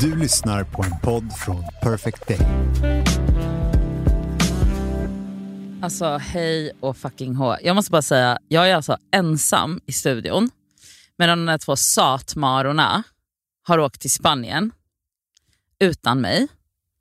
Du 0.00 0.16
lyssnar 0.16 0.64
på 0.64 0.82
en 0.82 1.00
podd 1.02 1.32
från 1.32 1.64
Perfect 1.82 2.28
Day. 2.28 2.38
Alltså 5.82 6.16
hej 6.16 6.72
och 6.80 6.96
fucking 6.96 7.34
hå. 7.34 7.56
Jag 7.62 7.76
måste 7.76 7.90
bara 7.90 8.02
säga, 8.02 8.38
jag 8.48 8.70
är 8.70 8.74
alltså 8.74 8.98
ensam 9.10 9.80
i 9.86 9.92
studion. 9.92 10.50
Medan 11.16 11.38
de 11.38 11.46
där 11.52 11.58
två 11.58 11.76
satmarorna 11.76 13.02
har 13.62 13.78
åkt 13.78 14.00
till 14.00 14.10
Spanien 14.10 14.70
utan 15.78 16.20
mig. 16.20 16.48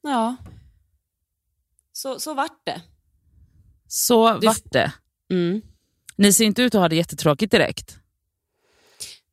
Ja. 0.04 0.36
Så, 1.92 2.20
så 2.20 2.34
vart 2.34 2.66
det. 2.66 2.82
Så 3.88 4.34
Du- 4.40 4.48
vart 4.48 4.72
det. 4.72 4.92
Mm. 5.32 5.62
Ni 6.16 6.34
ser 6.34 6.46
inte 6.46 6.62
ut 6.62 6.76
att 6.76 6.82
ha 6.82 6.90
det 6.90 6.96
jättetråkigt 6.96 7.52
direkt. 7.52 8.00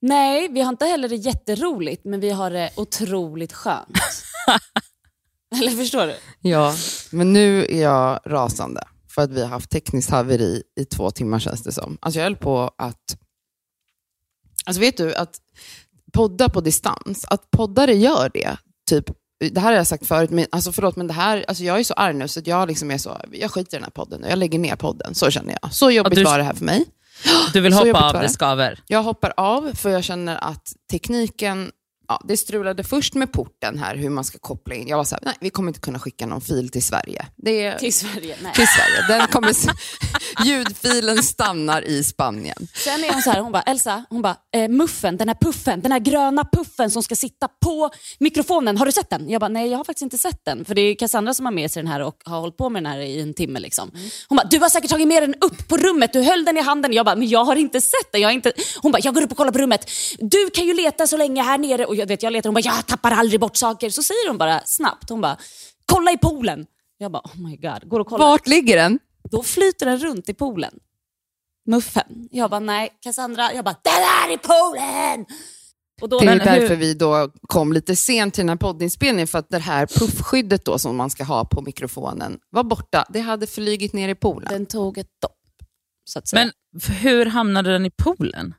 Nej, 0.06 0.48
vi 0.50 0.60
har 0.60 0.68
inte 0.68 0.84
heller 0.84 1.08
det 1.08 1.16
jätteroligt, 1.16 2.04
men 2.04 2.20
vi 2.20 2.30
har 2.30 2.50
det 2.50 2.70
otroligt 2.76 3.52
skönt. 3.52 3.98
Eller 5.60 5.70
förstår 5.70 6.06
du? 6.06 6.14
Ja, 6.40 6.74
men 7.10 7.32
nu 7.32 7.64
är 7.64 7.82
jag 7.82 8.20
rasande 8.26 8.84
för 9.14 9.22
att 9.22 9.30
vi 9.30 9.42
har 9.42 9.48
haft 9.48 9.70
tekniskt 9.70 10.10
haveri 10.10 10.62
i 10.80 10.84
två 10.84 11.10
timmar 11.10 11.38
känns 11.38 11.62
det 11.62 11.72
som. 11.72 11.98
Alltså 12.00 12.18
jag 12.20 12.24
höll 12.24 12.36
på 12.36 12.70
att... 12.78 13.16
Alltså 14.64 14.80
vet 14.80 14.96
du 14.96 15.14
att 15.14 15.36
podda 16.12 16.48
på 16.48 16.60
distans, 16.60 17.24
att 17.28 17.50
poddare 17.50 17.94
gör 17.94 18.30
det, 18.34 18.56
typ 18.90 19.04
det 19.52 19.60
här 19.60 19.68
har 19.70 19.76
jag 19.76 19.86
sagt 19.86 20.06
förut, 20.06 20.30
men 20.30 20.46
alltså 20.52 20.72
förlåt, 20.72 20.96
men 20.96 21.06
det 21.06 21.12
här, 21.12 21.44
alltså 21.48 21.64
jag 21.64 21.78
är 21.78 21.84
så 21.84 21.94
arg 21.94 22.14
nu 22.14 22.28
så 22.28 22.40
att 22.40 22.46
jag 22.46 22.68
liksom 22.68 22.90
är 22.90 22.98
så, 22.98 23.20
jag 23.32 23.50
skiter 23.50 23.76
i 23.76 23.78
den 23.78 23.84
här 23.84 23.90
podden 23.90 24.24
och 24.24 24.30
jag 24.30 24.38
lägger 24.38 24.58
ner 24.58 24.76
podden. 24.76 25.14
Så 25.14 25.30
känner 25.30 25.58
jag. 25.62 25.74
Så 25.74 25.90
jobbigt 25.90 26.14
du- 26.18 26.24
var 26.24 26.38
det 26.38 26.44
här 26.44 26.54
för 26.54 26.64
mig. 26.64 26.84
Du 27.52 27.60
vill 27.60 27.72
hoppa 27.72 28.08
av, 28.08 28.12
det. 28.12 28.28
skaver. 28.28 28.78
Jag 28.86 29.02
hoppar 29.02 29.32
av 29.36 29.72
för 29.74 29.90
jag 29.90 30.04
känner 30.04 30.44
att 30.44 30.72
tekniken, 30.90 31.70
ja, 32.08 32.20
det 32.24 32.36
strulade 32.36 32.84
först 32.84 33.14
med 33.14 33.32
porten 33.32 33.78
här, 33.78 33.96
hur 33.96 34.10
man 34.10 34.24
ska 34.24 34.38
koppla 34.38 34.74
in. 34.74 34.88
Jag 34.88 34.96
var 34.96 35.04
så 35.04 35.14
här, 35.14 35.22
nej 35.24 35.34
vi 35.40 35.50
kommer 35.50 35.68
inte 35.68 35.80
kunna 35.80 35.98
skicka 35.98 36.26
någon 36.26 36.40
fil 36.40 36.68
till 36.68 36.82
Sverige. 36.82 37.26
Är, 37.46 37.78
Till 37.78 37.94
Sverige. 37.94 38.36
Nej. 38.42 38.54
till 38.54 38.66
Sverige. 38.66 39.18
Den 39.18 39.28
kommer, 39.28 39.54
ljudfilen 40.44 41.22
stannar 41.22 41.82
i 41.82 42.04
Spanien. 42.04 42.68
Sen 42.74 43.04
är 43.04 43.12
hon 43.12 43.22
så 43.22 43.30
här, 43.30 43.40
hon 43.40 43.52
bara, 43.52 43.62
Elsa, 43.62 44.04
hon 44.10 44.22
bara, 44.22 44.36
eh, 44.54 44.68
muffen, 44.68 45.16
den 45.16 45.28
här 45.28 45.36
puffen, 45.40 45.80
den 45.80 45.92
här 45.92 45.98
gröna 45.98 46.44
puffen 46.52 46.90
som 46.90 47.02
ska 47.02 47.16
sitta 47.16 47.48
på 47.64 47.90
mikrofonen, 48.18 48.76
har 48.78 48.86
du 48.86 48.92
sett 48.92 49.10
den? 49.10 49.30
Jag 49.30 49.40
bara, 49.40 49.48
nej 49.48 49.70
jag 49.70 49.76
har 49.76 49.84
faktiskt 49.84 50.02
inte 50.02 50.18
sett 50.18 50.44
den. 50.44 50.64
För 50.64 50.74
det 50.74 50.80
är 50.80 50.94
Cassandra 50.94 51.34
som 51.34 51.46
har 51.46 51.52
med 51.52 51.70
sig 51.70 51.82
den 51.82 51.92
här 51.92 52.00
och 52.02 52.16
har 52.24 52.40
hållit 52.40 52.56
på 52.56 52.70
med 52.70 52.82
den 52.82 52.92
här 52.92 52.98
i 52.98 53.20
en 53.20 53.34
timme. 53.34 53.60
Liksom. 53.60 53.90
Hon 54.28 54.36
bara, 54.36 54.46
du 54.48 54.58
har 54.58 54.68
säkert 54.68 54.90
tagit 54.90 55.08
med 55.08 55.22
den 55.22 55.34
upp 55.34 55.68
på 55.68 55.76
rummet, 55.76 56.12
du 56.12 56.22
höll 56.22 56.44
den 56.44 56.56
i 56.56 56.60
handen. 56.60 56.92
Jag 56.92 57.06
bara, 57.06 57.16
men 57.16 57.28
jag 57.28 57.44
har 57.44 57.56
inte 57.56 57.80
sett 57.80 58.12
den. 58.12 58.20
Jag 58.20 58.32
inte... 58.32 58.52
Hon 58.82 58.92
bara, 58.92 58.98
jag 59.02 59.14
går 59.14 59.22
upp 59.22 59.30
och 59.30 59.36
kollar 59.36 59.52
på 59.52 59.58
rummet. 59.58 59.90
Du 60.18 60.50
kan 60.50 60.66
ju 60.66 60.74
leta 60.74 61.06
så 61.06 61.16
länge 61.16 61.42
här 61.42 61.58
nere. 61.58 61.86
Och 61.94 61.98
jag, 62.00 62.06
vet, 62.06 62.22
jag 62.22 62.32
letar, 62.32 62.48
hon 62.48 62.54
bara, 62.54 62.60
jag 62.60 62.86
tappar 62.86 63.10
aldrig 63.10 63.40
bort 63.40 63.56
saker. 63.56 63.90
Så 63.90 64.02
säger 64.02 64.28
hon 64.28 64.38
bara 64.38 64.60
snabbt, 64.64 65.10
hon 65.10 65.20
bara, 65.20 65.36
kolla 65.86 66.10
i 66.12 66.18
poolen. 66.18 66.66
Jag 66.98 67.12
bara, 67.12 67.22
oh 67.24 67.40
my 67.48 67.56
god, 67.56 67.88
går 67.88 68.00
och 68.00 68.06
kollar. 68.06 68.26
Vart 68.26 68.46
ligger 68.46 68.76
den? 68.76 68.98
Då 69.30 69.42
flyter 69.42 69.86
den 69.86 69.98
runt 69.98 70.28
i 70.28 70.34
poolen. 70.34 70.74
Muffen. 71.66 72.28
Jag 72.30 72.50
bara, 72.50 72.60
nej. 72.60 72.88
Cassandra, 73.00 73.52
jag 73.54 73.64
bara, 73.64 73.76
den 73.82 73.92
är 73.92 74.34
i 74.34 74.38
poolen! 74.38 75.26
Och 76.02 76.08
då, 76.08 76.18
Det 76.18 76.24
är 76.24 76.36
Men 76.36 76.40
hur- 76.48 76.60
därför 76.60 76.76
vi 76.76 76.94
då 76.94 77.30
kom 77.48 77.72
lite 77.72 77.96
sent 77.96 78.34
till 78.34 78.40
den 78.42 78.48
här 78.48 78.56
poddinspelningen, 78.56 79.26
för 79.26 79.38
att 79.38 79.48
det 79.48 79.58
här 79.58 79.86
puffskyddet 79.86 80.64
då 80.64 80.78
som 80.78 80.96
man 80.96 81.10
ska 81.10 81.24
ha 81.24 81.44
på 81.44 81.62
mikrofonen 81.62 82.38
var 82.50 82.64
borta. 82.64 83.06
Det 83.08 83.20
hade 83.20 83.46
flygit 83.46 83.92
ner 83.92 84.08
i 84.08 84.14
poolen. 84.14 84.48
den 84.52 84.66
tog 84.66 84.98
ett 84.98 85.10
dopp. 85.22 85.32
Så 86.04 86.18
att 86.18 86.28
säga. 86.28 86.44
Men 86.44 86.52
hur 86.96 87.26
hamnade 87.26 87.72
den 87.72 87.86
i 87.86 87.90
poolen? 87.90 88.54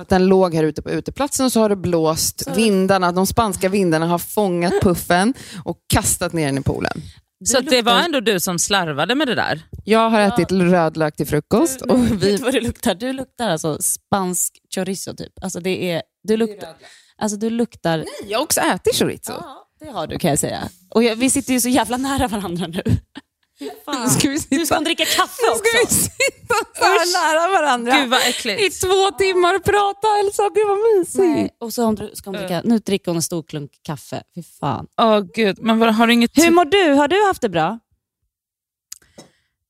Att 0.00 0.08
den 0.08 0.26
låg 0.26 0.54
här 0.54 0.64
ute 0.64 0.82
på 0.82 0.90
uteplatsen 0.90 1.46
och 1.46 1.52
så 1.52 1.60
har 1.60 1.68
det 1.68 1.76
blåst. 1.76 2.48
Vindarna, 2.56 3.12
de 3.12 3.26
spanska 3.26 3.68
vindarna 3.68 4.06
har 4.06 4.18
fångat 4.18 4.72
puffen 4.82 5.34
och 5.64 5.76
kastat 5.94 6.32
ner 6.32 6.46
den 6.46 6.58
i 6.58 6.62
poolen. 6.62 7.02
Så 7.44 7.58
att 7.58 7.64
det 7.64 7.70
luktar- 7.70 7.94
var 7.94 8.00
ändå 8.00 8.20
du 8.20 8.40
som 8.40 8.58
slarvade 8.58 9.14
med 9.14 9.28
det 9.28 9.34
där? 9.34 9.62
Jag 9.84 10.10
har 10.10 10.20
ätit 10.20 10.52
rödlök 10.52 11.16
till 11.16 11.26
frukost 11.26 11.80
och 11.82 11.98
Vet 12.04 12.10
vi... 12.12 12.36
du 12.36 12.42
vad 12.42 12.52
det 12.54 12.60
luktar? 12.60 12.94
Du 12.94 13.12
luktar 13.12 13.48
alltså 13.48 13.78
spansk 13.82 14.52
chorizo 14.74 15.14
typ. 15.16 15.32
Alltså 15.42 15.60
det 15.60 15.90
är, 15.92 16.02
du 16.22 16.36
luktar, 16.36 16.68
alltså 17.18 17.36
du 17.38 17.50
luktar... 17.50 18.04
Jag 18.28 18.38
har 18.38 18.44
också 18.44 18.60
ätit 18.60 18.96
chorizo. 18.96 19.32
Ja, 19.32 19.66
det 19.80 19.90
har 19.90 20.06
du 20.06 20.18
kan 20.18 20.30
jag 20.30 20.38
säga. 20.38 20.68
Och 20.90 21.02
jag, 21.02 21.16
vi 21.16 21.30
sitter 21.30 21.52
ju 21.52 21.60
så 21.60 21.68
jävla 21.68 21.96
nära 21.96 22.28
varandra 22.28 22.66
nu. 22.66 22.82
Nu 23.86 24.08
ska 24.08 24.28
vi 24.28 24.34
Nu 24.34 24.40
ska 24.40 24.56
sitta, 24.58 24.74
hon 24.74 24.84
dricka 24.84 25.04
kaffe 25.04 25.42
nu 25.52 25.58
ska 25.58 25.78
vi 25.78 25.84
också. 25.84 25.94
sitta 25.94 26.54
så 26.78 26.84
här 26.84 27.32
nära 27.32 27.52
varandra. 27.62 27.92
Gud 28.00 28.10
vad 28.10 28.20
I 28.20 28.28
äckligt. 28.28 28.80
två 28.80 29.10
timmar 29.10 29.54
och 29.54 29.64
prata 29.64 30.08
Elsa, 30.24 30.42
gud 30.54 30.66
vad 30.66 30.78
mysigt. 30.78 31.56
Och 31.60 31.74
så 31.74 31.82
hon, 31.84 31.96
ska 32.14 32.30
hon 32.30 32.38
dricka, 32.38 32.60
nu 32.64 32.78
dricker 32.78 33.06
hon 33.10 33.16
en 33.16 33.22
stor 33.22 33.42
klunk 33.42 33.70
kaffe. 33.82 34.22
Fy 34.34 34.42
fan. 34.60 34.86
Åh 35.00 35.20
gud, 35.34 35.58
men 35.60 35.78
vad, 35.78 35.94
har 35.94 36.06
du 36.06 36.12
inget... 36.12 36.30
Hur 36.38 36.50
mår 36.50 36.64
du? 36.64 36.92
Har 36.94 37.08
du 37.08 37.26
haft 37.26 37.40
det 37.42 37.48
bra? 37.48 37.78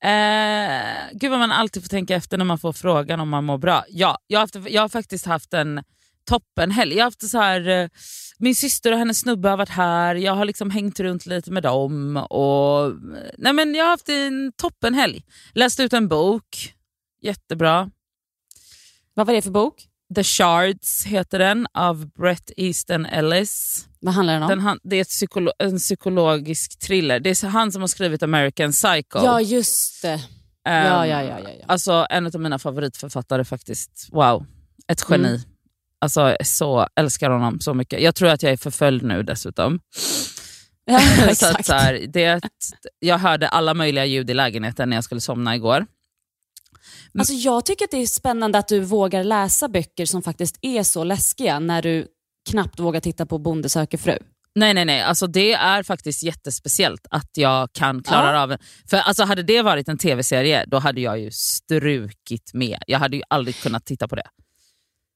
Eh, 0.04 0.83
gud 1.12 1.31
vad 1.31 1.38
man 1.41 1.53
alltid 1.53 1.83
får 1.83 1.88
tänka 1.88 2.15
efter 2.16 2.38
när 2.38 2.44
man 2.44 2.59
får 2.59 2.72
frågan 2.72 3.21
om 3.21 3.28
man 3.28 3.44
mår 3.44 3.59
bra. 3.59 3.84
Ja, 3.88 4.19
jag 4.27 4.38
har, 4.38 4.43
haft, 4.43 4.71
jag 4.71 4.83
har 4.83 4.88
faktiskt 4.88 5.27
haft 5.27 5.54
en 5.54 5.83
toppenhelg. 6.28 6.94
Jag 6.94 7.00
har 7.00 7.06
haft 7.06 7.31
så 7.31 7.38
här, 7.38 7.69
eh, 7.69 7.88
min 8.39 8.55
syster 8.55 8.93
och 8.93 8.99
hennes 8.99 9.19
snubbe 9.19 9.49
har 9.49 9.56
varit 9.56 9.69
här, 9.69 10.15
jag 10.15 10.33
har 10.34 10.45
liksom 10.45 10.71
hängt 10.71 11.00
runt 11.00 11.27
lite 11.27 11.50
med 11.50 11.62
dem. 11.62 12.17
Och, 12.17 12.93
nej 13.39 13.53
men 13.53 13.75
jag 13.75 13.84
har 13.84 13.91
haft 13.91 14.09
en 14.09 14.53
toppenhelg. 14.56 15.25
Läst 15.53 15.81
ut 15.81 15.93
en 15.93 16.09
bok, 16.09 16.75
jättebra. 17.22 17.91
Vad 19.15 19.27
var 19.27 19.34
det 19.34 19.43
för 19.43 19.50
bok? 19.50 19.89
The 20.15 20.25
Shards 20.25 21.05
heter 21.05 21.39
den, 21.39 21.67
av 21.75 22.06
Brett 22.11 22.50
Easton 22.56 23.06
Ellis. 23.06 23.87
Vad 24.00 24.15
handlar 24.15 24.34
den 24.34 24.43
om? 24.43 24.49
Den, 24.49 24.61
han- 24.61 24.78
det 24.83 24.97
är 24.97 25.05
psykolo- 25.05 25.53
en 25.59 25.78
psykologisk 25.78 26.78
thriller. 26.78 27.21
Det 27.21 27.31
är 27.43 27.47
han 27.49 27.72
som 27.72 27.81
har 27.83 27.89
skrivit 27.89 28.22
American 28.22 28.72
Psycho. 28.72 29.19
Ja, 29.25 29.41
just 29.41 30.03
det. 30.03 30.21
Ehm, 30.69 30.87
Ja, 30.87 31.06
ja, 31.06 31.22
ja, 31.22 31.41
ja, 31.41 31.51
ja. 31.61 31.65
Alltså 31.69 32.06
en 32.11 32.27
av 32.27 32.41
mina 32.41 32.59
favoritförfattare 32.59 33.45
faktiskt. 33.45 34.09
Wow, 34.12 34.47
ett 34.89 35.05
geni. 35.11 35.28
Mm. 35.28 35.41
Alltså 36.00 36.21
jag 36.21 36.47
så, 36.47 36.88
älskar 36.97 37.31
honom 37.31 37.60
så 37.60 37.75
mycket. 37.75 38.03
Jag 38.03 38.15
tror 38.15 38.28
att 38.28 38.43
jag 38.43 38.53
är 38.53 38.56
förföljd 38.56 39.03
nu 39.03 39.22
dessutom. 39.22 39.81
ja 40.84 41.00
så 41.34 41.47
att, 41.47 41.66
så 41.66 41.72
här, 41.72 42.06
det, 42.09 42.41
jag 42.99 43.19
hörde 43.19 43.49
alla 43.49 43.75
möjliga 43.75 44.04
ljud 44.04 44.31
i 44.31 44.34
lägenheten 44.34 44.91
när 44.91 44.97
jag 44.97 45.04
skulle 45.04 45.21
somna 45.21 45.56
igår. 45.56 45.87
Alltså, 47.19 47.33
jag 47.33 47.65
tycker 47.66 47.84
att 47.84 47.91
det 47.91 48.03
är 48.03 48.06
spännande 48.06 48.59
att 48.59 48.69
du 48.69 48.81
vågar 48.81 49.25
läsa 49.25 49.69
böcker 49.69 50.06
som 50.06 50.22
faktiskt 50.22 50.59
är 50.62 50.83
så 50.83 51.04
läskiga 51.04 51.59
när 51.59 51.83
du 51.83 52.06
knappt 52.50 52.81
vågar 52.81 53.00
titta 53.00 53.27
på 53.27 53.38
Bonde 53.38 53.69
söker 53.69 53.99
fru. 53.99 54.19
Nej, 54.54 54.75
nej, 54.75 54.84
nej. 54.84 55.00
Alltså, 55.03 55.27
det 55.27 55.53
är 55.53 55.83
faktiskt 55.83 56.22
jättespeciellt 56.22 57.06
att 57.10 57.31
jag 57.34 57.72
kan 57.72 58.03
klara 58.03 58.33
Ja. 58.33 58.43
av. 58.43 58.56
För 58.91 58.97
alltså, 58.97 59.25
Hade 59.25 59.43
det 59.43 59.62
varit 59.62 59.88
en 59.88 59.99
tv-serie, 59.99 60.65
då 60.66 60.78
hade 60.78 61.00
jag 61.00 61.21
ju 61.21 61.31
strukit 61.31 62.54
med. 62.54 62.83
Jag 62.87 62.99
hade 62.99 63.16
ju 63.16 63.22
aldrig 63.28 63.56
kunnat 63.56 63.84
titta 63.87 64.09
på 64.09 64.16
det. 64.16 64.27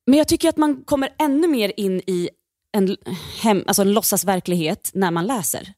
Men 0.08 0.18
jag 0.18 0.28
tycker 0.28 0.48
att 0.48 0.56
man 0.56 0.82
kommer 0.84 1.08
ännu 1.18 1.48
mer 1.48 1.72
in 1.76 2.00
i 2.06 2.28
en, 2.76 2.96
hem, 3.42 3.64
alltså 3.66 3.82
en 3.82 3.92
låtsasverklighet 3.92 4.90
när 4.94 5.10
man 5.10 5.26
läser. 5.26 5.72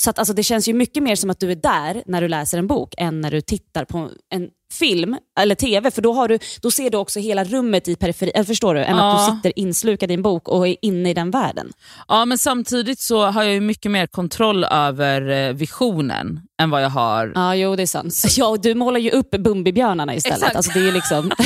Så 0.00 0.10
att, 0.10 0.18
alltså, 0.18 0.34
det 0.34 0.42
känns 0.42 0.68
ju 0.68 0.74
mycket 0.74 1.02
mer 1.02 1.16
som 1.16 1.30
att 1.30 1.40
du 1.40 1.50
är 1.50 1.56
där 1.56 2.02
när 2.06 2.20
du 2.20 2.28
läser 2.28 2.58
en 2.58 2.66
bok 2.66 2.94
än 2.98 3.20
när 3.20 3.30
du 3.30 3.40
tittar 3.40 3.84
på 3.84 4.10
en 4.34 4.48
film 4.72 5.16
eller 5.40 5.54
tv. 5.54 5.90
För 5.90 6.02
då, 6.02 6.12
har 6.12 6.28
du, 6.28 6.38
då 6.62 6.70
ser 6.70 6.90
du 6.90 6.96
också 6.98 7.20
hela 7.20 7.44
rummet 7.44 7.88
i 7.88 7.96
periferin, 7.96 8.32
eller 8.34 8.44
förstår 8.44 8.74
du? 8.74 8.84
Än 8.84 8.94
att 8.96 9.20
Ja. 9.20 9.30
du 9.30 9.36
sitter 9.36 9.58
inslukad 9.58 10.10
i 10.10 10.14
en 10.14 10.22
bok 10.22 10.48
och 10.48 10.68
är 10.68 10.76
inne 10.82 11.10
i 11.10 11.14
den 11.14 11.30
världen. 11.30 11.72
Ja, 12.08 12.24
men 12.24 12.38
samtidigt 12.38 13.00
så 13.00 13.26
har 13.26 13.42
jag 13.42 13.52
ju 13.54 13.60
mycket 13.60 13.90
mer 13.92 14.06
kontroll 14.06 14.64
över 14.64 15.28
eh, 15.48 15.52
visionen 15.52 16.40
än 16.62 16.70
vad 16.70 16.82
jag 16.84 16.90
har 16.90 17.32
Ja, 17.34 17.54
jo 17.54 17.76
det 17.76 17.82
är 17.82 17.86
sant. 17.86 18.14
Ja, 18.36 18.56
du 18.62 18.74
målar 18.74 19.00
ju 19.00 19.10
upp 19.10 19.30
Bumbibjörnarna 19.30 20.14
istället. 20.14 20.38
Exakt. 20.38 20.56
Alltså, 20.56 20.78
det 20.78 20.88
är 20.88 20.92
liksom... 20.92 21.30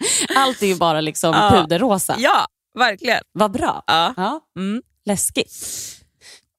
Allt 0.36 0.62
är 0.62 0.66
ju 0.66 0.76
bara 0.76 1.00
liksom 1.00 1.32
Ja. 1.34 1.50
puderrosa. 1.50 2.14
Ja, 2.18 2.46
verkligen. 2.78 3.20
Vad 3.32 3.50
bra. 3.52 3.82
Ja. 3.86 4.14
Ja. 4.16 4.40
Mm. 4.58 4.82
Läskigt. 5.06 5.52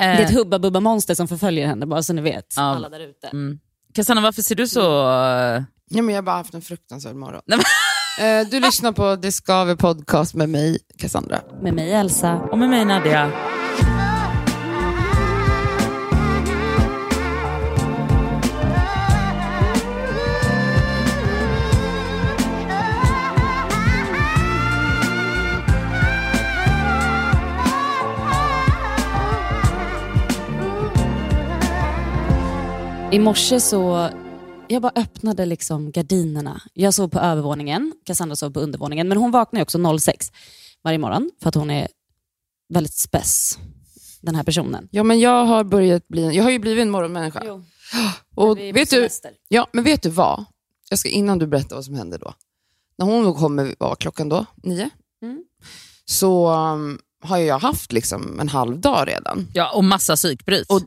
Eh, 0.02 0.06
Det 0.08 0.12
är 0.14 0.22
ett 0.22 0.34
Hubba 0.34 0.60
Bubba 0.60 0.80
monster 0.80 1.16
som 1.16 1.28
förföljer 1.28 1.68
henne, 1.68 1.86
bara 1.86 2.04
så 2.04 2.14
ni 2.14 2.22
vet. 2.22 2.54
Ja. 2.56 2.62
Alla 2.62 2.90
där 2.90 3.00
ute. 3.00 3.28
mm. 3.28 3.60
Cassandra, 3.94 4.24
varför 4.24 4.42
ser 4.42 4.56
du 4.56 4.68
så... 4.68 5.10
eh, 5.12 5.64
Ja, 5.92 6.02
men 6.02 6.10
jag 6.10 6.16
har 6.18 6.22
bara 6.26 6.36
haft 6.36 6.54
en 6.54 6.62
fruktansvärd 6.62 7.16
morgon. 7.16 7.42
Eh, 8.20 8.48
Du 8.52 8.60
lyssnar 8.60 8.92
på 8.92 9.16
Det 9.16 9.32
Skaver 9.32 9.76
podcast 9.76 10.36
med 10.36 10.50
mig, 10.50 10.78
Cassandra. 10.98 11.42
Med 11.62 11.74
mig 11.74 11.92
Elsa. 11.94 12.36
Och 12.36 12.58
med 12.58 12.70
mig 12.70 12.86
Nadia. 12.86 13.32
I 33.12 33.20
morse 33.20 33.60
så, 33.60 34.10
jag 34.68 34.82
bara 34.82 34.92
öppnade 34.96 35.46
liksom 35.46 35.92
gardinerna. 35.92 36.62
Jag 36.74 36.94
sov 36.94 37.08
på 37.08 37.20
övervåningen, 37.20 37.94
Cassandra 38.06 38.36
sov 38.36 38.52
på 38.52 38.60
undervåningen, 38.60 39.08
men 39.08 39.18
hon 39.18 39.32
vaknar 39.32 39.60
ju 39.60 39.62
också 39.62 39.98
06 40.00 40.32
varje 40.84 40.98
morgon 40.98 41.32
för 41.42 41.50
att 41.50 41.56
hon 41.56 41.70
är 41.70 41.88
väldigt 42.74 42.94
spess, 42.94 43.58
den 44.22 44.36
här 44.36 44.44
personen. 44.44 44.88
Ja, 44.92 45.04
men 45.04 45.20
jag 45.20 45.46
har 45.46 45.64
börjat 45.64 46.08
bli, 46.08 46.36
jag 46.36 46.44
har 46.44 46.52
ju 46.52 46.60
blivit 46.60 46.82
en 46.82 46.90
morgonmänniska. 46.90 47.42
Jo, 47.46 47.64
Och 48.36 48.58
vet 48.58 48.90
du, 48.90 49.10
ja, 49.48 49.68
men 49.72 49.84
vet 49.84 50.02
du 50.04 50.10
vad? 50.10 50.46
Jag 50.90 51.00
ska, 51.00 51.10
innan 51.10 51.40
du 51.40 51.48
berättar 51.48 51.76
vad 51.76 51.86
som 51.86 51.96
hände 51.96 52.18
då. 52.18 52.34
När 52.98 53.06
hon 53.06 53.34
kommer, 53.34 53.76
vad 53.80 53.90
var 53.90 53.96
klockan 53.96 54.30
då? 54.30 54.46
Nio? 54.64 54.90
Mm. 55.22 55.44
Så 56.06 56.50
um, 56.54 57.00
har 57.24 57.38
jag 57.38 57.60
haft 57.60 57.92
liksom 57.92 58.40
en 58.40 58.50
halv 58.50 58.80
dag 58.80 59.08
redan. 59.08 59.48
Ja, 59.54 59.72
och 59.76 59.84
massa 59.84 60.16
psykbryt. 60.16 60.72
Och- 60.72 60.82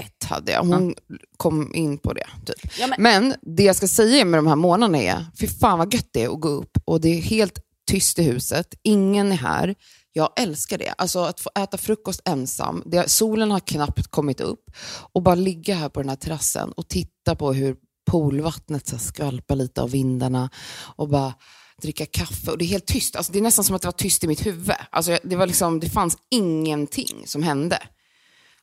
Ett 0.00 0.24
hade 0.24 0.52
jag. 0.52 0.62
Hon 0.62 0.94
kom 1.36 1.74
in 1.74 1.98
på 1.98 2.12
det. 2.12 2.26
Typ. 2.46 2.72
Ja, 2.78 2.86
men, 2.86 3.02
Men 3.02 3.34
det 3.56 3.62
jag 3.62 3.76
ska 3.76 3.88
säga 3.88 4.24
med 4.24 4.38
de 4.38 4.46
här 4.46 4.56
månaderna 4.56 4.98
är, 4.98 5.26
fy 5.40 5.46
fan 5.46 5.78
vad 5.78 5.94
gött 5.94 6.08
det 6.12 6.24
är 6.24 6.28
att 6.28 6.40
gå 6.40 6.48
upp 6.48 6.78
och 6.84 7.00
det 7.00 7.08
är 7.08 7.20
helt 7.20 7.58
tyst 7.90 8.18
i 8.18 8.22
huset, 8.22 8.74
ingen 8.82 9.32
är 9.32 9.36
här. 9.36 9.74
Jag 10.12 10.30
älskar 10.36 10.78
det. 10.78 10.94
Alltså 10.98 11.18
att 11.18 11.40
få 11.40 11.50
äta 11.58 11.78
frukost 11.78 12.20
ensam, 12.24 12.82
det, 12.86 13.10
solen 13.10 13.50
har 13.50 13.60
knappt 13.60 14.06
kommit 14.06 14.40
upp 14.40 14.64
och 15.12 15.22
bara 15.22 15.34
ligga 15.34 15.74
här 15.74 15.88
på 15.88 16.00
den 16.00 16.08
här 16.08 16.16
terrassen 16.16 16.72
och 16.72 16.88
titta 16.88 17.36
på 17.36 17.52
hur 17.52 17.76
poolvattnet 18.10 18.86
så 18.86 18.98
skvalpar 18.98 19.56
lite 19.56 19.82
av 19.82 19.90
vindarna 19.90 20.50
och 20.96 21.08
bara 21.08 21.34
dricka 21.82 22.06
kaffe. 22.06 22.50
Och 22.50 22.58
det 22.58 22.64
är 22.64 22.66
helt 22.66 22.86
tyst. 22.86 23.16
Alltså, 23.16 23.32
det 23.32 23.38
är 23.38 23.42
nästan 23.42 23.64
som 23.64 23.76
att 23.76 23.82
det 23.82 23.88
var 23.88 23.92
tyst 23.92 24.24
i 24.24 24.26
mitt 24.26 24.46
huvud. 24.46 24.74
Alltså, 24.90 25.18
det, 25.22 25.36
var 25.36 25.46
liksom, 25.46 25.80
det 25.80 25.90
fanns 25.90 26.18
ingenting 26.30 27.22
som 27.26 27.42
hände. 27.42 27.78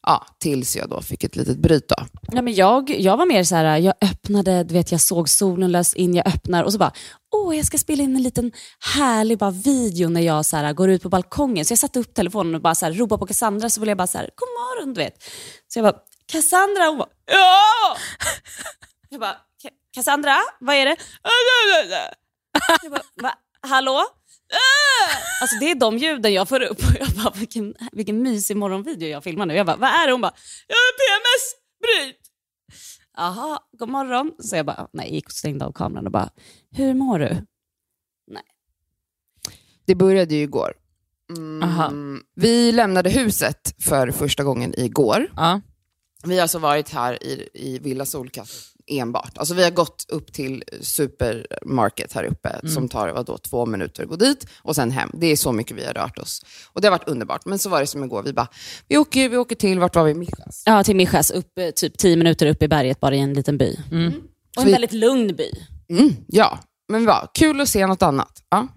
Ja, 0.10 0.26
tills 0.40 0.76
jag 0.76 0.90
då 0.90 1.02
fick 1.02 1.24
ett 1.24 1.36
litet 1.36 1.58
bryt. 1.58 1.88
Då. 1.90 1.96
ja, 2.32 2.42
men 2.42 2.54
jag, 2.54 2.90
jag 2.90 3.18
var 3.18 3.26
mer 3.26 3.44
så 3.44 3.56
här, 3.56 3.78
jag 3.78 3.94
öppnade, 4.02 4.64
du 4.64 4.74
vet 4.74 4.92
jag 4.92 5.02
såg 5.02 5.30
solen 5.30 5.72
lös 5.72 5.94
in, 5.94 6.16
jag 6.16 6.28
öppnar 6.28 6.64
och 6.64 6.72
så 6.74 6.80
bara, 6.80 6.92
åh 7.36 7.58
jag 7.58 7.66
ska 7.66 7.78
spela 7.78 8.04
in 8.04 8.16
en 8.16 8.24
liten 8.24 8.52
härlig 8.96 9.38
bara, 9.38 9.52
video 9.52 10.10
när 10.10 10.22
jag 10.22 10.46
så 10.46 10.58
här, 10.58 10.74
går 10.74 10.90
ut 10.90 11.04
på 11.04 11.10
balkongen. 11.10 11.66
Så 11.66 11.72
jag 11.72 11.80
satte 11.80 12.00
upp 12.00 12.14
telefonen 12.14 12.56
och 12.56 12.62
bara 12.62 12.76
så 12.76 12.86
här, 12.86 12.94
ropade 12.94 13.20
på 13.20 13.28
Cassandra 13.28 13.70
så 13.70 13.80
ville 13.80 13.92
jag 13.92 13.98
bara 13.98 14.08
så 14.08 14.18
här, 14.18 14.30
god 14.36 14.50
morgon 14.50 14.94
du 14.94 15.02
vet. 15.02 15.24
Så 15.68 15.80
jag 15.80 15.84
bara, 15.84 16.02
Cassandra, 16.32 16.84
hon 16.88 16.98
bara, 16.98 17.10
ja! 17.26 17.98
Jag 19.10 19.20
bara, 19.20 19.36
Cassandra, 19.94 20.36
vad 20.60 20.76
är 20.76 20.86
det? 20.86 20.96
Jag 22.84 22.92
bara, 22.92 23.04
Va? 23.22 23.34
hallå? 23.62 24.02
Alltså 25.42 25.58
det 25.60 25.72
är 25.72 25.76
de 25.76 25.98
ljuden 25.98 26.34
jag 26.34 26.50
får 26.50 26.62
upp 26.62 26.78
och 26.78 26.96
jag 27.00 27.10
bara, 27.24 27.34
vilken, 27.36 27.76
vilken 27.92 28.22
mysig 28.22 28.58
morgonvideo 28.58 29.10
jag 29.10 29.24
filmar 29.24 29.46
nu. 29.46 29.56
Jag 29.56 29.66
bara, 29.66 29.78
vad 29.78 29.90
är 29.90 30.06
det? 30.08 30.12
Hon 30.12 30.22
bara, 30.22 30.34
jag 30.68 30.76
har 30.76 30.94
PMS, 30.98 31.56
bryt! 31.82 32.22
Jaha, 33.18 33.60
god 33.80 33.90
morgon. 33.90 34.32
Så 34.40 34.56
jag 34.56 34.66
bara, 34.66 34.88
nej, 34.94 35.14
gick 35.14 35.26
och 35.26 35.32
stängde 35.32 35.66
av 35.66 35.72
kameran 35.72 36.06
och 36.06 36.12
bara, 36.12 36.30
hur 36.72 36.94
mår 36.94 37.20
du? 37.20 37.46
Det 39.86 39.96
började 39.96 40.36
ju 40.36 40.42
igår. 40.42 40.74
Mm, 41.38 42.24
vi 42.36 42.72
lämnade 42.72 43.10
huset 43.10 43.76
för 43.84 44.12
första 44.12 44.44
gången 44.44 44.74
igår. 44.80 45.32
ja. 45.36 45.62
Vi 46.24 46.36
har 46.36 46.42
alltså 46.42 46.60
varit 46.60 46.90
här 46.90 47.24
i, 47.24 47.50
i 47.54 47.80
Villa 47.80 48.06
Solkatt 48.06 48.50
enbart. 48.88 49.38
Alltså 49.38 49.54
vi 49.54 49.64
har 49.64 49.72
gått 49.72 50.06
upp 50.10 50.34
till 50.34 50.64
supermarket 50.82 52.14
här 52.14 52.24
uppe 52.24 52.60
som 52.74 52.90
tar 52.90 53.10
vadå, 53.10 53.38
två 53.38 53.66
minuter 53.66 54.04
att 54.04 54.10
gå 54.10 54.16
dit 54.16 54.48
och 54.62 54.76
sen 54.76 54.92
hem. 54.92 55.10
Det 55.14 55.28
är 55.28 55.36
så 55.36 55.52
mycket 55.52 55.78
vi 55.78 55.86
har 55.86 55.94
rört 55.94 56.18
oss. 56.18 56.42
Och 56.74 56.82
det 56.82 56.88
har 56.88 56.92
varit 56.92 57.08
underbart. 57.10 57.46
Men 57.46 57.60
så 57.60 57.70
var 57.70 57.80
det 57.82 57.88
som 57.88 58.04
igår, 58.04 58.24
vi 58.24 58.34
bara, 58.34 58.48
vi 58.88 58.98
åker, 58.98 59.30
vi 59.30 59.38
åker 59.38 59.56
till, 59.56 59.80
vart 59.80 59.96
var 59.96 60.04
vi? 60.04 60.14
Michas. 60.14 60.64
Ja, 60.66 60.84
till 60.84 60.96
Mijas, 60.96 61.32
upp, 61.32 61.58
eh, 61.60 61.70
typ 61.70 61.98
tio 61.98 62.16
minuter 62.16 62.46
upp 62.48 62.64
i 62.64 62.68
berget 62.68 63.00
bara 63.00 63.16
i 63.16 63.20
en 63.20 63.34
liten 63.34 63.58
by. 63.58 63.74
Och 64.56 64.62
en 64.62 64.66
vi- 64.66 64.72
väldigt 64.72 64.94
lugn 64.94 65.36
by. 65.36 65.52
Mm, 65.90 66.16
ja, 66.28 66.60
men 66.90 67.06
vad 67.06 67.30
kul 67.34 67.62
att 67.62 67.70
se 67.70 67.88
något 67.88 68.02
annat. 68.02 68.44
Ja. 68.50 68.68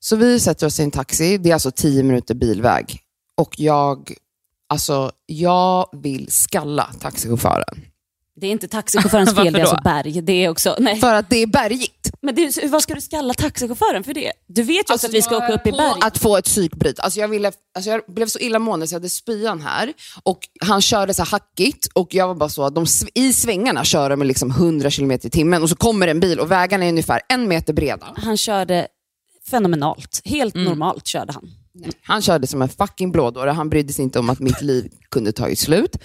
Så 0.00 0.16
vi 0.16 0.40
sätter 0.40 0.66
oss 0.66 0.80
i 0.80 0.82
en 0.82 0.90
taxi, 0.90 1.38
det 1.38 1.50
är 1.50 1.54
alltså 1.54 1.70
tio 1.70 2.02
minuter 2.02 2.34
bilväg. 2.34 3.00
Och 3.36 3.60
jag, 3.60 4.14
alltså, 4.68 5.12
jag 5.26 5.88
vill 6.02 6.26
skalla 6.30 6.90
taxichauffören. 7.00 7.84
Det 8.40 8.46
är 8.46 8.50
inte 8.50 8.68
taxichaufförens 8.68 9.34
fel, 9.34 9.52
det 9.52 9.58
är 9.58 9.62
alltså 9.62 9.80
berg. 9.84 10.20
Det 10.20 10.44
är 10.44 10.48
också, 10.48 10.76
nej. 10.78 11.00
För 11.00 11.14
att 11.14 11.30
det 11.30 11.36
är 11.36 11.46
bergigt. 11.46 12.10
Men 12.22 12.34
det, 12.34 12.64
vad 12.64 12.82
ska 12.82 12.94
du 12.94 13.00
skalla 13.00 13.34
taxichauffören 13.34 14.04
för 14.04 14.14
det? 14.14 14.32
Du 14.46 14.62
vet 14.62 14.76
ju 14.76 14.80
också 14.80 14.92
Alltså, 14.92 15.06
att 15.06 15.14
vi 15.14 15.22
ska 15.22 15.36
åka 15.36 15.52
upp 15.52 15.66
i 15.66 15.72
berg. 15.72 16.00
Att 16.00 16.18
få 16.18 16.36
ett 16.36 16.44
psykbryt. 16.44 17.00
Alltså 17.00 17.20
jag, 17.20 17.28
ville, 17.28 17.52
alltså 17.74 17.90
jag 17.90 18.00
blev 18.08 18.26
så 18.26 18.38
illamående 18.38 18.86
så 18.86 18.94
jag 18.94 19.00
hade 19.00 19.08
spyan 19.08 19.60
här. 19.60 19.92
Och 20.22 20.38
han 20.60 20.82
körde 20.82 21.14
så 21.14 21.22
här 21.22 21.30
hackigt 21.30 21.86
och 21.94 22.14
jag 22.14 22.28
var 22.28 22.34
bara 22.34 22.48
så 22.48 22.62
att 22.62 22.74
de, 22.74 22.86
i 23.14 23.32
svängarna 23.32 23.84
kör 23.84 24.10
de 24.10 24.22
liksom 24.22 24.50
100 24.50 24.90
km 24.90 25.10
i 25.12 25.18
timmen 25.18 25.62
och 25.62 25.68
så 25.68 25.76
kommer 25.76 26.08
en 26.08 26.20
bil 26.20 26.40
och 26.40 26.50
vägarna 26.50 26.84
är 26.84 26.88
ungefär 26.88 27.20
en 27.28 27.48
meter 27.48 27.72
breda. 27.72 28.06
Han 28.16 28.36
körde 28.36 28.86
fenomenalt. 29.50 30.20
Helt 30.24 30.54
normalt 30.54 31.06
körde 31.06 31.32
han. 31.32 31.50
Han 32.02 32.22
körde 32.22 32.46
som 32.46 32.62
en 32.62 32.68
fucking 32.68 33.12
blådåre, 33.12 33.50
han 33.50 33.68
brydde 33.68 33.92
sig 33.92 34.02
inte 34.02 34.18
om 34.18 34.30
att 34.30 34.38
mitt 34.38 34.62
liv 34.62 34.90
kunde 35.10 35.32
tagit 35.32 35.58
slut. 35.58 35.96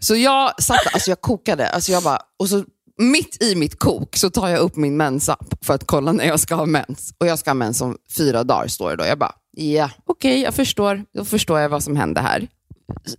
Så 0.00 0.16
jag 0.16 0.62
satt, 0.62 0.94
alltså 0.94 1.10
jag 1.10 1.20
kokade, 1.20 1.68
alltså 1.68 1.92
jag 1.92 2.02
bara, 2.02 2.18
och 2.38 2.48
så 2.48 2.64
mitt 2.98 3.42
i 3.42 3.54
mitt 3.54 3.78
kok 3.78 4.16
så 4.16 4.30
tar 4.30 4.48
jag 4.48 4.60
upp 4.60 4.76
min 4.76 4.96
mensapp 4.96 5.64
för 5.64 5.74
att 5.74 5.86
kolla 5.86 6.12
när 6.12 6.24
jag 6.24 6.40
ska 6.40 6.54
ha 6.54 6.66
mens. 6.66 7.14
Och 7.18 7.26
jag 7.26 7.38
ska 7.38 7.50
ha 7.50 7.54
mens 7.54 7.80
om 7.80 7.96
fyra 8.16 8.44
dagar 8.44 8.68
står 8.68 8.90
det 8.90 8.96
då. 8.96 9.04
Jag 9.04 9.18
bara, 9.18 9.32
ja 9.56 9.90
okej 10.06 10.40
jag 10.40 10.54
förstår, 10.54 11.04
då 11.14 11.24
förstår 11.24 11.60
jag 11.60 11.68
vad 11.68 11.82
som 11.82 11.96
hände 11.96 12.20
här. 12.20 12.48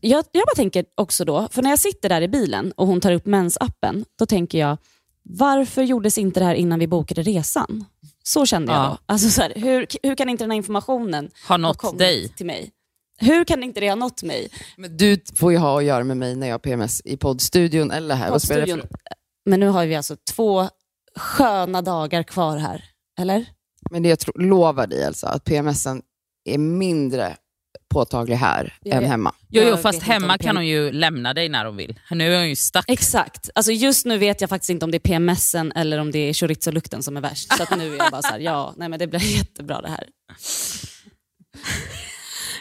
Jag, 0.01 0.25
jag 0.31 0.45
bara 0.45 0.56
tänker 0.56 0.86
också 0.95 1.25
då, 1.25 1.48
för 1.51 1.62
när 1.62 1.69
jag 1.69 1.80
sitter 1.80 2.09
där 2.09 2.21
i 2.21 2.27
bilen 2.27 2.71
och 2.71 2.88
hon 2.88 3.01
tar 3.01 3.12
upp 3.12 3.25
mensappen, 3.25 4.06
då 4.19 4.25
tänker 4.25 4.57
jag, 4.57 4.77
varför 5.24 5.83
gjordes 5.83 6.18
inte 6.18 6.39
det 6.39 6.45
här 6.45 6.56
innan 6.56 6.80
vi 6.80 6.88
bokade 6.88 7.24
resan? 7.24 7.86
Så 8.28 8.46
kände 8.46 8.72
jag 8.72 8.82
Ja. 8.82 8.88
då. 8.90 9.14
Alltså 9.14 9.30
så 9.30 9.42
här, 9.42 9.54
hur, 9.56 9.88
hur 10.04 10.16
kan 10.16 10.30
inte 10.30 10.44
den 10.44 10.52
här 10.52 10.58
informationen 10.58 11.30
Har 11.48 11.58
nått 11.58 12.00
dig. 12.00 12.30
till 12.30 12.46
mig? 12.46 12.72
Hur 13.20 13.44
kan 13.44 13.64
inte 13.64 13.80
det 13.80 13.90
ha 13.90 13.96
nått 13.96 14.24
mig? 14.24 14.50
Men 14.78 14.98
du 14.98 15.22
får 15.36 15.52
ju 15.52 15.58
ha 15.58 15.78
att 15.78 15.84
göra 15.86 16.04
med 16.04 16.18
mig 16.18 16.36
när 16.36 16.48
jag 16.48 16.54
har 16.54 16.60
PMS 16.60 17.02
i 17.06 17.18
poddstudion 17.18 17.92
eller 17.92 18.16
här. 18.16 18.30
Poddstudion. 18.30 18.82
Men 19.46 19.60
nu 19.60 19.68
har 19.68 19.86
vi 19.86 19.96
alltså 19.96 20.16
två 20.36 20.70
sköna 21.16 21.82
dagar 21.82 22.24
kvar 22.24 22.58
här, 22.58 22.84
eller? 23.20 23.46
Men 23.92 24.04
det 24.04 24.10
jag 24.10 24.20
tror, 24.20 24.40
lovar 24.42 24.88
dig 24.88 25.04
Elsa, 25.04 25.30
att 25.30 25.44
PMSen 25.44 26.02
är 26.46 26.58
mindre 26.58 27.38
påtaglig 27.90 28.36
här 28.36 28.74
Ja, 28.84 28.96
än 28.96 29.04
ja. 29.04 29.10
hemma. 29.10 29.34
Jo, 29.50 29.62
Jag 29.62 29.70
jo 29.70 29.76
vet 29.76 29.82
fast 29.82 30.02
hemma 30.02 30.38
kan 30.38 30.56
hon 30.56 30.68
ju 30.68 30.92
lämna 30.92 31.34
dig 31.34 31.50
när 31.50 31.66
hon 31.66 31.78
vill. 31.78 32.00
Nu 32.12 32.34
är 32.34 32.38
hon 32.38 32.50
ju 32.50 32.56
stack. 32.56 32.86
Exakt. 32.88 33.50
Alltså 33.56 33.72
just 33.72 34.06
nu 34.06 34.18
vet 34.18 34.42
jag 34.42 34.50
faktiskt 34.50 34.70
inte 34.70 34.86
om 34.86 34.92
det 34.92 34.98
är 34.98 35.00
PMSen 35.00 35.72
eller 35.72 35.98
om 35.98 36.12
det 36.12 36.20
är 36.20 36.34
chorizo-lukten 36.34 37.04
som 37.04 37.18
är 37.18 37.22
värst. 37.22 37.58
Så 37.58 37.64
att 37.64 37.78
nu 37.78 37.94
är 37.94 37.98
jag 37.98 38.12
bara 38.12 38.22
så 38.22 38.28
här, 38.28 38.40
ja, 38.40 38.74
nej 38.78 38.90
men 38.90 39.00
det 39.00 39.08
blir 39.08 39.20
jättebra 39.38 39.82
det 39.82 39.90
här. 39.90 40.04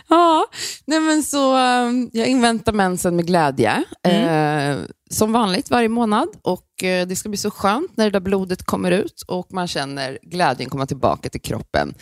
Ja, 0.09 0.47
nej 0.87 1.01
men 1.01 1.23
så 1.23 1.57
um, 1.59 2.11
jag 2.13 2.27
inväntar 2.27 2.73
mensen 2.73 3.17
med 3.17 3.27
glädje. 3.27 3.85
Eh, 4.03 4.77
som 5.11 5.33
vanligt 5.33 5.71
varje 5.71 5.89
månad. 5.89 6.29
Och 6.43 6.85
eh, 6.85 7.07
Det 7.07 7.17
ska 7.17 7.29
bli 7.29 7.39
så 7.39 7.51
skönt 7.51 7.97
när 7.97 8.05
det 8.05 8.11
där 8.11 8.21
blodet 8.21 8.63
kommer 8.63 8.91
ut 8.91 9.23
och 9.27 9.53
man 9.53 9.69
känner 9.69 10.19
glädjen 10.23 10.71
komma 10.71 10.87
tillbaka 10.87 11.29
till 11.29 11.41
kroppen. 11.41 11.95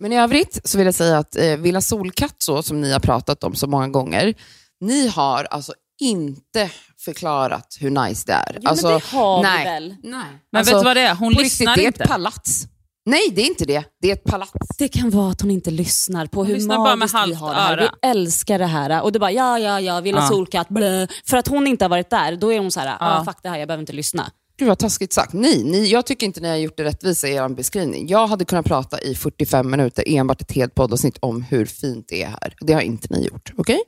Men 0.00 0.12
i 0.12 0.18
övrigt 0.18 0.60
så 0.64 0.78
vill 0.78 0.84
jag 0.86 0.94
säga 0.94 1.18
att 1.18 1.36
eh, 1.36 1.56
Villa 1.56 1.80
Solkatt, 1.80 2.34
så, 2.38 2.62
som 2.62 2.80
ni 2.80 2.92
har 2.92 3.00
pratat 3.00 3.44
om 3.44 3.54
så 3.54 3.66
många 3.66 3.88
gånger, 3.88 4.34
ni 4.80 5.08
har 5.08 5.44
alltså 5.44 5.72
inte 6.00 6.70
förklarat 7.04 7.76
hur 7.80 7.90
nice 7.90 8.22
det 8.26 8.32
är. 8.32 8.58
Jo, 8.60 8.68
alltså, 8.70 8.86
men 8.88 8.98
det 8.98 9.04
har 9.16 9.42
nej. 9.42 9.58
vi 9.58 9.64
väl. 9.64 9.88
Nej. 10.02 10.22
Men 10.52 10.58
Alltså, 10.58 10.74
vet 10.74 10.80
du 10.82 10.84
vad 10.84 10.96
det 10.96 11.00
är? 11.00 11.14
Hon 11.14 11.34
på 11.34 11.40
riktigt, 11.40 11.60
lyssnar 11.60 11.76
det 11.76 11.82
är 11.82 11.86
inte. 11.86 12.02
ett 12.04 12.10
palats. 12.10 12.66
Nej, 13.06 13.28
det 13.32 13.42
är 13.42 13.46
inte 13.46 13.64
det. 13.64 13.84
Det 14.02 14.08
är 14.08 14.12
ett 14.12 14.24
palats. 14.24 14.52
Det 14.78 14.88
kan 14.88 15.10
vara 15.10 15.30
att 15.30 15.40
hon 15.40 15.50
inte 15.50 15.70
lyssnar 15.70 16.26
på 16.26 16.44
hur 16.44 16.54
lyssnar 16.54 16.76
bara 16.76 16.96
med 16.96 17.10
magiskt 17.12 17.28
vi 17.30 17.34
har 17.34 17.54
det 17.54 17.60
här. 17.60 17.72
öra. 17.78 17.90
Vi 18.02 18.08
älskar 18.08 18.58
det 18.58 18.66
här. 18.66 19.02
Och 19.02 19.12
du 19.12 19.18
bara, 19.18 19.30
ja, 19.32 19.58
ja, 19.58 19.80
ja, 19.80 20.00
Villa 20.00 20.20
Ja. 20.20 20.28
Solkatt, 20.28 20.68
blö. 20.68 21.06
För 21.26 21.36
att 21.36 21.48
hon 21.48 21.66
inte 21.66 21.84
har 21.84 21.88
varit 21.90 22.10
där, 22.10 22.36
då 22.36 22.52
är 22.52 22.58
hon 22.58 22.70
så 22.70 22.80
här, 22.80 22.86
ja, 22.86 22.96
Ja. 23.00 23.24
fuck 23.24 23.36
det 23.42 23.48
här, 23.48 23.58
jag 23.58 23.68
behöver 23.68 23.82
inte 23.82 23.92
lyssna. 23.92 24.30
Gud 24.58 24.68
vad 24.68 24.78
taskigt 24.78 25.12
sagt. 25.12 25.32
Nej, 25.32 25.64
ni, 25.64 25.86
jag 25.90 26.06
tycker 26.06 26.26
inte 26.26 26.40
ni 26.40 26.48
har 26.48 26.56
gjort 26.56 26.76
det 26.76 26.84
rättvisa 26.84 27.28
i 27.28 27.34
er 27.34 27.48
beskrivning. 27.48 28.08
Jag 28.08 28.26
hade 28.26 28.44
kunnat 28.44 28.66
prata 28.66 29.00
i 29.00 29.14
45 29.14 29.70
minuter 29.70 30.04
enbart 30.06 30.40
ett 30.42 30.52
helt 30.52 30.74
poddavsnitt 30.74 31.18
om 31.20 31.42
hur 31.42 31.66
fint 31.66 32.06
det 32.08 32.22
är 32.22 32.26
här. 32.28 32.54
Det 32.60 32.72
har 32.72 32.80
inte 32.80 33.08
ni 33.14 33.26
gjort. 33.26 33.52
Okej? 33.56 33.80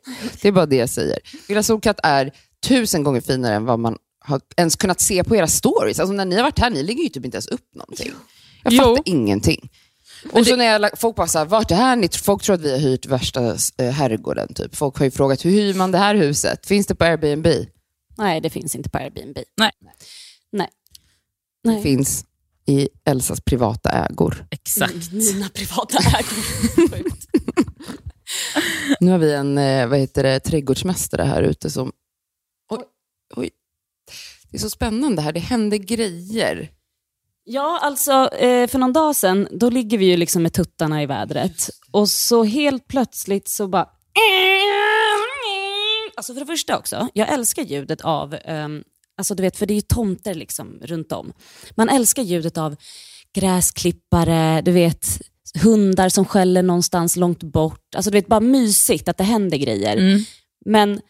Det 0.43 0.49
är 0.49 0.53
bara 0.53 0.67
det 0.67 0.77
jag 0.77 0.89
säger. 0.89 1.19
Villa 1.49 1.63
Solkatt 1.63 2.01
är 2.03 2.33
tusen 2.67 3.03
gånger 3.03 3.21
finare 3.21 3.55
än 3.55 3.65
vad 3.65 3.79
man 3.79 3.97
har 4.25 4.41
ens 4.57 4.77
kunnat 4.77 5.01
se 5.01 5.25
på 5.25 5.37
era 5.37 5.47
stories. 5.47 6.01
Alltså 6.01 6.13
när 6.13 6.25
ni 6.25 6.37
har 6.37 6.43
varit 6.43 6.59
här, 6.59 6.71
ni 6.71 6.83
lägger 6.83 7.03
ju 7.03 7.09
typ 7.09 7.25
inte 7.25 7.37
ens 7.37 7.47
upp 7.47 7.75
någonting. 7.75 8.13
Jag 8.65 8.73
Jo. 8.73 8.83
fattar 8.85 9.03
ingenting. 9.05 9.71
Och 10.33 10.47
så 10.47 10.57
när 10.57 10.65
jag, 10.65 10.99
folk 10.99 11.17
bara 11.17 11.27
såhär, 11.27 11.47
vart 11.47 11.71
är 11.71 11.75
det 11.77 11.83
här? 11.83 11.97
Ni- 11.97 12.09
Folk 12.09 12.43
tror 12.43 12.55
att 12.55 12.61
vi 12.61 12.71
har 12.73 12.79
hyrt 12.79 13.07
värsta 13.07 13.57
eh, 13.79 13.91
herrgården. 13.91 14.55
Typ. 14.55 14.77
Folk 14.77 14.97
har 14.99 15.05
ju 15.05 15.11
frågat, 15.11 15.45
hur 15.45 15.51
hyr 15.51 15.75
man 15.75 15.93
det 15.93 15.99
här 15.99 16.15
huset? 16.15 16.67
Finns 16.67 16.87
det 16.87 16.95
på 16.95 17.05
Airbnb? 17.05 17.47
Nej, 18.19 18.41
det 18.41 18.51
finns 18.51 18.75
inte 18.77 18.91
på 18.91 18.99
Airbnb. 18.99 19.39
Nej. 19.57 19.71
Nej. 20.53 20.69
Det 21.63 21.71
Nej. 21.71 21.83
finns 21.83 22.25
i 22.67 22.89
Elsas 23.05 23.41
privata 23.41 23.91
ägor. 23.91 24.47
Exakt. 24.51 25.13
Mina 25.13 25.49
privata 25.49 25.99
ägor. 25.99 27.05
Nu 29.01 29.11
har 29.11 29.19
vi 29.19 29.33
en 29.33 29.59
eh, 29.59 29.87
vad 29.87 29.99
heter 29.99 30.23
det, 30.23 30.41
trädgårdsmästare 30.41 31.23
här 31.23 31.43
ute 31.43 31.71
som... 31.71 31.93
Oj, 32.71 32.85
oj. 33.37 33.51
Det 34.51 34.57
är 34.57 34.61
så 34.61 34.71
spännande 34.71 35.23
här, 35.23 35.33
det 35.33 35.41
händer 35.41 35.77
grejer. 35.77 36.71
Ja, 37.45 37.79
alltså 37.83 38.13
eh, 38.35 38.69
för 38.69 38.79
någon 38.79 38.93
dag 38.93 39.17
sedan, 39.17 39.49
då 39.51 39.71
ligger 39.71 39.99
vi 39.99 40.05
ju 40.05 40.17
liksom 40.17 40.43
med 40.43 40.53
tuttarna 40.53 41.03
i 41.03 41.07
vädret. 41.07 41.71
Och 41.91 42.09
så 42.09 42.45
helt 42.45 42.89
plötsligt 42.89 43.49
så 43.49 43.69
bara... 43.69 43.89
Alltså 46.17 46.35
för 46.35 46.41
det 46.41 46.47
första 46.47 46.79
också, 46.79 47.09
jag 47.15 47.29
älskar 47.29 47.63
ljudet 47.63 48.01
av, 48.01 48.37
ehm, 48.45 48.85
alltså 49.21 49.35
du 49.35 49.43
vet, 49.43 49.57
för 49.57 49.67
det 49.67 49.73
är 49.73 49.77
ju 49.77 49.81
tomter 49.81 50.35
liksom 50.35 50.79
runt 50.83 51.13
om. 51.13 51.33
Man 51.75 51.89
älskar 51.89 52.23
ljudet 52.23 52.59
av 52.59 52.77
gräsklippare, 53.35 54.63
du 54.63 54.73
vet, 54.73 55.07
hundar 55.63 56.09
som 56.09 56.25
skäller 56.25 56.63
någonstans 56.63 57.17
långt 57.17 57.43
bort. 57.43 57.95
Alltså 57.95 58.11
du 58.11 58.19
vet, 58.19 58.27
bara 58.27 58.41
mysigt 58.41 59.09
att 59.09 59.17
det 59.17 59.25
händer 59.25 59.59
grejer. 59.59 59.97
Mm. 59.97 60.21
Men 60.67 61.01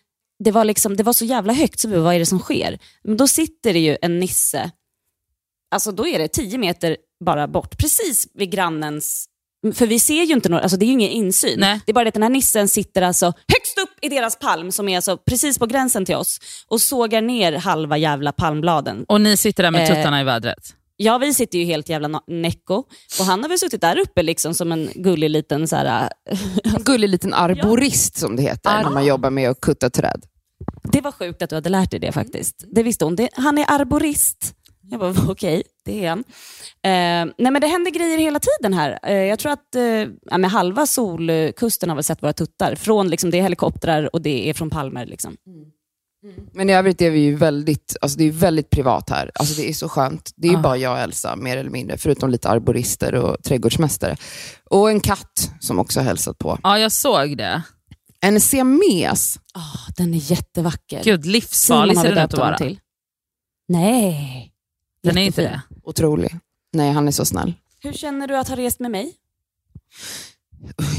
det 0.44 0.50
var, 0.50 0.64
liksom, 0.64 0.96
det 0.96 1.02
var 1.02 1.12
så 1.12 1.24
jävla 1.24 1.52
högt, 1.52 1.80
så 1.80 1.88
vi 1.88 1.96
vad 1.96 2.14
är 2.14 2.18
det 2.18 2.26
som 2.26 2.38
sker? 2.38 2.78
Men 3.04 3.16
då 3.16 3.28
sitter 3.28 3.72
det 3.72 3.78
ju 3.78 3.96
en 4.02 4.18
nisse, 4.18 4.70
alltså 5.70 5.92
då 5.92 6.06
är 6.06 6.18
det 6.18 6.28
tio 6.28 6.58
meter 6.58 6.96
bara 7.24 7.48
bort, 7.48 7.78
precis 7.78 8.28
vid 8.34 8.50
grannens 8.50 9.30
för 9.74 9.86
vi 9.86 9.98
ser 9.98 10.22
ju 10.22 10.34
inte 10.34 10.48
några, 10.48 10.62
alltså 10.62 10.76
det 10.76 10.84
är 10.84 10.86
ju 10.86 10.92
ingen 10.92 11.10
insyn. 11.10 11.60
Nej. 11.60 11.80
Det 11.86 11.92
är 11.92 11.94
bara 11.94 12.04
det 12.04 12.08
att 12.08 12.14
den 12.14 12.22
här 12.22 12.30
nissen 12.30 12.68
sitter 12.68 13.02
alltså 13.02 13.26
högst 13.26 13.69
upp 13.82 14.04
i 14.04 14.08
deras 14.08 14.38
palm 14.38 14.72
som 14.72 14.88
är 14.88 14.96
alltså 14.96 15.16
precis 15.16 15.58
på 15.58 15.66
gränsen 15.66 16.04
till 16.04 16.16
oss 16.16 16.38
och 16.68 16.80
sågar 16.80 17.22
ner 17.22 17.52
halva 17.52 17.96
jävla 17.98 18.32
palmbladen. 18.32 19.04
Och 19.08 19.20
ni 19.20 19.36
sitter 19.36 19.62
där 19.62 19.70
med 19.70 19.82
Eh, 19.90 19.96
tuttarna 19.96 20.20
i 20.20 20.24
vädret? 20.24 20.74
Ja, 20.96 21.18
vi 21.18 21.34
sitter 21.34 21.58
ju 21.58 21.64
helt 21.64 21.88
jävla 21.88 22.20
näcko 22.26 22.74
och 23.20 23.24
han 23.26 23.42
har 23.42 23.48
väl 23.48 23.58
suttit 23.58 23.80
där 23.80 23.98
uppe 23.98 24.22
liksom 24.22 24.54
som 24.54 24.72
en 24.72 24.90
gullig 24.94 25.30
liten 25.30 25.68
så 25.68 25.76
här, 25.76 26.10
En 26.64 26.82
gullig 26.82 27.08
liten 27.08 27.34
arborist 27.34 28.18
som 28.18 28.36
det 28.36 28.42
heter, 28.42 28.82
när 28.82 28.90
man 28.90 29.06
jobbar 29.06 29.30
med 29.30 29.50
att 29.50 29.60
kutta 29.60 29.90
träd. 29.90 30.22
Det 30.92 31.00
var 31.00 31.12
sjukt 31.12 31.42
att 31.42 31.50
du 31.50 31.56
hade 31.56 31.68
lärt 31.68 31.90
dig 31.90 32.00
det 32.00 32.12
faktiskt. 32.12 32.64
Det 32.74 32.82
visste 32.82 33.04
hon. 33.04 33.16
Det, 33.16 33.28
han 33.32 33.58
är 33.58 33.64
arborist. 33.68 34.54
Jag 34.90 35.00
bara, 35.00 35.14
okej, 35.28 35.62
det 35.84 36.04
är 36.04 36.08
han. 36.08 36.18
Eh, 36.82 37.32
nej 37.38 37.52
men 37.52 37.60
det 37.60 37.66
händer 37.66 37.90
grejer 37.90 38.18
hela 38.18 38.40
tiden 38.40 38.74
här. 38.74 38.98
Eh, 39.02 39.12
jag 39.14 39.38
tror 39.38 39.52
att 39.52 39.74
eh, 39.74 39.82
ja, 40.42 40.48
halva 40.48 40.86
solkusten 40.86 41.88
har 41.88 41.96
väl 41.96 42.04
sett 42.04 42.22
våra 42.22 42.32
tuttar. 42.32 42.74
Från, 42.74 43.08
liksom, 43.08 43.30
det 43.30 43.38
är 43.38 43.42
helikoptrar 43.42 44.14
och 44.14 44.22
det 44.22 44.50
är 44.50 44.54
från 44.54 44.70
palmer. 44.70 45.06
Liksom. 45.06 45.36
Men 46.52 46.70
i 46.70 46.72
övrigt 46.72 47.02
är 47.02 47.10
vi 47.10 47.20
ju 47.20 47.34
väldigt, 47.36 47.96
alltså 48.00 48.18
det 48.18 48.24
är 48.24 48.30
väldigt 48.32 48.70
privat 48.70 49.10
här. 49.10 49.30
Alltså 49.34 49.60
det 49.60 49.68
är 49.68 49.72
så 49.72 49.88
skönt. 49.88 50.30
Det 50.36 50.48
är 50.48 50.52
ju 50.52 50.58
Ah. 50.58 50.62
bara 50.62 50.76
jag 50.76 50.92
och 50.92 50.98
Elsa, 50.98 51.36
mer 51.36 51.56
eller 51.56 51.70
mindre, 51.70 51.98
förutom 51.98 52.30
lite 52.30 52.48
arborister 52.48 53.14
och 53.14 53.42
trädgårdsmästare. 53.42 54.16
Och 54.70 54.90
en 54.90 55.00
katt 55.00 55.50
som 55.60 55.78
också 55.78 56.00
har 56.00 56.04
hälsat 56.04 56.38
på. 56.38 56.58
Ja, 56.62 56.78
jag 56.78 56.92
såg 56.92 57.36
det. 57.36 57.62
En 58.20 58.40
siames. 58.40 59.36
Ah, 59.54 59.92
den 59.96 60.14
är 60.14 60.30
jättevacker. 60.30 61.04
Gud, 61.04 61.26
livsfarlig 61.26 61.96
ser 61.98 62.14
den 62.14 62.24
ut 62.24 62.34
att 62.34 62.38
vara. 62.38 62.56
till. 62.58 62.78
Nej. 63.68 64.52
Den 65.02 65.18
är 65.18 65.22
inte 65.22 65.42
det. 65.42 65.62
Otrolig. 65.82 66.38
Nej, 66.72 66.92
han 66.92 67.08
är 67.08 67.12
så 67.12 67.24
snäll. 67.24 67.54
Hur 67.82 67.92
känner 67.92 68.28
du 68.28 68.36
att 68.36 68.48
ha 68.48 68.56
rest 68.56 68.80
med 68.80 68.90
mig? 68.90 69.14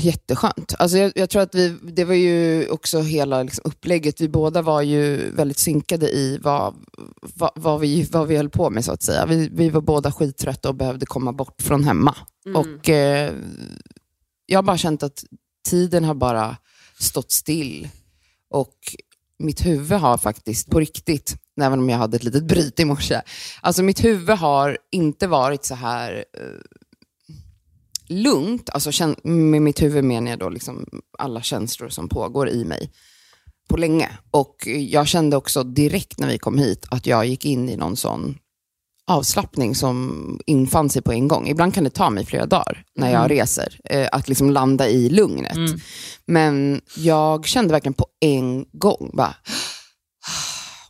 Jätteskönt. 0.01 0.75
Alltså 0.79 0.97
jag, 0.97 1.11
jag 1.15 1.29
tror 1.29 1.41
att 1.41 1.55
vi, 1.55 1.77
det 1.83 2.05
var 2.05 2.13
ju 2.13 2.67
också 2.69 3.01
hela 3.01 3.43
liksom 3.43 3.61
upplägget. 3.65 4.21
Vi 4.21 4.29
båda 4.29 4.61
var 4.61 4.81
ju 4.81 5.31
väldigt 5.31 5.59
synkade 5.59 6.09
i 6.09 6.37
vad, 6.37 6.75
vad, 7.21 7.51
vad, 7.55 7.79
vi, 7.79 8.03
vad 8.03 8.27
vi 8.27 8.37
höll 8.37 8.49
på 8.49 8.69
med 8.69 8.85
så 8.85 8.91
att 8.91 9.03
säga. 9.03 9.25
Vi, 9.25 9.49
vi 9.53 9.69
var 9.69 9.81
båda 9.81 10.11
skittrötta 10.11 10.69
och 10.69 10.75
behövde 10.75 11.05
komma 11.05 11.33
bort 11.33 11.61
från 11.61 11.83
hemma. 11.83 12.15
Och 12.55 12.89
eh, 12.89 13.33
jag 14.45 14.57
har 14.57 14.63
bara 14.63 14.77
känt 14.77 15.03
att 15.03 15.23
tiden 15.69 16.03
har 16.03 16.13
bara 16.15 16.57
stått 16.99 17.31
still. 17.31 17.87
Och 18.49 18.75
mitt 19.39 19.65
huvud 19.65 19.99
har 19.99 20.17
faktiskt 20.17 20.69
på 20.69 20.79
riktigt, 20.79 21.35
även 21.61 21.79
om 21.79 21.89
jag 21.89 21.97
hade 21.97 22.17
ett 22.17 22.23
litet 22.23 22.43
bryt 22.43 22.79
i 22.79 22.85
morse, 22.85 23.21
alltså 23.61 23.83
mitt 23.83 24.03
huvud 24.03 24.37
har 24.37 24.77
inte 24.91 25.27
varit 25.27 25.65
så 25.65 25.75
här 25.75 26.25
eh, 26.37 26.59
lugnt, 28.07 28.69
alltså 28.69 28.89
kän- 28.89 29.27
med 29.27 29.61
mitt 29.61 29.81
huvud 29.81 30.03
menar 30.03 30.29
jag 30.29 30.39
då 30.39 30.49
liksom 30.49 30.85
alla 31.17 31.41
känslor 31.41 31.89
som 31.89 32.09
pågår 32.09 32.49
i 32.49 32.65
mig 32.65 32.91
på 33.69 33.77
länge. 33.77 34.09
Och 34.31 34.55
jag 34.67 35.07
kände 35.07 35.37
också 35.37 35.63
direkt 35.63 36.19
när 36.19 36.27
vi 36.27 36.37
kom 36.37 36.57
hit 36.57 36.85
att 36.89 37.07
jag 37.07 37.25
gick 37.25 37.45
in 37.45 37.69
i 37.69 37.77
någon 37.77 37.97
sån 37.97 38.37
avslappning 39.07 39.75
som 39.75 40.39
infann 40.45 40.89
sig 40.89 41.01
på 41.01 41.11
en 41.11 41.27
gång. 41.27 41.47
Ibland 41.47 41.73
kan 41.73 41.83
det 41.83 41.89
ta 41.89 42.09
mig 42.09 42.25
flera 42.25 42.45
dagar 42.45 42.83
när 42.95 43.11
jag 43.11 43.31
reser, 43.31 43.79
eh, 43.83 44.07
att 44.11 44.29
liksom 44.29 44.49
landa 44.49 44.89
i 44.89 45.09
lugnet. 45.09 45.55
Mm. 45.55 45.79
Men 46.25 46.81
jag 46.97 47.45
kände 47.45 47.71
verkligen 47.71 47.93
på 47.93 48.05
en 48.19 48.65
gång 48.71 49.11
bara, 49.13 49.35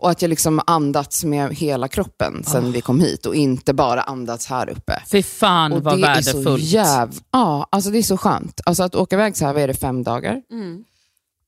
och 0.01 0.10
att 0.10 0.22
jag 0.22 0.29
liksom 0.29 0.62
andats 0.67 1.24
med 1.24 1.53
hela 1.53 1.88
kroppen 1.88 2.43
sen 2.43 2.72
vi 2.72 2.81
kom 2.81 3.00
hit 3.00 3.25
och 3.25 3.36
inte 3.36 3.74
bara 3.74 4.01
andats 4.01 4.48
här 4.48 4.70
uppe. 4.70 5.01
Fy 5.12 5.24
fan 5.24 5.74
Och 5.74 5.84
vad 5.84 6.00
det 6.01 6.08
är 6.08 6.22
så 6.22 6.31
värdefullt. 6.38 6.63
jäv... 6.63 7.20
Ja, 7.31 7.67
alltså 7.72 7.89
det 7.89 7.98
är 7.98 8.03
så 8.03 8.17
skönt. 8.17 8.62
Alltså 8.65 8.84
att 8.84 8.96
åka 8.96 9.15
iväg 9.15 9.38
så 9.38 9.46
här, 9.46 9.53
vad 9.53 9.62
är 9.63 9.67
det, 9.67 9.74
fem 9.74 10.03
dagar? 10.03 10.41
Mm. 10.51 10.84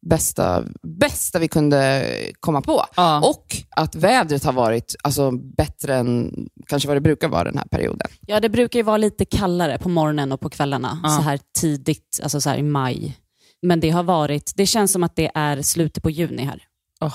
Bästa, 0.09 0.63
bästa 0.99 1.39
vi 1.39 1.47
kunde 1.47 2.05
komma 2.39 2.61
på. 2.61 2.85
Ja. 2.95 3.29
Och 3.29 3.45
att 3.69 3.95
vädret 3.95 4.43
har 4.43 4.53
varit 4.53 4.95
alltså, 5.03 5.31
bättre 5.31 5.95
än 5.95 6.33
kanske 6.67 6.87
vad 6.87 6.97
det 6.97 7.01
brukar 7.01 7.27
vara 7.27 7.43
den 7.43 7.57
här 7.57 7.65
perioden. 7.71 8.07
Ja, 8.27 8.39
det 8.39 8.49
brukar 8.49 8.79
ju 8.79 8.83
vara 8.83 8.97
lite 8.97 9.25
kallare 9.25 9.77
på 9.77 9.89
morgonen 9.89 10.31
och 10.31 10.39
på 10.41 10.49
kvällarna, 10.49 10.99
Ja. 11.03 11.09
så 11.09 11.21
här 11.21 11.39
tidigt, 11.59 12.19
alltså 12.23 12.41
så 12.41 12.49
här 12.49 12.57
i 12.57 12.63
maj. 12.63 13.17
Men 13.61 13.79
det 13.79 13.89
har 13.89 14.03
varit, 14.03 14.53
det 14.55 14.65
känns 14.65 14.91
som 14.91 15.03
att 15.03 15.15
det 15.15 15.31
är 15.35 15.61
slutet 15.61 16.03
på 16.03 16.09
juni 16.09 16.43
här. 16.43 16.63
Åh, 17.01 17.13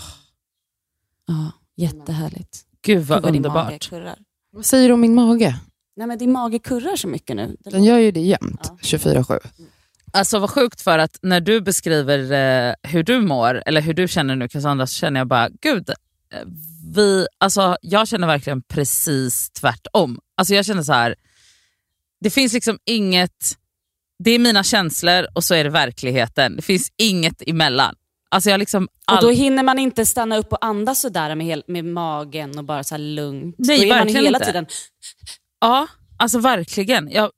Ja, 1.29 1.53
jättehärligt. 1.77 2.65
Gud 2.83 3.05
vad 3.07 3.19
Gud, 3.19 3.25
vad 3.25 3.37
underbart. 3.37 3.91
Vad 4.53 4.67
säger 4.67 4.89
du 4.89 4.95
om 4.95 5.01
min 5.01 5.15
mage? 5.15 5.61
Nej, 5.97 6.07
men 6.07 6.19
din 6.19 6.33
mage 6.33 6.59
kurrar 6.59 6.97
så 6.97 7.09
mycket 7.09 7.37
nu. 7.37 7.57
Det 7.61 7.71
Den 7.71 7.85
gör 7.85 7.99
ju 7.99 8.11
det 8.11 8.21
jämt, 8.21 8.61
Ja. 8.65 8.79
24-7. 8.83 9.39
Alltså 10.13 10.39
vad 10.39 10.51
sjukt 10.51 10.81
för 10.81 10.99
att 10.99 11.19
när 11.23 11.41
du 11.41 11.61
beskriver 11.61 12.33
eh, 12.33 12.75
hur 12.83 13.03
du 13.03 13.21
mår, 13.21 13.63
eller 13.67 13.81
hur 13.81 13.95
du 13.95 14.09
känner 14.09 14.37
nu 14.37 14.49
Cassandra, 14.49 14.87
så 14.87 14.95
känner 14.95 15.21
jag 15.21 15.27
bara, 15.29 15.49
gud, 15.61 15.89
eh, 15.89 15.95
vi, 16.95 17.27
alltså, 17.39 17.77
jag 17.83 18.09
känner 18.09 18.27
verkligen 18.27 18.63
precis 18.63 19.51
tvärtom. 19.51 20.21
Alltså 20.35 20.55
jag 20.55 20.65
känner 20.67 20.83
så 20.83 20.93
här, 20.93 21.15
det 22.21 22.31
finns 22.31 22.53
liksom 22.53 22.79
inget, 22.85 23.57
det 24.25 24.31
är 24.31 24.39
mina 24.39 24.63
känslor 24.63 25.27
och 25.35 25.45
så 25.45 25.55
är 25.55 25.65
det 25.65 25.71
verkligheten. 25.71 26.57
Det 26.57 26.63
finns 26.63 26.93
inget 26.97 27.43
emellan. 27.47 27.95
Alltså 28.31 28.51
jag 28.51 28.59
liksom 28.59 28.85
Och 28.85 28.91
all... 29.05 29.23
då 29.25 29.31
hinner 29.31 29.63
man 29.63 29.79
inte 29.79 30.07
stanna 30.07 30.37
upp 30.37 30.53
och 30.53 30.65
andas 30.65 31.01
sådär 31.01 31.35
med, 31.35 31.47
hel, 31.47 31.63
med 31.67 31.85
magen 31.85 32.59
och 32.59 32.65
bara 32.65 32.85
så 32.85 32.97
lugnt. 32.97 33.55
Nej, 33.59 33.79
då 33.79 33.85
är 33.85 33.89
man 33.89 33.99
verkligen 33.99 34.25
hela 34.25 34.39
inte. 34.39 34.47
tiden... 34.47 34.67
Ja, 35.61 35.87
alltså 36.19 36.39
verkligen. 36.39 37.11
Jag 37.11 37.31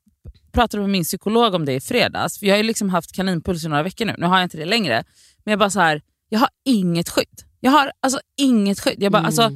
pratade 0.51 0.81
med 0.81 0.89
min 0.89 1.03
psykolog 1.03 1.53
om 1.53 1.65
det 1.65 1.73
i 1.73 1.81
fredags. 1.81 2.39
För 2.39 2.45
jag 2.45 2.53
har 2.53 2.57
ju 2.57 2.63
liksom 2.63 2.89
haft 2.89 3.15
kaninpuls 3.15 3.63
i 3.65 3.67
några 3.67 3.83
veckor 3.83 4.05
nu. 4.05 4.15
Nu 4.17 4.25
har 4.25 4.37
jag 4.37 4.45
inte 4.45 4.57
det 4.57 4.65
längre. 4.65 5.03
Men 5.43 5.51
jag 5.51 5.59
bara 5.59 5.69
så 5.69 5.79
här, 5.79 6.01
jag 6.29 6.39
har 6.39 6.49
inget 6.65 7.09
skydd. 7.09 7.41
Jag 7.59 7.71
har 7.71 7.91
alltså 7.99 8.19
inget 8.37 8.79
skydd. 8.79 9.03
Jag 9.03 9.11
bara, 9.11 9.19
Mm. 9.19 9.25
alltså, 9.25 9.51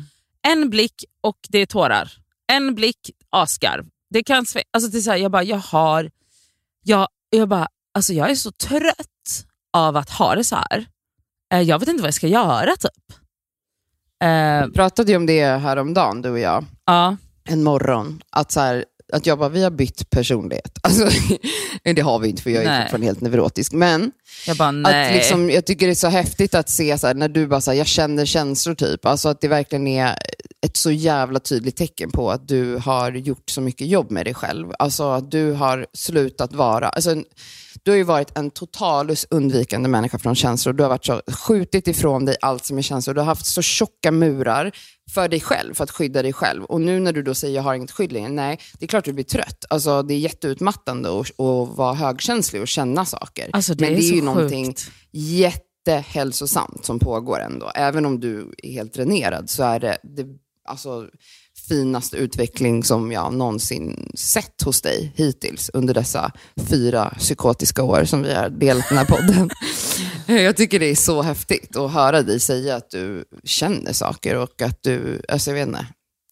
en 0.47 0.69
blick 0.69 1.05
och 1.21 1.37
det 1.49 1.59
är 1.59 1.65
tårar. 1.65 2.11
En 2.47 2.75
blick, 2.75 3.11
asgarv. 3.29 3.85
Det 4.09 4.23
kan 4.23 4.45
alltså 4.73 4.89
det 4.91 4.97
är 4.97 5.01
så 5.01 5.11
här, 5.11 5.17
jag 5.17 5.31
bara, 5.31 5.43
jag 5.43 5.57
har, 5.57 6.11
jag, 6.83 7.07
jag 7.29 7.47
bara, 7.49 7.67
alltså 7.93 8.13
jag 8.13 8.31
är 8.31 8.35
så 8.35 8.51
trött 8.51 9.45
av 9.73 9.97
att 9.97 10.09
ha 10.09 10.35
det 10.35 10.43
så 10.43 10.55
här. 10.55 10.85
Eh, 11.53 11.61
Jag 11.61 11.79
vet 11.79 11.89
inte 11.89 12.01
vad 12.01 12.07
jag 12.07 12.13
ska 12.13 12.27
göra 12.27 12.71
typ. 12.75 13.17
Eh, 14.23 14.65
Vi 14.67 14.73
pratade 14.73 15.11
ju 15.11 15.17
om 15.17 15.25
det 15.25 15.43
häromdagen, 15.45 16.21
du 16.21 16.29
och 16.29 16.39
jag, 16.39 16.65
ja, 16.85 17.17
en 17.49 17.63
morgon. 17.63 18.21
Att, 18.29 18.51
så 18.51 18.59
här, 18.59 18.85
att 19.13 19.25
jag 19.25 19.39
bara, 19.39 19.49
vi 19.49 19.63
har 19.63 19.71
bytt 19.71 20.09
personlighet. 20.09 20.71
Alltså, 20.83 21.07
det 21.95 22.01
har 22.01 22.19
vi 22.19 22.29
inte, 22.29 22.41
för 22.41 22.49
jag 22.49 22.63
är 22.63 22.67
Nej. 22.67 22.81
fortfarande 22.81 23.05
helt 23.07 23.21
neurotisk. 23.21 23.71
Men 23.73 24.11
jag 24.47 24.57
bara. 24.57 24.69
Att 24.69 25.13
liksom, 25.13 25.49
jag 25.49 25.65
tycker 25.65 25.85
det 25.87 25.93
är 25.93 25.95
så 25.95 26.07
häftigt 26.07 26.55
att 26.55 26.69
se 26.69 26.97
så 26.97 27.07
här, 27.07 27.13
när 27.13 27.29
du 27.29 27.47
bara 27.47 27.61
säger 27.61 27.77
jag 27.79 27.87
känner 27.87 28.25
känslor 28.25 28.75
typ. 28.75 29.05
Alltså 29.05 29.29
att 29.29 29.41
det 29.41 29.47
verkligen 29.47 29.87
är 29.87 30.15
ett 30.65 30.77
så 30.77 30.91
jävla 30.91 31.39
tydligt 31.39 31.75
tecken 31.77 32.11
på 32.11 32.31
att 32.31 32.47
du 32.47 32.75
har 32.75 33.11
gjort 33.11 33.49
så 33.49 33.61
mycket 33.61 33.87
jobb 33.87 34.11
med 34.11 34.25
dig 34.25 34.33
själv. 34.33 34.71
Alltså 34.79 35.11
att 35.11 35.31
du 35.31 35.51
har 35.51 35.85
slutat 35.93 36.53
vara, 36.53 36.89
alltså, 36.89 37.15
du 37.85 37.91
har 37.91 37.97
ju 37.97 38.03
varit 38.03 38.37
en 38.37 38.51
totalus 38.51 39.27
undvikande 39.29 39.89
människa 39.89 40.19
från 40.19 40.35
känslor. 40.35 40.73
Du 40.73 40.83
har 40.83 40.89
varit 40.89 41.05
så, 41.05 41.21
skjutit 41.27 41.87
ifrån 41.87 42.25
dig 42.25 42.35
allt 42.41 42.65
som 42.65 42.77
är 42.77 42.81
känslor. 42.81 43.13
Du 43.13 43.21
har 43.21 43.25
haft 43.25 43.45
så 43.45 43.61
tjocka 43.61 44.11
murar 44.11 44.71
för 45.13 45.27
dig 45.27 45.41
själv, 45.41 45.73
för 45.73 45.83
att 45.83 45.91
skydda 45.91 46.21
dig 46.21 46.33
själv. 46.33 46.63
Och 46.63 46.81
nu 46.81 46.99
när 46.99 47.13
du 47.13 47.23
då 47.23 47.35
säger 47.35 47.55
jag 47.55 47.63
har 47.63 47.73
inget 47.73 47.91
skydd 47.91 48.11
längre, 48.11 48.29
nej, 48.29 48.59
det 48.79 48.85
är 48.85 48.87
klart 48.87 49.05
du 49.05 49.13
blir 49.13 49.23
trött. 49.23 49.65
Alltså 49.69 50.03
det 50.03 50.13
är 50.13 50.17
jätteutmattande 50.17 51.19
att 51.19 51.39
att 51.39 51.77
vara 51.77 51.93
högkänslig 51.93 52.61
och 52.61 52.67
känna 52.67 53.05
saker. 53.05 53.49
Alltså, 53.53 53.73
det 53.73 53.85
Men 53.85 53.93
är 53.93 53.97
det 53.97 54.05
är 54.05 54.09
så 54.09 54.15
ju 54.15 54.21
någonting 54.21 54.75
jättehälsosamt 55.11 56.85
som 56.85 56.99
pågår 56.99 57.39
ändå. 57.39 57.71
Även 57.75 58.05
om 58.05 58.19
du 58.19 58.55
är 58.63 58.71
helt 58.71 58.93
dränerad 58.93 59.49
så 59.49 59.63
är 59.63 59.79
det, 59.79 59.97
det 60.03 60.25
alltså, 60.65 61.09
finaste 61.67 62.17
utveckling 62.17 62.83
som 62.83 63.11
jag 63.11 63.33
någonsin 63.33 64.11
sett 64.15 64.61
hos 64.61 64.81
dig 64.81 65.13
hittills 65.15 65.69
under 65.73 65.93
dessa 65.93 66.31
fyra 66.69 67.13
psykotiska 67.17 67.83
år 67.83 68.05
som 68.05 68.21
vi 68.21 68.33
har 68.33 68.49
delat 68.49 68.89
den 68.89 68.97
här 68.97 69.05
podden. 69.05 69.49
jag 70.43 70.57
tycker 70.57 70.79
det 70.79 70.85
är 70.85 70.95
så 70.95 71.21
häftigt 71.21 71.75
att 71.75 71.91
höra 71.91 72.21
dig 72.21 72.39
säga 72.39 72.75
att 72.75 72.89
du 72.89 73.25
känner 73.43 73.93
saker 73.93 74.37
och 74.37 74.61
att 74.61 74.83
du, 74.83 75.21
alltså 75.29 75.49
jag 75.49 75.55
vet 75.55 75.67
inte, 75.67 75.85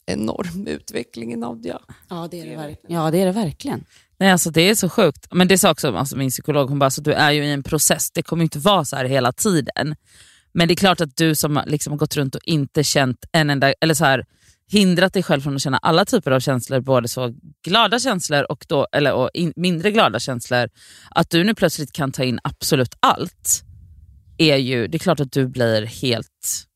enorm 0.05 0.67
utveckling 0.67 1.33
i 1.33 1.35
Nadja. 1.35 1.79
Ja, 2.09 2.27
det 2.31 2.41
är 2.41 2.45
det 2.45 2.55
verkligen. 2.55 3.01
Ja, 3.01 3.11
det 3.11 3.17
är 3.17 3.25
det 3.25 3.31
verkligen. 3.31 3.85
Nej, 4.17 4.31
alltså 4.31 4.49
det 4.49 4.61
är 4.61 4.75
så 4.75 4.89
sjukt. 4.89 5.27
Men 5.31 5.47
det 5.47 5.57
sa 5.57 5.71
också 5.71 5.95
alltså, 5.95 6.17
min 6.17 6.29
psykolog, 6.29 6.69
hon 6.69 6.79
bara, 6.79 6.85
alltså, 6.85 7.01
du 7.01 7.13
är 7.13 7.31
ju 7.31 7.45
i 7.45 7.51
en 7.51 7.63
process, 7.63 8.11
det 8.11 8.21
kommer 8.21 8.43
inte 8.43 8.59
vara 8.59 8.85
så 8.85 8.95
här 8.95 9.05
hela 9.05 9.31
tiden. 9.31 9.95
Men 10.53 10.67
det 10.67 10.73
är 10.73 10.75
klart 10.75 11.01
att 11.01 11.17
du 11.17 11.35
som 11.35 11.63
liksom 11.65 11.93
har 11.93 11.97
gått 11.97 12.15
runt 12.15 12.35
och 12.35 12.41
inte 12.43 12.83
känt 12.83 13.25
en 13.31 13.49
enda, 13.49 13.73
eller 13.73 13.93
så 13.93 14.05
här, 14.05 14.25
hindrat 14.74 15.13
dig 15.13 15.24
själv 15.24 15.42
från 15.42 15.56
att 15.56 15.62
känna 15.62 15.77
alla 15.77 16.06
typer 16.06 16.32
av 16.32 16.39
känslor, 16.39 16.80
både 16.80 17.08
så 17.08 17.34
glada 17.65 18.00
känslor 18.00 18.44
och, 18.51 18.65
då, 18.68 18.88
eller, 18.92 19.13
och 19.13 19.30
in, 19.34 19.53
mindre 19.56 19.92
glada 19.92 20.20
känslor, 20.20 20.70
att 21.10 21.30
du 21.30 21.44
nu 21.44 21.56
plötsligt 21.56 21.92
kan 21.92 22.12
ta 22.12 22.24
in 22.24 22.39
absolut 22.44 22.96
allt, 23.00 23.63
är 24.38 24.58
ju, 24.58 24.88
det 24.88 24.98
är 24.98 25.00
klart 25.00 25.20
att 25.20 25.32
du 25.32 25.48
blir 25.48 25.86
helt 25.86 26.68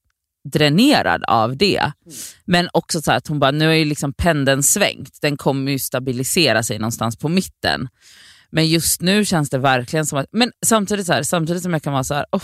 dränerad 0.53 1.23
av 1.23 1.57
det. 1.57 1.77
Mm. 1.77 2.17
Men 2.45 2.69
också 2.73 3.01
så 3.01 3.11
att 3.11 3.27
hon 3.27 3.39
bara, 3.39 3.51
nu 3.51 3.65
har 3.65 3.73
ju 3.73 3.85
liksom 3.85 4.13
pendeln 4.13 4.63
svängt, 4.63 5.17
den 5.21 5.37
kommer 5.37 5.71
ju 5.71 5.79
stabilisera 5.79 6.63
sig 6.63 6.79
någonstans 6.79 7.17
på 7.17 7.29
mitten. 7.29 7.87
Men 8.49 8.67
just 8.67 9.01
nu 9.01 9.25
känns 9.25 9.49
det 9.49 9.57
verkligen 9.57 10.05
som 10.05 10.19
att, 10.19 10.25
men 10.31 10.51
samtidigt, 10.65 11.05
så 11.05 11.13
här, 11.13 11.23
samtidigt 11.23 11.63
som 11.63 11.73
jag 11.73 11.83
kan 11.83 11.93
vara 11.93 12.03
så 12.03 12.13
här, 12.13 12.25
oh, 12.31 12.41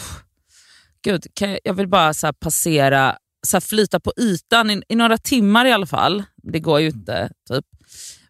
gud, 1.04 1.26
jag, 1.40 1.60
jag, 1.64 1.74
vill 1.74 1.88
bara 1.88 2.14
så 2.14 2.34
passera, 2.34 3.18
så 3.48 3.62
flyta 3.62 4.00
på 4.00 4.14
ytan 4.18 4.70
i, 4.72 4.82
i, 4.90 4.96
några 4.96 5.18
timmar 5.18 5.66
i 5.66 5.72
alla 5.72 5.86
fall. 5.86 6.24
Det 6.44 6.60
går 6.60 6.80
ju 6.80 6.88
inte. 6.88 7.30
typ. 7.50 7.66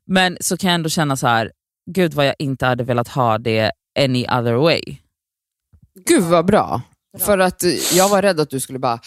Men 0.05 0.37
så 0.41 0.57
kan 0.57 0.67
jag 0.69 0.75
ändå 0.75 0.89
känna 0.89 1.17
så 1.17 1.27
här, 1.27 1.51
gud 1.91 2.13
vad 2.13 2.27
jag 2.27 2.35
inte 2.39 2.65
hade 2.65 2.83
velat 2.83 3.07
ha 3.07 3.37
det 3.37 3.71
any 3.99 4.25
other 4.25 4.53
way. 4.53 4.81
Gud 6.05 6.23
vad 6.23 6.45
bra. 6.45 6.81
bra. 7.17 7.25
För 7.25 7.37
att 7.37 7.63
jag 7.93 8.09
var 8.09 8.21
rädd 8.21 8.39
att 8.39 8.49
du 8.49 8.59
skulle 8.59 8.79
bara 8.79 8.99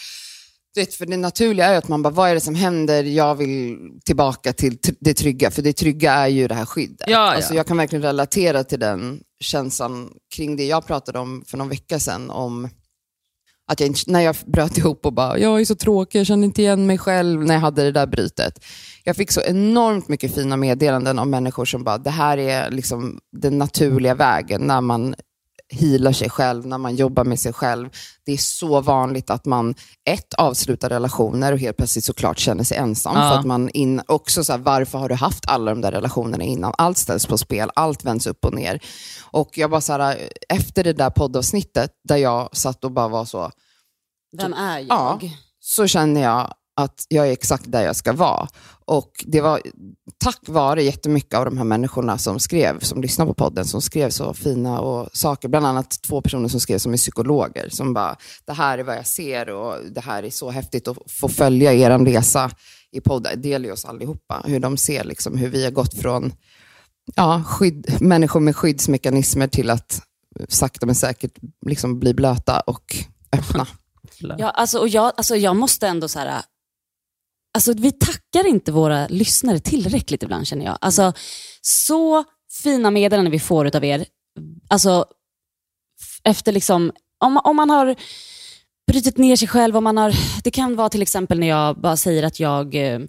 vet, 0.76 0.94
för 0.94 1.06
det 1.06 1.16
naturliga 1.16 1.66
är 1.66 1.78
att 1.78 1.88
man 1.88 2.02
bara, 2.02 2.10
vad 2.10 2.30
är 2.30 2.34
det 2.34 2.40
som 2.40 2.54
händer? 2.54 3.04
Jag 3.04 3.34
vill 3.34 3.78
tillbaka 4.04 4.52
till 4.52 4.78
det 5.00 5.14
trygga, 5.14 5.50
för 5.50 5.62
det 5.62 5.72
trygga 5.72 6.12
är 6.12 6.28
ju 6.28 6.48
det 6.48 6.54
här 6.54 6.66
skyddet. 6.66 7.08
Ja, 7.08 7.12
ja. 7.12 7.34
Alltså, 7.34 7.54
jag 7.54 7.66
kan 7.66 7.76
verkligen 7.76 8.02
relatera 8.02 8.64
till 8.64 8.80
den 8.80 9.20
känslan 9.40 10.10
kring 10.34 10.56
det 10.56 10.64
jag 10.64 10.86
pratade 10.86 11.18
om 11.18 11.44
för 11.46 11.58
någon 11.58 11.68
vecka 11.68 12.00
sedan, 12.00 12.30
om 12.30 12.68
att 13.66 13.80
jag, 13.80 13.94
när 14.06 14.20
jag 14.20 14.36
bröt 14.46 14.78
ihop 14.78 15.06
och 15.06 15.12
bara, 15.12 15.38
jag 15.38 15.60
är 15.60 15.64
så 15.64 15.74
tråkig, 15.74 16.18
jag 16.18 16.26
känner 16.26 16.44
inte 16.44 16.62
igen 16.62 16.86
mig 16.86 16.98
själv 16.98 17.44
när 17.44 17.54
jag 17.54 17.60
hade 17.60 17.82
det 17.82 17.92
där 17.92 18.06
brytet. 18.06 18.64
Jag 19.04 19.16
fick 19.16 19.32
så 19.32 19.40
enormt 19.40 20.08
mycket 20.08 20.34
fina 20.34 20.56
meddelanden 20.56 21.18
av 21.18 21.28
människor 21.28 21.64
som 21.64 21.84
bara, 21.84 21.98
det 21.98 22.10
här 22.10 22.38
är 22.38 22.70
liksom 22.70 23.18
den 23.36 23.58
naturliga 23.58 24.14
vägen 24.14 24.60
när 24.60 24.80
man 24.80 25.14
healar 25.72 26.12
sig 26.12 26.30
själv, 26.30 26.66
när 26.66 26.78
man 26.78 26.96
jobbar 26.96 27.24
med 27.24 27.40
sig 27.40 27.52
själv. 27.52 27.88
Det 28.24 28.32
är 28.32 28.36
så 28.36 28.80
vanligt 28.80 29.30
att 29.30 29.44
man, 29.44 29.74
ett, 30.04 30.34
avslutar 30.34 30.88
relationer 30.88 31.52
och 31.52 31.58
helt 31.58 31.76
plötsligt 31.76 32.04
såklart 32.04 32.38
känner 32.38 32.64
sig 32.64 32.78
ensam. 32.78 33.16
Ja. 33.16 33.30
För 33.30 33.38
att 33.38 33.46
man 33.46 33.68
in, 33.68 34.02
också 34.06 34.44
så 34.44 34.52
här, 34.52 34.58
varför 34.58 34.98
har 34.98 35.08
du 35.08 35.14
haft 35.14 35.48
alla 35.48 35.70
de 35.70 35.80
där 35.80 35.92
relationerna 35.92 36.44
innan? 36.44 36.74
Allt 36.78 36.98
ställs 36.98 37.26
på 37.26 37.38
spel, 37.38 37.70
allt 37.74 38.04
vänds 38.04 38.26
upp 38.26 38.44
och 38.44 38.54
ner. 38.54 38.80
Och 39.22 39.58
jag 39.58 39.70
bara 39.70 39.80
så 39.80 39.92
här, 39.92 40.18
efter 40.48 40.84
det 40.84 40.92
där 40.92 41.10
poddavsnittet 41.10 41.90
där 42.08 42.16
jag 42.16 42.56
satt 42.56 42.84
och 42.84 42.92
bara 42.92 43.08
var 43.08 43.24
så... 43.24 43.50
Vem 44.38 44.52
är 44.52 44.78
jag? 44.78 44.88
Ja, 44.88 45.20
så 45.60 45.86
känner 45.86 46.22
jag 46.22 46.54
att 46.76 47.04
jag 47.08 47.28
är 47.28 47.32
exakt 47.32 47.64
där 47.66 47.82
jag 47.82 47.96
ska 47.96 48.12
vara. 48.12 48.48
Och 48.86 49.10
det 49.26 49.40
var 49.40 49.60
tack 50.18 50.48
vare 50.48 50.82
jättemycket 50.82 51.34
av 51.34 51.44
de 51.44 51.58
här 51.58 51.64
människorna 51.64 52.18
som 52.18 52.40
skrev, 52.40 52.80
som 52.80 53.02
lyssnade 53.02 53.28
på 53.28 53.34
podden, 53.34 53.64
som 53.64 53.82
skrev 53.82 54.10
så 54.10 54.34
fina 54.34 54.80
och 54.80 55.08
saker. 55.12 55.48
Bland 55.48 55.66
annat 55.66 56.02
två 56.02 56.20
personer 56.20 56.48
som 56.48 56.60
skrev 56.60 56.78
som 56.78 56.92
är 56.92 56.96
psykologer, 56.96 57.68
som 57.68 57.94
bara, 57.94 58.16
det 58.46 58.52
här 58.52 58.78
är 58.78 58.82
vad 58.82 58.96
jag 58.96 59.06
ser 59.06 59.48
och 59.50 59.74
det 59.90 60.00
här 60.00 60.22
är 60.22 60.30
så 60.30 60.50
häftigt 60.50 60.88
att 60.88 60.96
få 61.08 61.28
följa 61.28 61.72
er 61.72 61.98
resa 61.98 62.50
i 62.92 63.00
podden. 63.00 63.42
Det 63.42 63.48
gäller 63.48 63.72
oss 63.72 63.84
allihopa, 63.84 64.42
hur 64.44 64.60
de 64.60 64.76
ser 64.76 65.04
liksom, 65.04 65.38
hur 65.38 65.48
vi 65.48 65.64
har 65.64 65.70
gått 65.70 65.94
från 65.94 66.32
ja, 67.14 67.42
skydd, 67.46 67.96
människor 68.00 68.40
med 68.40 68.56
skyddsmekanismer 68.56 69.46
till 69.46 69.70
att 69.70 70.02
sakta 70.48 70.86
men 70.86 70.94
säkert 70.94 71.32
liksom 71.66 71.98
bli 71.98 72.14
blöta 72.14 72.60
och 72.60 72.96
öppna. 73.32 73.66
Ja, 74.38 74.50
alltså, 74.50 74.78
och 74.78 74.88
jag, 74.88 75.12
alltså, 75.16 75.36
jag 75.36 75.56
måste 75.56 75.88
ändå 75.88 76.08
så 76.08 76.18
här, 76.18 76.42
alltså, 77.56 77.72
vi 77.72 77.92
tackar 77.92 78.46
inte 78.46 78.72
våra 78.72 79.06
lyssnare 79.06 79.58
tillräckligt 79.58 80.22
ibland 80.22 80.46
känner 80.46 80.64
jag. 80.64 80.78
Alltså, 80.80 81.12
så 81.60 82.24
fina 82.62 82.90
meddelanden 82.90 83.32
vi 83.32 83.40
får 83.40 83.76
av 83.76 83.84
er. 83.84 84.06
Alltså, 84.68 85.04
efter 86.24 86.52
liksom, 86.52 86.92
om, 87.18 87.40
om 87.44 87.56
man 87.56 87.70
har 87.70 87.96
brutit 88.92 89.18
ner 89.18 89.36
sig 89.36 89.48
själv, 89.48 89.76
om 89.76 89.84
man 89.84 89.96
har, 89.96 90.12
det 90.44 90.50
kan 90.50 90.76
vara 90.76 90.88
till 90.88 91.02
exempel 91.02 91.38
när 91.38 91.46
jag 91.46 91.80
bara 91.80 91.96
säger 91.96 92.22
att 92.22 92.40
jag 92.40 92.74
eh, 92.74 93.00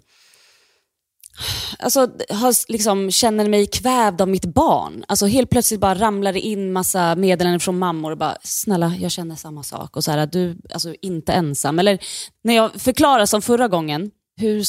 alltså, 1.78 2.00
har, 2.30 2.72
liksom, 2.72 3.10
känner 3.10 3.48
mig 3.48 3.66
kvävd 3.66 4.20
av 4.20 4.28
mitt 4.28 4.54
barn. 4.54 5.04
Alltså, 5.08 5.26
helt 5.26 5.50
plötsligt 5.50 5.80
bara 5.80 5.94
ramlar 5.94 6.32
det 6.32 6.40
in 6.40 6.72
massa 6.72 7.14
meddelanden 7.14 7.60
från 7.60 7.78
mammor 7.78 8.10
och 8.10 8.18
bara, 8.18 8.36
snälla 8.42 8.94
jag 9.00 9.10
känner 9.10 9.36
samma 9.36 9.62
sak. 9.62 9.96
Och 9.96 10.04
så 10.04 10.10
här, 10.10 10.26
du 10.26 10.50
är 10.50 10.56
alltså, 10.72 10.94
inte 11.02 11.32
ensam. 11.32 11.78
Eller 11.78 11.98
när 12.44 12.54
jag 12.54 12.80
förklarar 12.80 13.26
som 13.26 13.42
förra 13.42 13.68
gången, 13.68 14.10
hur 14.38 14.64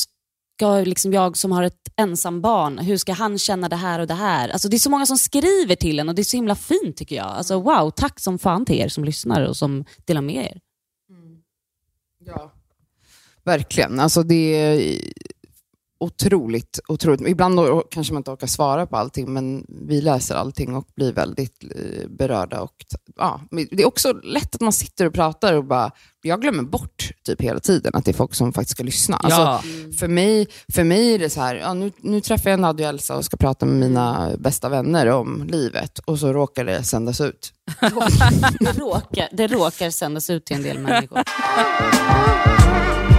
ska 0.60 0.80
liksom 0.80 1.14
jag 1.14 1.38
som 1.38 1.52
har 1.52 1.64
ett 1.64 1.90
ensam 1.96 2.42
barn, 2.42 2.78
hur 2.78 2.98
ska 2.98 3.14
han 3.14 3.40
känna 3.40 3.70
det 3.70 3.76
här 3.76 4.00
och 4.00 4.08
det 4.08 4.14
här? 4.14 4.50
Alltså 4.50 4.70
det 4.70 4.78
är 4.78 4.80
så 4.80 4.90
många 4.90 5.06
som 5.06 5.18
skriver 5.18 5.76
till 5.76 6.00
en 6.00 6.10
och 6.10 6.16
det 6.16 6.22
är 6.22 6.24
så 6.24 6.38
himla 6.38 6.56
fint 6.56 6.98
tycker 6.98 7.16
jag. 7.16 7.26
Alltså 7.26 7.62
wow, 7.62 7.90
tack 7.90 8.20
som 8.20 8.40
fan 8.40 8.66
till 8.66 8.76
er 8.76 8.88
som 8.88 9.04
lyssnar 9.04 9.48
och 9.48 9.58
som 9.58 9.86
delar 10.06 10.22
med 10.22 10.46
er. 10.46 10.60
Mm. 11.10 11.38
Ja, 12.26 12.52
verkligen. 13.44 14.00
Alltså 14.00 14.24
det 14.24 14.56
är 14.56 15.02
otroligt, 16.00 16.80
otroligt. 16.88 17.28
Ibland 17.28 17.60
kanske 17.92 18.14
man 18.14 18.20
inte 18.20 18.32
orkar 18.32 18.48
svara 18.48 18.86
på 18.86 18.98
allting, 18.98 19.34
men 19.34 19.66
vi 19.88 20.02
läser 20.02 20.36
allting 20.36 20.76
och 20.76 20.88
blir 20.96 21.14
väldigt 21.14 21.64
eh, 21.64 22.08
berörda. 22.10 22.62
Och, 22.62 22.76
ja, 23.18 23.42
det 23.52 23.84
är 23.84 23.88
också 23.88 24.14
lätt 24.14 24.56
att 24.56 24.62
man 24.62 24.74
sitter 24.74 25.06
och 25.06 25.14
pratar 25.14 25.54
och 25.54 25.66
bara, 25.66 25.92
jag 26.22 26.42
glömmer 26.42 26.64
bort 26.64 27.12
typ 27.26 27.42
hela 27.42 27.60
tiden 27.60 27.92
att 27.96 28.06
det 28.06 28.12
är 28.12 28.14
folk 28.14 28.34
som 28.34 28.54
faktiskt 28.54 28.76
ska 28.76 28.84
lyssna. 28.84 29.18
Alltså, 29.18 29.40
ja. 29.42 29.62
för, 30.00 30.08
mig, 30.08 30.48
för 30.74 30.84
mig 30.84 31.14
är 31.14 31.20
det 31.20 31.30
så 31.30 31.42
här, 31.42 31.56
ja, 31.56 31.74
nu, 31.74 31.92
nu 31.98 32.22
träffar 32.22 32.50
jag 32.50 32.60
Nadja 32.60 32.88
och 32.88 32.94
Elsa 32.94 33.16
och 33.16 33.26
ska 33.26 33.38
prata 33.38 33.66
med 33.66 33.76
mina 33.76 34.32
bästa 34.38 34.70
vänner 34.70 35.08
om 35.08 35.44
livet 35.48 36.00
och 36.00 36.20
så 36.20 36.34
råkar 36.34 36.66
det 36.66 36.84
sändas 36.84 37.22
ut. 37.22 37.54
det, 38.60 38.80
råkar, 38.80 39.28
det 39.32 39.48
råkar 39.48 39.90
sändas 39.90 40.30
ut 40.30 40.46
till 40.46 40.56
en 40.56 40.64
del 40.64 40.80
människor. 40.80 41.24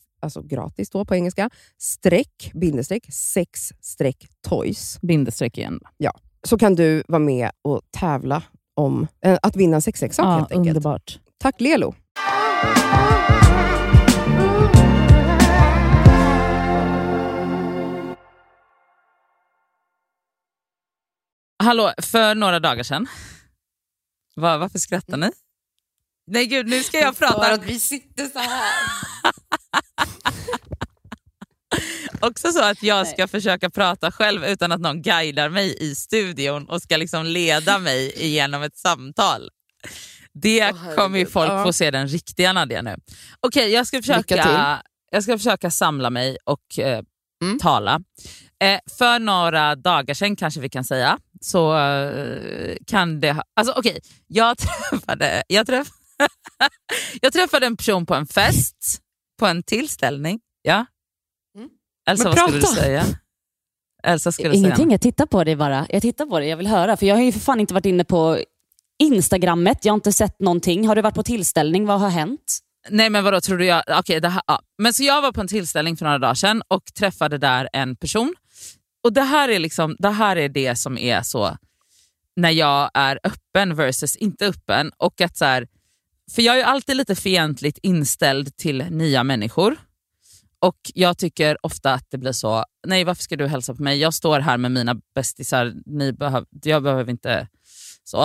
alltså 0.21 0.41
gratis 0.41 0.89
då 0.89 1.05
på 1.05 1.15
engelska, 1.15 1.49
streck, 1.77 2.51
bindestreck, 2.53 3.13
sex 3.13 3.73
streck 3.81 4.27
toys. 4.47 4.99
Bindestreck 5.01 5.57
igen. 5.57 5.79
Så 6.47 6.57
kan 6.57 6.75
du 6.75 7.03
vara 7.07 7.19
med 7.19 7.51
och 7.61 7.81
tävla 7.91 8.43
om 8.75 9.07
eh, 9.25 9.37
att 9.41 9.55
vinna 9.55 9.75
en 9.75 9.81
sexleksak 9.81 10.25
Ja, 10.25 10.31
helt 10.31 10.51
enkelt. 10.51 10.67
underbart. 10.77 11.19
Tack 11.39 11.61
Lelo! 11.61 11.93
Hallå, 21.63 21.93
för 22.01 22.35
några 22.35 22.59
dagar 22.59 22.83
sedan. 22.83 23.07
Va, 24.35 24.57
varför 24.57 24.79
skrattar 24.79 25.17
ni? 25.17 25.31
Nej 26.27 26.45
gud, 26.45 26.67
nu 26.67 26.83
ska 26.83 26.97
jag 26.97 27.17
prata. 27.17 27.57
vi 27.65 27.79
sitter 27.79 28.25
så 28.25 28.39
här. 28.39 29.10
Också 32.27 32.51
så 32.51 32.63
att 32.63 32.83
jag 32.83 33.07
ska 33.07 33.27
försöka 33.27 33.69
prata 33.69 34.11
själv 34.11 34.45
utan 34.45 34.71
att 34.71 34.81
någon 34.81 35.01
guidar 35.01 35.49
mig 35.49 35.75
i 35.79 35.95
studion 35.95 36.65
och 36.69 36.81
ska 36.81 36.97
liksom 36.97 37.25
leda 37.25 37.79
mig 37.89 38.13
igenom 38.15 38.63
ett 38.63 38.77
samtal. 38.77 39.49
Det 40.33 40.71
Åh, 40.71 40.95
kommer 40.95 41.19
ju 41.19 41.25
folk 41.25 41.51
Ja. 41.51 41.63
få 41.63 41.73
se 41.73 41.91
den 41.91 42.07
riktiga 42.07 42.53
Nadja 42.53 42.81
nu. 42.81 42.95
Okej, 43.39 43.69
jag, 43.71 43.87
ska 43.87 43.97
försöka, 43.97 44.81
jag 45.11 45.23
ska 45.23 45.37
försöka 45.37 45.71
samla 45.71 46.09
mig 46.09 46.37
och 46.45 46.79
eh, 46.79 47.01
Mm. 47.43 47.59
tala. 47.59 48.01
Eh, 48.63 48.79
för 48.97 49.19
några 49.19 49.75
dagar 49.75 50.13
sedan 50.13 50.35
kanske 50.35 50.59
vi 50.59 50.69
kan 50.69 50.83
säga, 50.83 51.19
så 51.41 51.77
eh, 51.77 52.75
kan 52.87 53.19
det 53.19 53.31
ha... 53.31 53.43
Alltså 53.55 53.73
okej, 53.77 53.99
jag 54.27 54.57
träffade, 54.89 55.43
jag, 55.47 55.67
träff, 55.67 55.87
jag 57.21 57.33
träffade 57.33 57.65
en 57.65 57.77
person 57.77 58.05
på 58.05 58.15
en 58.15 58.27
fest, 58.27 58.99
på 59.39 59.45
en 59.47 59.63
tillställning. 59.63 60.39
Ja? 60.61 60.85
Elsa, 62.09 62.23
Men 62.23 62.35
vad 62.35 62.49
skulle 62.49 62.59
du 62.59 62.67
säga? 62.67 63.05
Elsa, 64.03 64.31
skulle 64.31 64.49
säga 64.49 64.57
Ingenting, 64.57 64.85
något? 64.85 64.91
jag 64.91 65.01
tittar 65.01 65.25
på 65.25 65.43
dig 65.43 65.55
bara. 65.55 65.87
Jag 65.89 66.01
tittar 66.01 66.25
på 66.25 66.39
dig, 66.39 66.49
jag 66.49 66.57
vill 66.57 66.67
höra. 66.67 66.97
För 66.97 67.05
jag 67.05 67.15
har 67.15 67.21
ju 67.21 67.31
för 67.31 67.39
fan 67.39 67.59
inte 67.59 67.73
varit 67.73 67.85
inne 67.85 68.03
på 68.03 68.39
Instagrammet, 68.99 69.85
jag 69.85 69.93
har 69.93 69.95
inte 69.95 70.11
sett 70.11 70.39
någonting. 70.39 70.87
Har 70.87 70.95
du 70.95 71.01
varit 71.01 71.15
på 71.15 71.23
tillställning? 71.23 71.85
Vad 71.85 71.99
har 71.99 72.09
hänt? 72.09 72.59
Nej 72.89 73.09
men 73.09 73.23
vadå, 73.23 73.41
tror 73.41 73.57
du 73.57 73.65
jag... 73.65 73.83
Okej, 73.99 74.19
det 74.19 74.29
här, 74.29 74.41
ja. 74.47 74.61
Men 74.77 74.93
så 74.93 75.03
jag 75.03 75.21
var 75.21 75.31
på 75.31 75.41
en 75.41 75.47
tillställning 75.47 75.97
för 75.97 76.05
några 76.05 76.17
dagar 76.17 76.33
sedan 76.33 76.61
och 76.67 76.83
träffade 76.93 77.37
där 77.37 77.69
en 77.73 77.95
person. 77.95 78.35
Och 79.03 79.13
det 79.13 79.21
här 79.21 79.49
är, 79.49 79.59
liksom, 79.59 79.95
det, 79.99 80.09
här 80.09 80.35
är 80.35 80.49
det 80.49 80.75
som 80.75 80.97
är 80.97 81.21
så 81.21 81.57
när 82.35 82.49
jag 82.51 82.91
är 82.93 83.19
öppen 83.23 83.75
versus 83.75 84.15
inte 84.15 84.47
öppen. 84.47 84.91
Och 84.97 85.21
att 85.21 85.37
så 85.37 85.45
här, 85.45 85.67
för 86.35 86.41
jag 86.41 86.55
är 86.55 86.57
ju 86.57 86.63
alltid 86.63 86.97
lite 86.97 87.15
fientligt 87.15 87.79
inställd 87.81 88.57
till 88.57 88.85
nya 88.89 89.23
människor. 89.23 89.77
Och 90.61 90.77
jag 90.93 91.17
tycker 91.17 91.57
ofta 91.65 91.93
att 91.93 92.05
det 92.11 92.17
blir 92.17 92.31
så, 92.31 92.65
nej 92.87 93.03
varför 93.03 93.23
ska 93.23 93.35
du 93.35 93.47
hälsa 93.47 93.75
på 93.75 93.83
mig? 93.83 93.99
Jag 93.99 94.13
står 94.13 94.39
här 94.39 94.57
med 94.57 94.71
mina 94.71 94.95
bästisar, 95.15 95.73
ni 95.85 96.13
behöv, 96.13 96.45
jag 96.63 96.83
behöver 96.83 97.11
inte 97.11 97.47
så. 98.03 98.23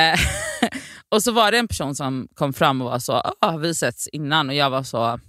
Eh, 0.00 0.20
och 1.08 1.22
så 1.22 1.32
var 1.32 1.52
det 1.52 1.58
en 1.58 1.68
person 1.68 1.94
som 1.94 2.28
kom 2.34 2.52
fram 2.52 2.82
och 2.82 2.90
var 2.90 2.98
så, 2.98 3.12
ah, 3.40 3.56
vi 3.56 3.74
setts 3.74 4.08
innan? 4.08 4.48
Och 4.48 4.54
jag 4.54 4.70
var 4.70 4.82
så, 4.82 5.20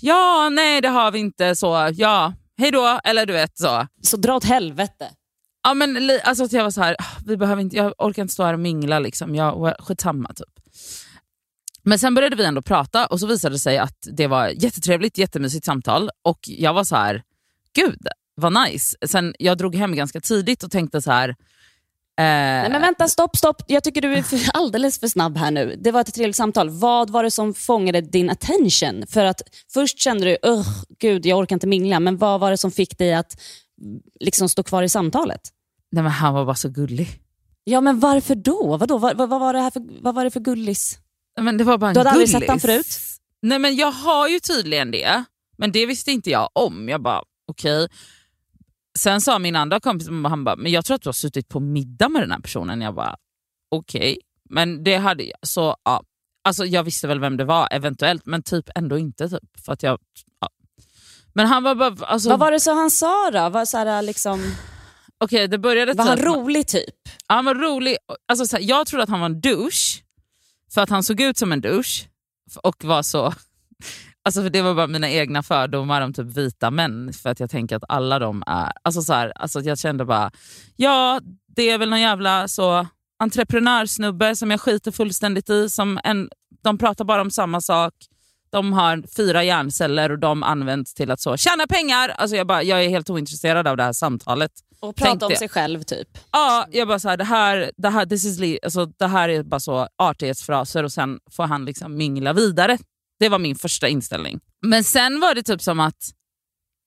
ja, 0.00 0.48
nej 0.52 0.80
det 0.80 0.88
har 0.88 1.10
vi 1.10 1.18
inte, 1.18 1.56
så 1.56 1.90
ja, 1.94 2.32
hej 2.58 2.70
då, 2.70 3.00
eller 3.04 3.26
du 3.26 3.32
vet 3.32 3.58
så. 3.58 3.86
Så 4.02 4.16
dra 4.16 4.36
åt 4.36 4.44
helvete. 4.44 5.10
Ja, 5.62 5.74
men, 5.74 6.10
alltså 6.24 6.56
jag 6.56 6.64
var 6.64 6.70
så 6.70 6.82
här, 6.82 6.96
"Ah, 6.98 7.18
vi 7.26 7.36
behöver 7.36 7.62
inte, 7.62 7.76
jag 7.76 7.94
orkar 7.98 8.22
inte 8.22 8.34
stå 8.34 8.44
här 8.44 8.52
och 8.52 8.60
mingla, 8.60 8.98
liksom. 8.98 9.34
jag, 9.34 9.76
skitsamma 9.78 10.28
typ. 10.34 10.64
Men 11.88 11.98
sen 11.98 12.14
började 12.14 12.36
vi 12.36 12.44
ändå 12.44 12.62
prata 12.62 13.06
och 13.06 13.20
så 13.20 13.26
visade 13.26 13.54
det 13.54 13.58
sig 13.58 13.78
att 13.78 14.08
det 14.12 14.26
var 14.26 14.48
jättetrevligt, 14.48 15.18
jättemysigt 15.18 15.64
samtal 15.64 16.10
och 16.22 16.38
jag 16.42 16.74
var 16.74 16.84
så 16.84 16.96
här, 16.96 17.22
gud 17.74 17.98
vad 18.34 18.52
nice. 18.52 18.96
Sen 19.06 19.34
jag 19.38 19.58
drog 19.58 19.74
hem 19.74 19.96
ganska 19.96 20.20
tidigt 20.20 20.62
och 20.62 20.70
tänkte 20.70 21.02
så 21.02 21.10
här, 21.10 21.28
eh, 21.28 21.34
Nej, 22.16 22.70
men 22.70 22.80
vänta, 22.80 23.08
stopp, 23.08 23.36
stopp. 23.36 23.62
Jag 23.66 23.84
tycker 23.84 24.00
du 24.00 24.14
är 24.14 24.22
för, 24.22 24.40
alldeles 24.54 25.00
för 25.00 25.08
snabb 25.08 25.36
här 25.36 25.50
nu. 25.50 25.76
Det 25.80 25.90
var 25.90 26.00
ett 26.00 26.14
trevligt 26.14 26.36
samtal. 26.36 26.70
Vad 26.70 27.10
var 27.10 27.24
det 27.24 27.30
som 27.30 27.54
fångade 27.54 28.00
din 28.00 28.30
attention? 28.30 29.04
För 29.08 29.24
att 29.24 29.42
först 29.72 29.98
kände 29.98 30.24
du, 30.24 30.38
Ugh, 30.50 30.68
gud 30.98 31.26
jag 31.26 31.38
orkar 31.38 31.56
inte 31.56 31.66
mingla, 31.66 32.00
men 32.00 32.16
vad 32.16 32.40
var 32.40 32.50
det 32.50 32.58
som 32.58 32.70
fick 32.70 32.98
dig 32.98 33.14
att 33.14 33.40
liksom 34.20 34.48
stå 34.48 34.62
kvar 34.62 34.82
i 34.82 34.88
samtalet? 34.88 35.40
nej, 35.92 36.02
men 36.02 36.12
han 36.12 36.34
var 36.34 36.44
bara 36.44 36.54
så 36.54 36.68
gullig. 36.68 37.08
Ja, 37.64 37.80
men 37.80 38.00
varför 38.00 38.34
då? 38.34 38.76
Vadå? 38.76 38.98
Vad, 38.98 39.16
vad, 39.16 39.28
vad, 39.28 39.40
var 39.40 39.52
det 39.52 39.60
här 39.60 39.70
för, 39.70 40.02
vad 40.02 40.14
var 40.14 40.24
det 40.24 40.30
för 40.30 40.40
gullis? 40.40 40.98
Men 41.40 41.56
det 41.56 41.64
var 41.64 41.78
bara 41.78 41.88
en 41.90 41.94
Du 41.94 42.00
hade 42.00 42.10
aldrig 42.10 42.28
gullis. 42.28 42.40
sett 42.40 42.50
han 42.50 42.60
förut? 42.60 42.98
Nej 43.42 43.58
men 43.58 43.76
jag 43.76 43.92
har 43.92 44.28
ju 44.28 44.40
tydligen 44.40 44.90
det, 44.90 45.24
men 45.58 45.72
det 45.72 45.86
visste 45.86 46.12
inte 46.12 46.30
jag 46.30 46.48
om. 46.52 46.88
Jag 46.88 47.02
bara 47.02 47.22
okej. 47.48 47.88
Sen 48.98 49.20
sa 49.20 49.38
min 49.38 49.56
andra 49.56 49.80
kompis, 49.80 50.08
han 50.08 50.44
bara, 50.44 50.56
men 50.56 50.72
jag 50.72 50.84
tror 50.84 50.94
att 50.94 51.02
du 51.02 51.08
har 51.08 51.12
suttit 51.12 51.48
på 51.48 51.60
middag 51.60 52.08
med 52.08 52.22
den 52.22 52.30
här 52.30 52.40
personen. 52.40 52.80
Jag 52.80 52.94
bara 52.94 53.16
okej, 53.70 54.18
men 54.50 54.84
det 54.84 54.96
hade 54.96 55.22
jag. 55.24 55.38
Så 55.42 55.76
ja, 55.84 56.02
alltså 56.44 56.64
jag 56.64 56.82
visste 56.82 57.06
väl 57.06 57.20
vem 57.20 57.36
det 57.36 57.44
var 57.44 57.68
eventuellt, 57.70 58.26
men 58.26 58.42
typ 58.42 58.64
ändå 58.74 58.98
inte. 58.98 59.28
Typ, 59.28 59.64
för 59.64 59.72
att 59.72 59.82
jag, 59.82 59.98
ja. 60.40 60.48
Men 61.34 61.46
han 61.46 61.62
var 61.62 61.74
bara, 61.74 62.06
alltså, 62.06 62.28
Vad 62.28 62.38
var 62.38 62.52
det 62.52 62.60
så 62.60 62.74
han 62.74 62.90
sa 62.90 63.30
då? 63.30 63.48
Var, 63.48 63.64
så 63.64 63.78
här, 63.78 64.02
liksom, 64.02 64.54
okej 65.24 65.48
det 65.48 65.58
började 65.58 65.92
var 65.92 66.04
han 66.04 66.16
typ- 66.16 66.26
rolig 66.26 66.66
typ? 66.66 66.94
Han 67.26 67.44
var 67.44 67.54
rolig. 67.54 67.96
Alltså, 68.28 68.46
så 68.46 68.56
här, 68.56 68.64
jag 68.64 68.86
trodde 68.86 69.02
att 69.02 69.08
han 69.08 69.20
var 69.20 69.26
en 69.26 69.40
douche, 69.40 70.02
för 70.74 70.80
att 70.80 70.90
han 70.90 71.02
såg 71.02 71.20
ut 71.20 71.38
som 71.38 71.52
en 71.52 71.60
douche 71.60 72.08
och 72.62 72.84
var 72.84 73.02
så... 73.02 73.32
Alltså 74.22 74.42
för 74.42 74.50
Det 74.50 74.62
var 74.62 74.74
bara 74.74 74.86
mina 74.86 75.10
egna 75.10 75.42
fördomar 75.42 76.00
om 76.00 76.12
typ 76.12 76.26
vita 76.26 76.70
män, 76.70 77.12
för 77.12 77.30
att 77.30 77.40
jag 77.40 77.50
tänker 77.50 77.76
att 77.76 77.84
alla 77.88 78.18
de 78.18 78.42
är... 78.46 78.72
Alltså 78.82 79.02
så 79.02 79.12
här, 79.12 79.32
alltså 79.36 79.60
jag 79.60 79.78
kände 79.78 80.04
bara, 80.04 80.30
ja 80.76 81.20
det 81.56 81.70
är 81.70 81.78
väl 81.78 81.90
någon 81.90 82.00
jävla 82.00 82.48
så 82.48 82.86
entreprenörsnubbe 83.18 84.36
som 84.36 84.50
jag 84.50 84.60
skiter 84.60 84.90
fullständigt 84.90 85.50
i. 85.50 85.70
Som 85.70 86.00
en, 86.04 86.30
de 86.62 86.78
pratar 86.78 87.04
bara 87.04 87.20
om 87.20 87.30
samma 87.30 87.60
sak. 87.60 87.94
De 88.50 88.72
har 88.72 89.04
fyra 89.16 89.44
hjärnceller 89.44 90.10
och 90.12 90.18
de 90.18 90.42
används 90.42 90.94
till 90.94 91.10
att 91.10 91.20
så 91.20 91.36
tjäna 91.36 91.66
pengar. 91.66 92.08
Alltså 92.08 92.36
jag, 92.36 92.46
bara, 92.46 92.62
jag 92.62 92.84
är 92.84 92.88
helt 92.88 93.10
ointresserad 93.10 93.66
av 93.66 93.76
det 93.76 93.82
här 93.82 93.92
samtalet. 93.92 94.52
Och 94.80 94.96
prata 94.96 95.08
Tänkte 95.10 95.26
om 95.26 95.30
jag. 95.32 95.38
sig 95.38 95.48
själv 95.48 95.82
typ. 95.82 96.08
Ja, 96.32 96.66
jag 96.70 96.88
bara 96.88 96.98
så 96.98 97.08
här, 97.08 97.16
det 97.16 97.24
här, 97.24 97.70
det 97.76 97.88
här, 97.88 98.06
this 98.06 98.24
is 98.24 98.38
li- 98.38 98.58
alltså, 98.62 98.86
det 98.86 99.06
här 99.06 99.28
är 99.28 99.42
bara 99.42 99.60
så 99.60 99.88
artighetsfraser 99.96 100.84
och 100.84 100.92
sen 100.92 101.18
får 101.30 101.44
han 101.44 101.64
liksom 101.64 101.96
mingla 101.96 102.32
vidare. 102.32 102.78
Det 103.18 103.28
var 103.28 103.38
min 103.38 103.56
första 103.56 103.88
inställning. 103.88 104.40
Men 104.62 104.84
sen 104.84 105.20
var 105.20 105.34
det 105.34 105.42
typ 105.42 105.62
som 105.62 105.80
att 105.80 106.10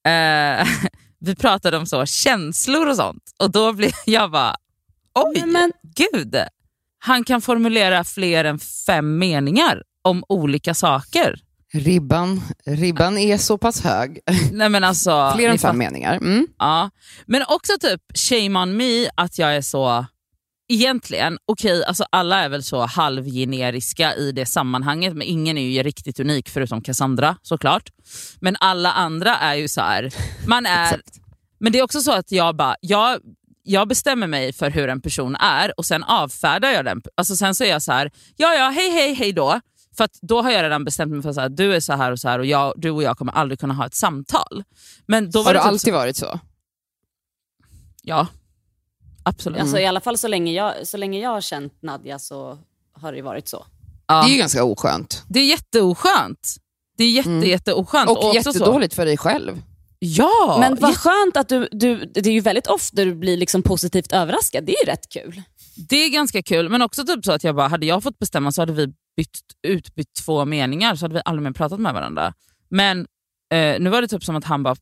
eh, 0.08 0.68
vi 1.20 1.36
pratade 1.36 1.78
om 1.78 1.86
så 1.86 2.06
känslor 2.06 2.88
och 2.88 2.96
sånt 2.96 3.24
och 3.40 3.52
då 3.52 3.74
blev 3.74 3.92
jag 4.06 4.32
bara, 4.32 4.56
oj, 5.20 5.34
Nej, 5.36 5.48
men- 5.48 5.72
gud. 5.96 6.36
Han 7.02 7.24
kan 7.24 7.42
formulera 7.42 8.04
fler 8.04 8.46
än 8.46 8.60
fem 8.60 9.18
meningar 9.18 9.84
om 10.02 10.24
olika 10.30 10.74
saker. 10.74 11.40
Ribban, 11.74 12.42
ribban 12.66 13.18
är 13.18 13.38
så 13.38 13.58
pass 13.58 13.82
hög. 13.82 14.20
Nej, 14.52 14.70
men 14.70 14.84
alltså, 14.84 15.32
Fler 15.36 15.50
än 15.50 15.60
fem 15.60 15.78
meningar. 15.78 16.16
Mm. 16.16 16.48
Ja, 16.60 16.90
men 17.26 17.44
också 17.48 17.74
typ 17.82 18.02
shame 18.16 18.60
on 18.60 18.78
me 18.78 19.10
att 19.16 19.38
jag 19.38 19.56
är 19.56 19.62
så... 19.62 20.06
Egentligen, 20.72 21.38
okej, 21.46 21.86
alltså 21.86 22.06
alla 22.10 22.40
är 22.40 22.50
väl 22.50 22.64
så 22.64 22.86
halvgeneriska 22.86 24.16
i 24.16 24.32
det 24.32 24.46
sammanhanget, 24.46 25.14
men 25.14 25.28
ingen 25.28 25.58
är 25.58 25.62
ju 25.62 25.84
riktigt 25.84 26.20
unik 26.20 26.50
förutom 26.50 26.82
Cassandra 26.82 27.36
såklart. 27.42 27.90
Men 28.40 28.56
alla 28.60 28.92
andra 28.92 29.36
är 29.36 29.56
ju 29.56 29.68
så 29.68 29.82
här, 29.82 30.14
man 30.48 30.66
är... 30.66 31.02
men 31.60 31.72
det 31.72 31.80
är 31.80 31.84
också 31.84 32.02
så 32.02 32.12
att 32.12 32.32
jag 32.32 32.56
bara, 32.56 32.76
jag, 32.82 33.20
jag 33.64 33.88
bestämmer 33.88 34.28
mig 34.28 34.54
för 34.54 34.70
hur 34.70 34.90
en 34.90 35.02
person 35.02 35.36
är 35.36 35.80
och 35.80 35.86
sen 35.86 36.04
avfärdar 36.04 36.70
jag 36.70 36.86
den. 36.86 37.02
Alltså 37.18 37.36
sen 37.36 37.56
så 37.56 37.64
är 37.64 37.70
jag 37.70 37.82
så 37.84 37.92
här, 37.92 38.12
ja 38.38 38.54
ja, 38.54 38.70
hej 38.70 38.92
hej 38.92 39.14
hej 39.14 39.34
då. 39.34 39.60
För 40.00 40.04
att 40.04 40.18
då 40.22 40.42
har 40.42 40.52
jag 40.52 40.64
redan 40.64 40.84
bestämt 40.86 41.12
mig 41.12 41.22
för 41.22 41.40
att 41.42 41.58
du 41.58 41.76
är 41.76 41.80
så 41.80 41.94
här 41.94 42.12
och 42.12 42.20
så 42.20 42.30
här 42.30 42.40
och 42.40 42.46
jag, 42.46 42.74
du 42.78 42.90
och 42.92 43.04
jag 43.04 43.18
kommer 43.18 43.32
aldrig 43.34 43.60
kunna 43.60 43.74
ha 43.74 43.86
ett 43.86 43.96
samtal. 43.96 44.64
Men 45.06 45.32
då 45.32 45.40
var 45.44 45.46
Har 45.46 45.54
det 45.54 45.60
du 45.60 45.64
typ 45.64 45.68
alltid 45.68 45.94
varit 45.94 46.18
så? 46.18 46.40
Ja, 48.04 48.28
absolut. 49.24 49.60
Alltså, 49.62 49.80
I 49.80 49.86
alla 49.86 50.00
fall 50.02 50.18
så 50.18 50.28
länge, 50.28 50.52
jag, 50.54 50.88
så 50.88 50.98
länge 50.98 51.20
jag 51.20 51.30
har 51.30 51.42
känt 51.42 51.82
Nadja 51.82 52.20
så 52.20 52.58
har 52.94 53.14
det 53.14 53.22
varit 53.22 53.48
så. 53.48 53.66
ja. 54.08 54.22
Det 54.24 54.30
är 54.30 54.32
ju 54.34 54.38
ganska 54.40 54.64
oskönt. 54.64 55.24
Det 55.28 55.40
är 55.40 55.46
jätteoskönt. 55.46 56.56
Det 56.98 57.04
är 57.04 57.12
jätte, 57.12 57.30
Mm. 57.30 57.50
jätteoskönt. 57.50 58.10
Och, 58.10 58.18
så- 58.24 58.32
jättedåligt 58.36 58.94
för 58.94 59.06
dig 59.06 59.18
själv. 59.18 59.62
Ja, 60.00 60.58
Men 60.60 60.76
vad 60.76 60.96
skönt 60.98 61.38
att 61.38 61.50
du, 61.50 61.68
du, 61.72 62.06
det 62.14 62.20
är 62.30 62.34
ju 62.34 62.40
väldigt 62.40 62.68
ofta 62.68 62.96
du 63.06 63.16
blir 63.16 63.38
liksom 63.38 63.62
positivt 63.64 64.12
överraskad. 64.12 64.64
Det 64.66 64.72
är 64.76 64.86
ju 64.86 64.92
rätt 64.92 65.10
kul. 65.10 65.42
det 65.90 65.96
är 65.96 66.10
ganska 66.10 66.44
kul. 66.44 66.70
Men 66.70 66.82
också 66.82 67.06
typ 67.06 67.26
så 67.26 67.32
att 67.32 67.44
jag 67.44 67.56
bara, 67.56 67.68
hade 67.68 67.86
jag 67.86 68.04
fått 68.04 68.20
bestämma 68.20 68.52
så 68.52 68.62
hade 68.62 68.74
vi 68.74 68.94
bytt, 69.18 69.40
utbytt 69.68 70.14
två 70.26 70.46
meningar 70.46 70.96
så 70.96 71.04
hade 71.06 71.14
vi 71.16 71.22
aldrig 71.26 71.44
mer 71.44 71.52
pratat 71.52 71.80
med 71.80 71.94
varandra. 71.94 72.34
Men 72.70 73.00
eh, 73.54 73.80
nu 73.80 73.90
var 73.90 74.02
det 74.02 74.08
typ 74.08 74.24
som 74.24 74.36
att 74.36 74.44
han 74.46 74.64
bara, 74.64 74.76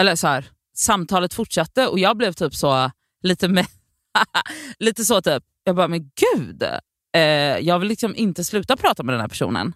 eller 0.00 0.16
så 0.16 0.26
här, 0.26 0.50
samtalet 0.74 1.34
fortsatte 1.34 1.86
och 1.86 1.98
jag 1.98 2.16
blev 2.16 2.32
typ 2.32 2.54
så 2.54 2.90
lite 3.22 3.48
med, 3.48 3.66
lite 4.78 5.04
så 5.04 5.22
typ, 5.22 5.42
jag 5.64 5.76
bara 5.76 5.88
men 5.88 6.00
gud, 6.34 6.62
eh, 7.16 7.22
jag 7.58 7.78
vill 7.78 7.88
liksom 7.88 8.16
inte 8.16 8.44
sluta 8.44 8.76
prata 8.76 9.02
med 9.02 9.12
den 9.14 9.20
här 9.20 9.28
personen. 9.28 9.74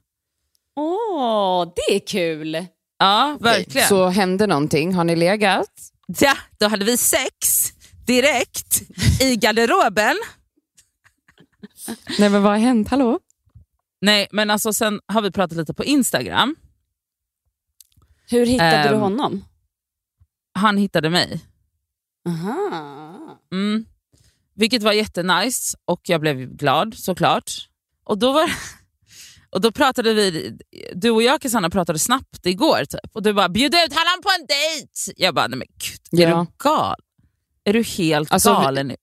Åh, 0.77 1.73
det 1.77 1.97
är 1.97 2.07
kul. 2.07 2.67
Ja, 2.99 3.37
verkligen. 3.41 3.89
Så 3.89 4.09
hände 4.09 4.47
någonting? 4.47 4.95
Har 4.95 5.05
ni 5.05 5.17
legat? 5.17 5.71
Ja, 6.21 6.35
då 6.59 6.69
hade 6.69 6.85
vi 6.85 6.97
sex 6.97 7.73
direkt 8.07 8.83
i 9.21 9.37
garderoben. 9.37 10.17
Nej 12.19 12.29
men 12.29 12.43
vad 12.43 12.53
har 12.53 12.59
hänt? 12.59 12.89
Hallå? 12.89 13.19
Nej, 14.01 14.29
men 14.33 14.51
alltså 14.51 14.73
sen 14.73 15.01
har 15.07 15.23
vi 15.23 15.31
pratat 15.31 15.59
lite 15.59 15.75
på 15.75 15.85
Instagram. 15.85 16.57
Hur 18.31 18.47
hittade 18.47 18.71
Ehm. 18.77 18.93
du 18.93 18.99
honom? 19.01 19.45
Han 20.55 20.77
hittade 20.77 21.11
mig. 21.11 21.45
Aha. 22.29 23.41
Mm. 23.53 23.85
Vilket 24.55 24.83
var 24.83 24.93
jättenice 24.93 25.77
och 25.85 26.01
jag 26.05 26.21
blev 26.21 26.37
glad 26.57 26.95
såklart. 26.95 27.69
Och 28.05 28.19
då, 28.19 28.33
var, 28.33 28.51
och 29.51 29.61
då 29.61 29.73
pratade 29.73 30.15
vi, 30.15 30.59
du 30.95 31.11
och 31.11 31.23
jag 31.23 31.41
Cassandra 31.41 31.71
pratade 31.71 31.99
snabbt 31.99 32.47
igår 32.47 32.85
typ. 32.85 33.11
och 33.17 33.23
du 33.23 33.33
bara 33.33 33.49
bjud 33.49 33.75
ut 33.75 33.93
honom 33.95 34.23
på 34.23 34.29
en 34.41 34.47
dejt. 34.47 35.13
Jag 35.17 35.35
bara 35.35 35.47
nej 35.47 35.59
men 35.59 35.69
gud, 36.11 36.21
är 36.21 36.29
Ja. 36.31 36.47
du 36.47 36.53
gal? 36.69 36.97
Är 37.65 37.73
du 37.73 37.83
helt 37.83 38.33
Alltså, 38.33 38.53
galen? 38.53 38.97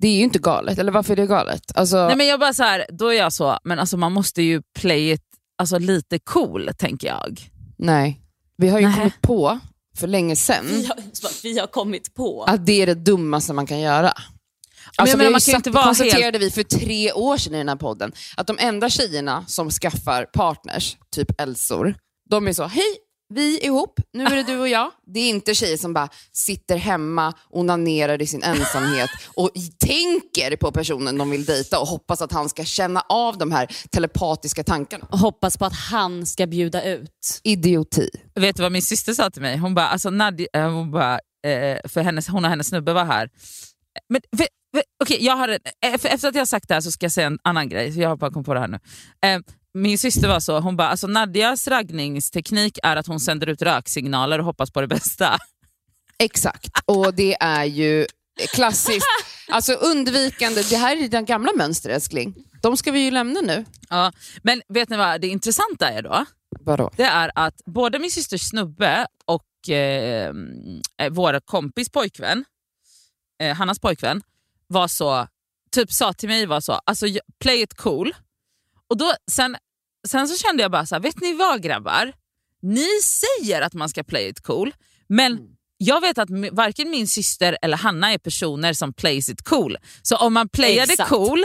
Det 0.00 0.08
är 0.08 0.16
ju 0.16 0.22
inte 0.22 0.38
galet, 0.38 0.78
eller 0.78 0.92
varför 0.92 1.12
är 1.12 1.16
det 1.16 1.26
galet? 1.26 1.62
Alltså, 1.74 2.06
Nej 2.06 2.16
men 2.16 2.26
jag 2.26 2.40
bara 2.40 2.54
så 2.54 2.62
här, 2.62 2.86
då 2.88 3.08
är 3.08 3.12
jag 3.18 3.32
så, 3.32 3.58
men 3.64 3.78
alltså 3.78 3.96
man 3.96 4.12
måste 4.12 4.42
ju 4.42 4.62
play 4.78 5.10
it 5.10 5.22
alltså, 5.58 5.78
lite 5.78 6.18
cool 6.18 6.70
tänker 6.78 7.08
jag. 7.08 7.50
nej. 7.78 8.20
Vi 8.56 8.68
har 8.68 8.80
ju 8.80 8.86
Nej. 8.86 8.96
kommit 8.96 9.22
på 9.22 9.58
för 9.98 10.06
länge 10.06 10.36
sedan 10.36 10.64
Vi, 10.68 10.86
har, 10.86 10.96
vi 11.42 11.58
har 11.58 11.66
kommit 11.66 12.14
på. 12.14 12.44
att 12.44 12.66
det 12.66 12.82
är 12.82 12.86
det 12.86 12.94
dummaste 12.94 13.52
man 13.52 13.66
kan 13.66 13.80
göra. 13.80 14.12
Alltså, 14.96 15.16
vi 15.16 15.24
har 15.24 15.30
man 15.30 15.40
kan 15.40 15.54
inte 15.54 15.70
vara 15.70 15.84
konstaterade 15.84 16.38
vi 16.38 16.50
för 16.50 16.62
tre 16.62 17.12
år 17.12 17.36
sedan 17.36 17.54
i 17.54 17.58
den 17.58 17.68
här 17.68 17.76
podden 17.76 18.12
att 18.36 18.46
de 18.46 18.56
enda 18.60 18.90
tjejerna 18.90 19.44
som 19.46 19.70
skaffar 19.70 20.24
partners, 20.24 20.96
typ 21.14 21.40
Elsor, 21.40 21.94
de 22.30 22.48
är 22.48 22.52
så, 22.52 22.64
hej, 22.66 22.96
vi 23.30 23.60
är 23.60 23.64
ihop, 23.64 24.00
nu 24.12 24.24
är 24.24 24.36
det 24.36 24.42
du 24.42 24.58
och 24.58 24.68
jag. 24.68 24.90
Det 25.06 25.20
är 25.20 25.30
inte 25.30 25.54
tjejer 25.54 25.76
som 25.76 25.92
bara 25.92 26.08
sitter 26.32 26.76
hemma, 26.76 27.34
onanerar 27.50 28.22
i 28.22 28.26
sin 28.26 28.42
ensamhet 28.42 29.10
och 29.26 29.50
tänker 29.78 30.56
på 30.56 30.72
personen 30.72 31.18
de 31.18 31.30
vill 31.30 31.44
dejta 31.44 31.80
och 31.80 31.86
hoppas 31.86 32.22
att 32.22 32.32
han 32.32 32.48
ska 32.48 32.64
känna 32.64 33.00
av 33.08 33.38
de 33.38 33.52
här 33.52 33.68
telepatiska 33.90 34.64
tankarna. 34.64 35.06
Och 35.10 35.18
hoppas 35.18 35.58
på 35.58 35.64
att 35.64 35.74
han 35.74 36.26
ska 36.26 36.46
bjuda 36.46 36.84
ut. 36.84 37.40
Idioti. 37.42 38.08
Vet 38.34 38.56
du 38.56 38.62
vad 38.62 38.72
min 38.72 38.82
syster 38.82 39.12
sa 39.12 39.30
till 39.30 39.42
mig? 39.42 39.56
Hon 39.56 39.74
bara, 39.74 39.88
alltså 39.88 40.10
Nadia, 40.10 40.46
eh, 40.52 40.70
hon 40.70 40.90
bara, 40.90 41.14
eh, 41.46 41.88
för 41.88 42.00
hennes, 42.00 42.28
hon 42.28 42.44
och 42.44 42.50
hennes 42.50 42.68
snubbe 42.68 42.92
var 42.92 43.04
här. 43.04 43.30
Men, 44.08 44.20
för, 44.36 44.46
för, 44.74 44.82
okej, 45.04 45.24
jag 45.24 45.36
har 45.36 45.48
eh, 45.48 45.56
efter 45.80 46.28
att 46.28 46.34
jag 46.34 46.40
har 46.40 46.46
sagt 46.46 46.68
det 46.68 46.74
här 46.74 46.80
så 46.80 46.92
ska 46.92 47.04
jag 47.04 47.12
säga 47.12 47.26
en 47.26 47.38
annan 47.44 47.68
grej, 47.68 47.92
så 47.92 48.00
jag 48.00 48.08
har 48.08 48.16
bara 48.16 48.30
kommit 48.30 48.46
på 48.46 48.54
det 48.54 48.60
här 48.60 48.68
nu. 48.68 48.78
Min 49.74 49.98
syster 49.98 50.28
var 50.28 50.40
så, 50.40 50.60
hon 50.60 50.76
bara, 50.76 50.88
alltså 50.88 51.06
Nadias 51.06 51.68
raggningsteknik 51.68 52.78
är 52.82 52.96
att 52.96 53.06
hon 53.06 53.20
sänder 53.20 53.46
ut 53.46 53.62
röksignaler 53.62 54.38
och 54.38 54.44
hoppas 54.44 54.70
på 54.70 54.80
det 54.80 54.86
bästa. 54.86 55.38
Exakt, 56.18 56.70
och 56.84 57.14
det 57.14 57.36
är 57.40 57.64
ju 57.64 58.06
klassiskt. 58.54 59.06
Alltså 59.48 59.72
undvikande, 59.72 60.62
det 60.70 60.76
här 60.76 60.96
är 60.96 61.00
dina 61.00 61.22
gamla 61.22 61.52
mönster 61.56 61.90
älskling. 61.90 62.34
De 62.62 62.76
ska 62.76 62.92
vi 62.92 63.00
ju 63.00 63.10
lämna 63.10 63.40
nu. 63.40 63.64
Ja, 63.88 64.12
men 64.42 64.62
vet 64.68 64.88
ni 64.88 64.96
vad 64.96 65.20
det 65.20 65.28
intressanta 65.28 65.90
är 65.90 66.02
då? 66.02 66.24
Vadå? 66.60 66.90
det 66.96 67.04
är 67.04 67.30
att 67.34 67.62
både 67.64 67.98
min 67.98 68.10
systers 68.10 68.42
snubbe 68.48 69.06
och 69.24 69.70
eh, 69.70 70.34
eh, 71.02 71.10
vår 71.10 71.40
kompis 71.40 71.88
pojkvän, 71.88 72.44
eh, 73.42 73.56
Hannas 73.56 73.78
pojkvän, 73.78 74.22
var 74.66 74.88
så, 74.88 75.26
typ 75.70 75.92
sa 75.92 76.12
till 76.12 76.28
mig 76.28 76.46
var 76.46 76.60
så, 76.60 76.72
alltså 76.72 77.06
play 77.40 77.62
it 77.62 77.74
cool. 77.74 78.14
Och 78.90 78.96
då, 78.96 79.14
sen, 79.30 79.56
sen 80.08 80.28
så 80.28 80.36
kände 80.38 80.62
jag 80.62 80.72
bara 80.72 80.86
så 80.86 80.94
här, 80.94 81.02
vet 81.02 81.20
ni 81.20 81.34
vad 81.34 81.62
grabbar? 81.62 82.12
Ni 82.62 82.86
säger 83.02 83.62
att 83.62 83.74
man 83.74 83.88
ska 83.88 84.02
play 84.02 84.28
it 84.28 84.40
cool, 84.40 84.74
men 85.08 85.38
jag 85.76 86.00
vet 86.00 86.18
att 86.18 86.28
varken 86.52 86.90
min 86.90 87.08
syster 87.08 87.58
eller 87.62 87.76
Hanna 87.76 88.12
är 88.12 88.18
personer 88.18 88.72
som 88.72 88.92
plays 88.92 89.28
it 89.28 89.42
cool. 89.42 89.76
Så 90.02 90.16
om 90.16 90.34
man 90.34 90.48
playar 90.48 90.86
det 90.86 90.96
cool 91.08 91.44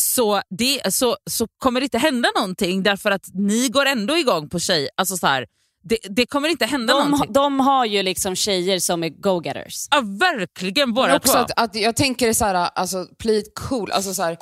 så, 0.00 0.42
det, 0.50 0.94
så, 0.94 1.16
så 1.30 1.46
kommer 1.58 1.80
det 1.80 1.84
inte 1.84 1.98
hända 1.98 2.28
någonting 2.36 2.82
därför 2.82 3.10
att 3.10 3.28
ni 3.34 3.68
går 3.68 3.86
ändå 3.86 4.18
igång 4.18 4.48
på 4.48 4.58
tjej. 4.58 4.88
Alltså 4.96 5.16
så 5.16 5.26
här, 5.26 5.46
det, 5.82 5.98
det 6.10 6.26
kommer 6.26 6.48
inte 6.48 6.66
hända 6.66 6.94
De, 6.94 7.10
någonting. 7.10 7.32
de 7.32 7.60
har 7.60 7.84
ju 7.84 8.02
liksom 8.02 8.36
tjejer 8.36 8.78
som 8.78 9.04
är 9.04 9.08
go-getters. 9.08 9.88
Ja, 9.90 10.00
verkligen 10.00 10.94
båda 10.94 11.16
också 11.16 11.32
två. 11.32 11.38
att, 11.38 11.50
att 11.56 11.74
jag 11.74 11.96
tänker 11.96 12.32
så 12.32 12.44
här, 12.44 12.54
alltså 12.54 13.06
play 13.18 13.38
it 13.38 13.52
cool, 13.54 13.90
alltså 13.92 14.14
så 14.14 14.22
här, 14.22 14.38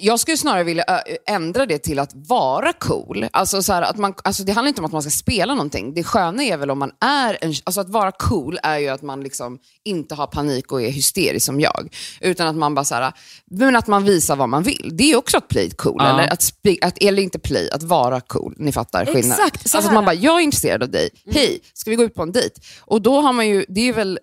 jag 0.00 0.20
skulle 0.20 0.36
snarare 0.36 0.64
vilja 0.64 0.84
ändra 1.26 1.66
det 1.66 1.78
till 1.78 1.98
att 1.98 2.10
vara 2.14 2.72
cool. 2.72 3.26
Alltså, 3.32 3.62
så 3.62 3.72
att 3.72 3.98
man, 3.98 4.14
alltså, 4.24 4.44
det 4.44 4.52
handlar 4.52 4.68
inte 4.68 4.80
om 4.80 4.84
att 4.84 4.92
man 4.92 5.02
ska 5.02 5.10
spela 5.10 5.54
någonting. 5.54 5.94
Det 5.94 6.04
sköna 6.04 6.42
är 6.42 6.56
väl 6.56 6.70
om 6.70 6.78
man 6.78 6.90
är 7.00 7.38
en, 7.40 7.54
alltså 7.64 7.80
att 7.80 7.88
vara 7.88 8.12
cool 8.12 8.58
är 8.62 8.78
ju 8.78 8.88
att 8.88 9.02
man 9.02 9.22
liksom 9.22 9.58
inte 9.84 10.14
har 10.14 10.26
panik 10.26 10.72
och 10.72 10.82
är 10.82 10.90
hysterisk 10.90 11.46
som 11.46 11.60
jag. 11.60 11.94
Utan 12.20 12.46
att 12.46 12.56
man 12.56 12.74
bara 12.74 12.84
så 12.84 12.94
här, 12.94 13.12
men 13.50 13.76
att 13.76 13.86
man 13.86 14.04
visar 14.04 14.36
vad 14.36 14.48
man 14.48 14.62
vill. 14.62 14.90
Det 14.92 15.12
är 15.12 15.16
också 15.16 15.36
att 15.36 15.48
play 15.48 15.70
cool. 15.70 15.96
Ja. 15.98 16.14
Eller, 16.14 16.32
att, 16.32 16.52
att, 16.82 17.02
eller 17.02 17.22
inte 17.22 17.38
play, 17.38 17.70
att 17.70 17.82
vara 17.82 18.20
cool. 18.20 18.54
Ni 18.58 18.72
fattar 18.72 19.04
skillnaden. 19.04 19.30
Exakt, 19.30 19.62
Alltså 19.62 19.78
att. 19.78 19.84
Mm. 19.84 19.94
man 19.94 20.04
bara, 20.04 20.14
jag 20.14 20.40
är 20.40 20.44
intresserad 20.44 20.82
av 20.82 20.90
dig. 20.90 21.10
Hej, 21.26 21.60
ska 21.74 21.90
vi 21.90 21.96
gå 21.96 22.04
ut 22.04 22.14
på 22.14 22.22
en 22.22 22.32
dejt? 22.32 22.60
Och 22.80 23.02
då 23.02 23.20
har 23.20 23.32
man 23.32 23.48
ju, 23.48 23.64
det 23.68 23.88
är 23.88 23.92
väl 23.92 24.18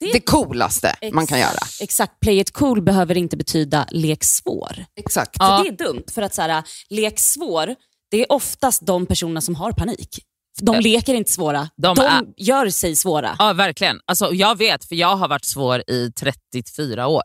Det- 0.00 0.12
det, 0.12 0.20
coolaste 0.20 0.94
man 1.12 1.26
kan 1.26 1.38
göra. 1.40 1.58
Exakt, 1.80 2.20
play 2.20 2.38
it 2.40 2.50
cool 2.50 2.82
behöver 2.82 3.16
inte 3.16 3.36
betyda 3.36 3.86
lek 3.90 4.24
svår. 4.24 4.84
Exakt. 4.96 5.36
För 5.36 5.62
Det 5.64 5.68
är 5.68 5.72
dumt, 5.86 6.02
för 6.14 6.22
att 6.22 6.34
så 6.34 6.42
här, 6.42 6.62
lek 6.90 7.18
svår, 7.20 7.74
det 8.10 8.16
är 8.22 8.32
oftast 8.32 8.86
de 8.86 9.06
personerna 9.06 9.40
som 9.40 9.54
har 9.54 9.72
panik. 9.72 10.18
De 10.60 10.80
leker 10.80 11.14
inte 11.14 11.32
svåra, 11.32 11.68
de 11.76 11.94
de, 11.96 12.02
är- 12.06 12.24
gör 12.36 12.70
sig 12.70 12.96
svåra. 12.96 13.36
Ja, 13.38 13.52
verkligen. 13.52 14.00
Alltså, 14.06 14.32
jag 14.32 14.58
vet, 14.58 14.84
för 14.84 14.94
jag 14.94 15.16
har 15.16 15.28
varit 15.28 15.44
svår 15.44 15.82
i 15.90 16.12
34 16.20 17.06
år. 17.06 17.22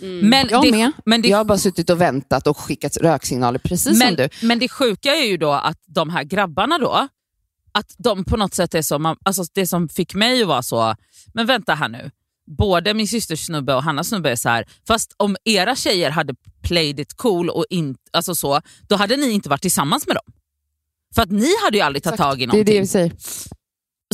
Men, 0.00 0.32
Mm. 0.32 0.48
Jag 0.50 0.62
det, 0.62 0.70
med. 0.70 0.92
Men 1.04 1.22
det, 1.22 1.28
jag 1.28 1.36
har 1.36 1.44
bara 1.44 1.58
suttit 1.58 1.90
och 1.90 2.00
väntat 2.00 2.46
och 2.46 2.56
skickat 2.58 2.96
röksignaler 2.96 3.58
precis 3.58 3.84
som 3.84 3.98
men, 3.98 4.14
du. 4.16 4.28
men 4.42 4.58
det 4.58 4.68
sjuka 4.68 5.14
är 5.16 5.24
ju 5.26 5.36
då 5.36 5.52
att 5.52 5.78
de 5.86 6.10
här 6.10 6.24
grabbarna 6.24 6.78
då, 6.78 7.08
att 7.78 7.94
de 7.98 8.24
på 8.24 8.36
något 8.36 8.54
sätt 8.54 8.74
är 8.74 8.82
som, 8.82 9.16
alltså 9.24 9.44
det 9.54 9.66
som 9.66 9.88
fick 9.88 10.14
mig 10.14 10.42
att 10.42 10.48
vara 10.48 10.62
så, 10.62 10.94
men 11.34 11.46
vänta 11.46 11.74
här 11.74 11.88
nu. 11.88 12.10
Både 12.58 12.94
min 12.94 13.08
systers 13.08 13.46
snubbe 13.46 13.74
och 13.74 13.82
Hannas 13.82 14.08
snubbe 14.08 14.30
är 14.30 14.36
så 14.36 14.48
här, 14.48 14.66
fast 14.86 15.14
om 15.16 15.36
era 15.44 15.76
tjejer 15.76 16.10
hade 16.10 16.34
played 16.62 17.00
it 17.00 17.14
cool 17.14 17.50
och 17.50 17.64
in, 17.70 17.96
alltså 18.12 18.34
så, 18.34 18.60
då 18.88 18.96
hade 18.96 19.16
ni 19.16 19.30
inte 19.30 19.48
varit 19.48 19.62
tillsammans 19.62 20.06
med 20.06 20.16
dem. 20.16 20.32
För 21.14 21.22
att 21.22 21.30
ni 21.30 21.48
hade 21.64 21.76
ju 21.76 21.82
aldrig 21.82 22.02
tagit 22.02 22.18
tag 22.18 22.34
i 22.34 22.38
Det 22.38 22.44
är 22.44 22.46
någonting. 22.46 22.74
det 22.74 22.80
vi 22.80 22.86
säger. 22.86 23.12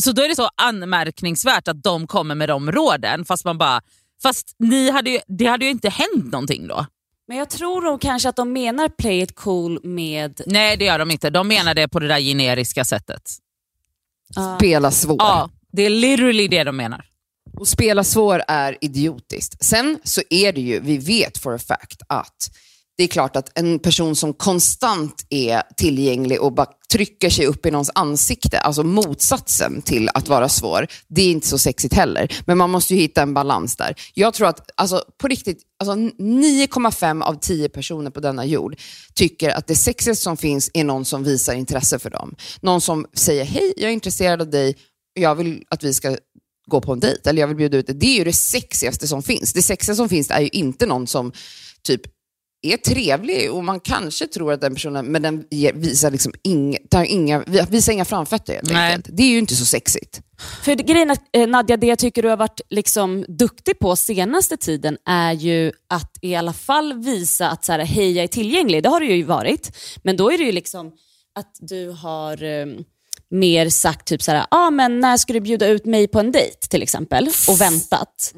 Så 0.01 0.11
då 0.11 0.21
är 0.21 0.29
det 0.29 0.35
så 0.35 0.49
anmärkningsvärt 0.55 1.67
att 1.67 1.83
de 1.83 2.07
kommer 2.07 2.35
med 2.35 2.49
de 2.49 2.71
råden, 2.71 3.25
fast 3.25 3.45
man 3.45 3.57
bara, 3.57 3.81
fast 4.23 4.55
ni 4.59 4.91
hade 4.91 5.09
ju, 5.09 5.19
det 5.27 5.45
hade 5.45 5.65
ju 5.65 5.71
inte 5.71 5.89
hänt 5.89 6.31
någonting 6.31 6.67
då. 6.67 6.85
Men 7.27 7.37
jag 7.37 7.49
tror 7.49 7.81
nog 7.81 8.01
kanske 8.01 8.29
att 8.29 8.35
de 8.35 8.53
menar 8.53 8.89
play 8.89 9.21
it 9.21 9.35
cool 9.35 9.79
med... 9.83 10.41
Nej 10.45 10.77
det 10.77 10.85
gör 10.85 10.99
de 10.99 11.11
inte, 11.11 11.29
de 11.29 11.47
menar 11.47 11.73
det 11.73 11.87
på 11.87 11.99
det 11.99 12.07
där 12.07 12.19
generiska 12.19 12.85
sättet. 12.85 13.21
Spela 14.57 14.91
svår. 14.91 15.17
Ja, 15.19 15.49
det 15.71 15.81
är 15.83 15.89
literally 15.89 16.47
det 16.47 16.63
de 16.63 16.77
menar. 16.77 17.05
Och 17.59 17.67
spela 17.67 18.03
svår 18.03 18.43
är 18.47 18.77
idiotiskt. 18.81 19.65
Sen 19.65 19.99
så 20.03 20.21
är 20.29 20.53
det 20.53 20.61
ju, 20.61 20.79
vi 20.79 20.97
vet 20.97 21.37
for 21.37 21.55
a 21.55 21.59
fact 21.67 22.01
att 22.09 22.49
det 22.97 23.03
är 23.03 23.07
klart 23.07 23.35
att 23.35 23.59
en 23.59 23.79
person 23.79 24.15
som 24.15 24.33
konstant 24.33 25.25
är 25.29 25.63
tillgänglig 25.77 26.41
och 26.41 26.53
bara 26.53 26.67
trycker 26.91 27.29
sig 27.29 27.45
upp 27.45 27.65
i 27.65 27.71
någons 27.71 27.91
ansikte, 27.95 28.59
alltså 28.59 28.83
motsatsen 28.83 29.81
till 29.81 30.09
att 30.13 30.27
vara 30.27 30.49
svår, 30.49 30.87
det 31.07 31.21
är 31.21 31.31
inte 31.31 31.47
så 31.47 31.57
sexigt 31.57 31.93
heller. 31.93 32.35
Men 32.45 32.57
man 32.57 32.69
måste 32.69 32.95
ju 32.95 33.01
hitta 33.01 33.21
en 33.21 33.33
balans 33.33 33.75
där. 33.75 33.95
Jag 34.13 34.33
tror 34.33 34.47
att, 34.47 34.69
alltså 34.75 35.03
på 35.17 35.27
riktigt, 35.27 35.61
alltså 35.79 35.95
9,5 35.95 37.23
av 37.23 37.39
10 37.39 37.69
personer 37.69 38.11
på 38.11 38.19
denna 38.19 38.45
jord 38.45 38.75
tycker 39.15 39.49
att 39.49 39.67
det 39.67 39.75
sexigaste 39.75 40.23
som 40.23 40.37
finns 40.37 40.71
är 40.73 40.83
någon 40.83 41.05
som 41.05 41.23
visar 41.23 41.53
intresse 41.53 41.99
för 41.99 42.09
dem. 42.09 42.35
Någon 42.61 42.81
som 42.81 43.05
säger, 43.13 43.45
hej, 43.45 43.73
jag 43.77 43.89
är 43.89 43.93
intresserad 43.93 44.41
av 44.41 44.49
dig, 44.49 44.75
jag 45.13 45.35
vill 45.35 45.63
att 45.69 45.83
vi 45.83 45.93
ska 45.93 46.17
gå 46.67 46.81
på 46.81 46.93
en 46.93 46.99
dejt 46.99 47.29
eller 47.29 47.41
jag 47.41 47.47
vill 47.47 47.57
bjuda 47.57 47.77
ut 47.77 47.87
dig. 47.87 47.95
Det 47.95 48.05
är 48.05 48.17
ju 48.17 48.23
det 48.23 48.33
sexigaste 48.33 49.07
som 49.07 49.23
finns. 49.23 49.53
Det 49.53 49.61
sexigaste 49.61 49.95
som 49.95 50.09
finns 50.09 50.31
är 50.31 50.41
ju 50.41 50.49
inte 50.49 50.85
någon 50.85 51.07
som 51.07 51.31
typ 51.83 52.01
är 52.63 52.77
trevlig 52.77 53.51
och 53.51 53.63
man 53.63 53.79
kanske 53.79 54.27
tror 54.27 54.53
att 54.53 54.61
den 54.61 54.73
personen, 54.73 55.05
men 55.05 55.21
den 55.21 55.43
visar, 55.73 56.11
liksom 56.11 56.33
inga, 56.43 56.77
tar 56.89 57.03
inga, 57.03 57.43
visar 57.69 57.93
inga 57.93 58.05
framfötter 58.05 58.53
helt 58.53 58.71
Nej. 58.71 58.93
enkelt. 58.93 59.17
Det 59.17 59.23
är 59.23 59.27
ju 59.27 59.37
inte 59.37 59.55
så 59.55 59.65
sexigt. 59.65 60.21
För 60.63 60.75
det- 60.75 60.83
grejen 60.83 61.09
är, 61.09 61.17
eh, 61.31 61.47
Nadja, 61.47 61.77
det 61.77 61.87
jag 61.87 61.99
tycker 61.99 62.23
du 62.23 62.29
har 62.29 62.37
varit 62.37 62.61
liksom 62.69 63.25
duktig 63.27 63.79
på 63.79 63.95
senaste 63.95 64.57
tiden 64.57 64.97
är 65.05 65.31
ju 65.33 65.71
att 65.89 66.17
i 66.21 66.35
alla 66.35 66.53
fall 66.53 66.93
visa 67.03 67.49
att 67.49 67.65
så 67.65 67.71
här, 67.71 67.79
hej 67.79 68.11
jag 68.11 68.23
är 68.23 68.27
tillgänglig. 68.27 68.83
Det 68.83 68.89
har 68.89 68.99
du 68.99 69.15
ju 69.15 69.23
varit. 69.23 69.71
Men 70.03 70.17
då 70.17 70.31
är 70.31 70.37
det 70.37 70.43
ju 70.43 70.51
liksom 70.51 70.91
att 71.35 71.55
du 71.59 71.89
har 71.89 72.43
eh, 72.43 72.65
mer 73.29 73.69
sagt 73.69 74.07
typ 74.07 74.21
så 74.21 74.31
här, 74.31 74.45
ah, 74.51 74.71
men 74.71 74.99
när 74.99 75.17
ska 75.17 75.33
du 75.33 75.39
bjuda 75.39 75.67
ut 75.67 75.85
mig 75.85 76.07
på 76.07 76.19
en 76.19 76.31
dejt 76.31 76.67
till 76.69 76.83
exempel 76.83 77.29
och 77.47 77.61
väntat. 77.61 78.33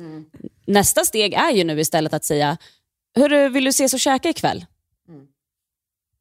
Nästa 0.67 1.05
steg 1.05 1.33
är 1.33 1.51
ju 1.51 1.63
nu 1.63 1.79
istället 1.79 2.13
att 2.13 2.25
säga, 2.25 2.57
Hörru, 3.15 3.49
vill 3.49 3.63
du 3.63 3.69
ses 3.69 3.93
och 3.93 3.99
käka 3.99 4.29
ikväll? 4.29 4.65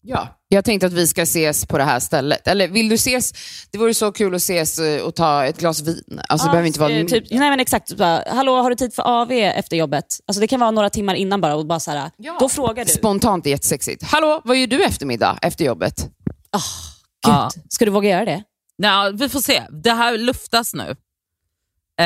Ja. 0.07 0.29
Jag 0.49 0.65
tänkte 0.65 0.87
att 0.87 0.93
vi 0.93 1.07
ska 1.07 1.23
ses 1.23 1.67
på 1.67 1.79
det 1.79 1.85
här 1.85 2.01
stället. 2.01 2.49
Eller 2.49 2.69
vill 2.69 2.89
du 2.89 2.95
ses? 2.95 3.33
Det 3.71 3.79
vore 3.79 3.95
så 3.95 4.13
kul 4.13 4.35
att 4.35 4.41
ses 4.41 4.79
eh, 4.79 5.03
och 5.03 5.15
ta 5.15 5.45
ett 5.45 5.59
glas 5.59 5.81
vin. 5.83 6.21
Alltså, 6.29 6.47
det 6.47 6.51
behöver 6.51 6.67
inte 6.67 6.81
vara... 6.81 6.91
Eh, 6.93 7.07
typ, 7.07 7.25
nej 7.31 7.51
men 7.51 7.61
exakt, 7.61 7.97
bara, 7.97 8.25
hallå 8.27 8.57
har 8.63 8.71
du 8.71 8.77
tid 8.77 8.95
för 8.95 9.03
AV 9.23 9.31
efter 9.33 9.77
jobbet? 9.77 10.05
Alltså 10.27 10.41
det 10.41 10.47
kan 10.47 10.61
vara 10.61 10.71
några 10.71 10.91
timmar 10.91 11.15
innan 11.15 11.41
bara 11.41 11.55
och 11.57 11.67
bara 11.67 11.81
så 11.81 11.91
här, 11.91 12.11
då 12.41 12.49
frågar 12.49 12.85
du. 12.85 12.91
Spontant 12.93 13.47
är 13.47 13.51
jättesexigt. 13.51 14.03
Hallå, 14.03 14.41
vad 14.45 14.57
gör 14.57 14.67
du 14.67 14.85
eftermiddag 14.85 15.39
efter 15.43 15.65
jobbet? 15.65 15.97
Gud, 16.01 16.11
Ja. 17.27 17.51
ska 17.69 17.85
du 17.85 17.91
våga 17.91 18.09
göra 18.11 18.25
det? 18.25 18.43
Ja, 18.77 19.11
vi 19.15 19.29
får 19.29 19.41
se, 19.41 19.63
det 19.83 19.93
här 19.93 20.19
luftas 20.19 20.75
nu. 20.75 20.91
Eh, 20.91 20.95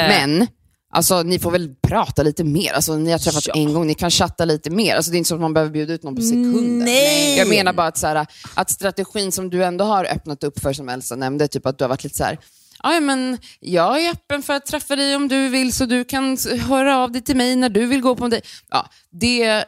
Men, 0.08 0.46
alltså, 0.90 1.22
ni 1.22 1.38
får 1.38 1.50
väl 1.50 1.74
prata 1.82 2.22
lite 2.22 2.44
mer. 2.44 2.72
Alltså, 2.72 2.96
ni 2.96 3.10
har 3.10 3.18
träffats 3.18 3.46
Ja. 3.48 3.54
en 3.56 3.72
gång, 3.72 3.86
ni 3.86 3.94
kan 3.94 4.10
chatta 4.10 4.44
lite 4.44 4.70
mer. 4.70 4.96
Alltså, 4.96 5.10
det 5.10 5.16
är 5.16 5.18
inte 5.18 5.28
så 5.28 5.34
att 5.34 5.40
man 5.40 5.54
behöver 5.54 5.72
bjuda 5.72 5.94
ut 5.94 6.02
någon 6.02 6.16
på 6.16 6.22
sekunden. 6.22 6.78
Nej. 6.78 7.38
Jag 7.38 7.48
menar 7.48 7.72
bara 7.72 7.86
att, 7.86 7.98
så 7.98 8.06
här, 8.06 8.26
att 8.54 8.70
strategin 8.70 9.32
som 9.32 9.50
du 9.50 9.64
ändå 9.64 9.84
har 9.84 10.04
öppnat 10.04 10.44
upp 10.44 10.60
för, 10.60 10.72
som 10.72 10.88
Elsa 10.88 11.16
nämnde, 11.16 11.48
typ 11.48 11.66
att 11.66 11.78
du 11.78 11.84
har 11.84 11.88
varit 11.88 12.04
lite 12.04 12.16
så 12.16 12.24
här, 12.24 12.38
"Ja, 12.82 13.00
men 13.00 13.38
jag 13.60 14.00
är 14.04 14.10
öppen 14.10 14.42
för 14.42 14.54
att 14.54 14.66
träffa 14.66 14.96
dig 14.96 15.16
om 15.16 15.28
du 15.28 15.48
vill, 15.48 15.72
så 15.72 15.84
du 15.86 16.04
kan 16.04 16.36
höra 16.68 16.98
av 16.98 17.12
dig 17.12 17.22
till 17.22 17.36
mig 17.36 17.56
när 17.56 17.68
du 17.68 17.86
vill 17.86 18.00
gå 18.00 18.16
på 18.16 18.24
en 18.24 18.30
dejt. 18.30 18.46
Ja, 18.70 18.88
det, 19.10 19.64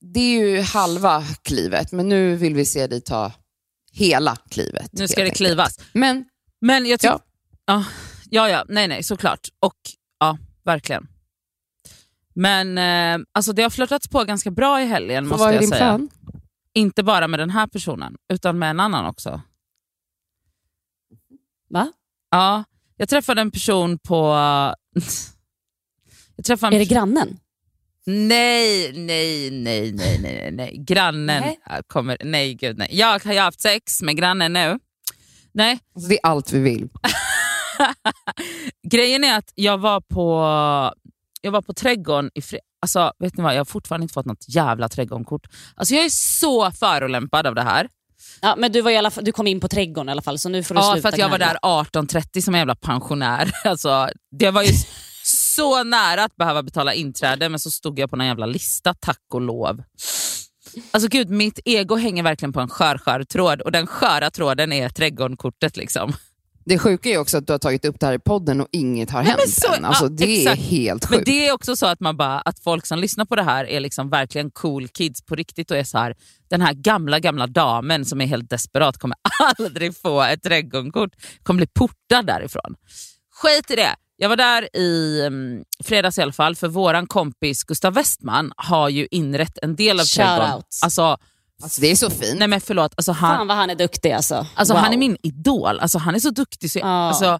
det 0.00 0.20
är 0.20 0.38
ju 0.40 0.60
halva 0.60 1.24
klivet, 1.42 1.92
men 1.92 2.08
nu 2.08 2.36
vill 2.36 2.54
vi 2.54 2.64
se 2.64 2.86
dig 2.86 3.00
ta 3.00 3.32
hela 3.92 4.36
klivet. 4.50 4.88
nu 4.92 5.08
ska 5.08 5.16
det 5.16 5.22
enkelt. 5.22 5.36
klivas. 5.36 5.78
Men 5.92 6.24
Men 6.60 6.86
jag 6.86 7.00
tycker... 7.00 7.12
Ja. 7.14 7.20
Ja. 7.66 7.84
Ja, 8.30 8.48
ja, 8.48 8.64
nej, 8.68 8.88
nej, 8.88 9.02
såklart. 9.02 9.48
Och 9.60 9.74
ja, 10.18 10.38
verkligen. 10.64 11.08
Men 12.34 12.78
eh, 12.78 13.26
alltså 13.32 13.52
det 13.52 13.62
har 13.62 13.70
flörtats 13.70 14.08
på 14.08 14.24
ganska 14.24 14.50
bra 14.50 14.82
i 14.82 14.86
helgen 14.86 15.26
måste 15.26 15.40
vad 15.40 15.48
är 15.48 15.52
jag 15.52 15.62
din 15.62 15.70
säga. 15.70 15.78
plan? 15.80 16.08
Inte 16.74 17.02
bara 17.02 17.28
med 17.28 17.40
den 17.40 17.50
här 17.50 17.66
personen, 17.66 18.16
utan 18.32 18.58
med 18.58 18.70
en 18.70 18.80
annan 18.80 19.06
också. 19.06 19.40
Va? 21.70 21.92
Ja, 22.30 22.64
jag 22.96 23.08
träffade 23.08 23.40
en 23.40 23.50
person 23.50 23.98
på... 23.98 24.26
jag 26.36 26.44
träffade 26.44 26.76
en 26.76 26.82
Är 26.82 26.86
det 26.86 26.94
grannen? 26.94 27.38
Nej, 28.06 28.92
nej, 28.92 29.50
nej, 29.50 29.92
nej, 29.92 30.18
nej, 30.22 30.50
nej. 30.52 30.76
Grannen 30.78 31.42
Nej. 31.42 31.58
kommer... 31.86 32.16
Nej, 32.24 32.54
gud 32.54 32.78
nej. 32.78 32.88
Jag 32.90 33.24
har 33.24 33.32
ju 33.32 33.38
haft 33.38 33.60
sex 33.60 34.02
med 34.02 34.16
grannen 34.16 34.52
nu. 34.52 34.78
Nej, 35.52 35.78
Alltså, 35.94 36.08
det 36.08 36.14
är 36.14 36.26
allt 36.26 36.52
vi 36.52 36.60
vill. 36.60 36.88
grejen 38.90 39.24
är 39.24 39.38
att 39.38 39.52
jag 39.54 39.78
var 39.78 40.00
på, 40.00 40.40
jag 41.40 41.50
var 41.50 41.62
på 41.62 41.72
trädgården 41.72 42.30
i 42.34 42.42
fred... 42.42 42.60
Alltså, 42.80 43.12
vet 43.18 43.36
ni 43.36 43.42
vad? 43.42 43.54
Jag 43.54 43.60
har 43.60 43.64
fortfarande 43.64 44.04
inte 44.04 44.14
fått 44.14 44.26
något 44.26 44.48
jävla 44.48 44.88
trädgårdskort. 44.88 45.46
Alltså, 45.74 45.94
jag 45.94 46.04
är 46.04 46.10
så 46.10 46.70
förolämpad 46.70 47.46
av 47.46 47.54
det 47.54 47.62
här. 47.62 47.88
Ja, 48.40 48.54
men 48.58 48.72
du, 48.72 48.80
var 48.80 48.90
i 48.90 48.96
alla 48.96 49.10
fall, 49.10 49.24
du 49.24 49.32
kom 49.32 49.46
in 49.46 49.60
på 49.60 49.68
trädgården 49.68 50.08
i 50.08 50.12
alla 50.12 50.22
fall, 50.22 50.38
så 50.38 50.48
nu 50.48 50.62
får 50.62 50.74
du 50.74 50.80
Ja, 50.80 50.92
sluta 50.92 51.02
för 51.02 51.08
att 51.08 51.18
jag 51.18 51.28
var 51.28 51.38
där 51.38 51.58
18.30 51.62 52.40
som 52.40 52.54
en 52.54 52.58
jävla 52.58 52.74
pensionär. 52.74 53.52
Alltså, 53.64 54.08
det 54.38 54.50
var 54.50 54.62
ju 54.62 54.72
så 55.24 55.84
nära 55.84 56.24
att 56.24 56.36
behöva 56.36 56.62
betala 56.62 56.94
inträde, 56.94 57.48
men 57.48 57.60
så 57.60 57.70
stod 57.70 57.98
jag 57.98 58.10
på 58.10 58.16
någon 58.16 58.26
jävla 58.26 58.46
lista, 58.46 58.94
tack 58.94 59.22
och 59.34 59.40
lov. 59.40 59.82
Alltså 60.90 61.08
gud, 61.08 61.30
mitt 61.30 61.58
ego 61.64 61.96
hänger 61.96 62.22
verkligen 62.22 62.52
på 62.52 62.60
en 62.60 62.68
skör, 62.68 62.98
skör 62.98 63.24
tråd 63.24 63.60
och 63.60 63.72
den 63.72 63.86
sköra 63.86 64.30
tråden 64.30 64.72
är 64.72 64.88
trädgårdskortet. 64.88 65.76
Liksom. 65.76 66.12
Det 66.68 66.78
sjuka 66.78 67.08
är 67.08 67.18
också 67.18 67.38
att 67.38 67.46
du 67.46 67.52
har 67.52 67.58
tagit 67.58 67.84
upp 67.84 68.00
det 68.00 68.06
här 68.06 68.12
i 68.14 68.18
podden 68.18 68.60
och 68.60 68.68
inget 68.72 69.10
har 69.10 69.22
Nej, 69.22 69.28
hänt 69.30 69.40
men 69.44 69.48
så- 69.48 69.74
än. 69.74 69.84
Alltså, 69.84 70.04
ja, 70.04 70.08
det 70.08 70.38
exakt. 70.40 70.58
är 70.58 70.62
helt 70.62 71.10
Men 71.10 71.18
sjukt. 71.18 71.26
det 71.26 71.46
är 71.48 71.52
också 71.52 71.76
så 71.76 71.86
att, 71.86 72.00
man 72.00 72.16
bara, 72.16 72.40
att 72.40 72.58
folk 72.60 72.86
som 72.86 72.98
lyssnar 72.98 73.24
på 73.24 73.36
det 73.36 73.42
här 73.42 73.64
är 73.64 73.80
liksom 73.80 74.10
verkligen 74.10 74.50
cool 74.50 74.88
kids 74.88 75.22
på 75.22 75.34
riktigt 75.34 75.70
och 75.70 75.76
är 75.76 75.84
så 75.84 75.98
här, 75.98 76.14
den 76.50 76.60
här 76.60 76.72
gamla, 76.72 77.18
gamla 77.20 77.46
damen 77.46 78.04
som 78.04 78.20
är 78.20 78.26
helt 78.26 78.50
desperat 78.50 78.98
kommer 78.98 79.16
aldrig 79.58 79.96
få 79.96 80.22
ett 80.22 80.42
trädgårdskort, 80.42 81.10
kommer 81.42 81.58
bli 81.58 81.66
portad 81.66 82.26
därifrån. 82.26 82.74
Skit 83.34 83.70
i 83.70 83.76
det. 83.76 83.94
Jag 84.16 84.28
var 84.28 84.36
där 84.36 84.76
i 84.76 85.20
um, 85.26 85.64
fredags 85.84 86.18
i 86.18 86.22
alla 86.22 86.32
fall, 86.32 86.56
för 86.56 86.68
våran 86.68 87.06
kompis 87.06 87.64
Gustav 87.64 87.94
Westman 87.94 88.52
har 88.56 88.88
ju 88.88 89.08
inrett 89.10 89.58
en 89.62 89.76
del 89.76 90.00
av 90.00 90.04
Shout 90.06 90.14
trädgården. 90.16 90.54
out. 90.54 90.66
Alltså, 90.82 91.18
Alltså, 91.62 91.80
det 91.80 91.90
är 91.90 91.96
så 91.96 92.10
fint. 92.10 92.38
nej 92.38 92.48
men 92.48 92.60
förlåt, 92.60 92.92
alltså 92.96 93.12
han, 93.12 93.36
Fan 93.36 93.46
vad 93.46 93.56
han 93.56 93.70
är 93.70 93.74
duktig 93.74 94.12
alltså. 94.12 94.46
Alltså 94.54 94.74
wow. 94.74 94.82
han 94.82 94.92
är 94.92 94.96
min 94.98 95.16
idol, 95.22 95.80
alltså 95.80 95.98
han 95.98 96.14
är 96.14 96.18
så 96.18 96.30
duktig. 96.30 96.70
Så, 96.70 96.78
Ja. 96.78 96.86
alltså, 96.86 97.38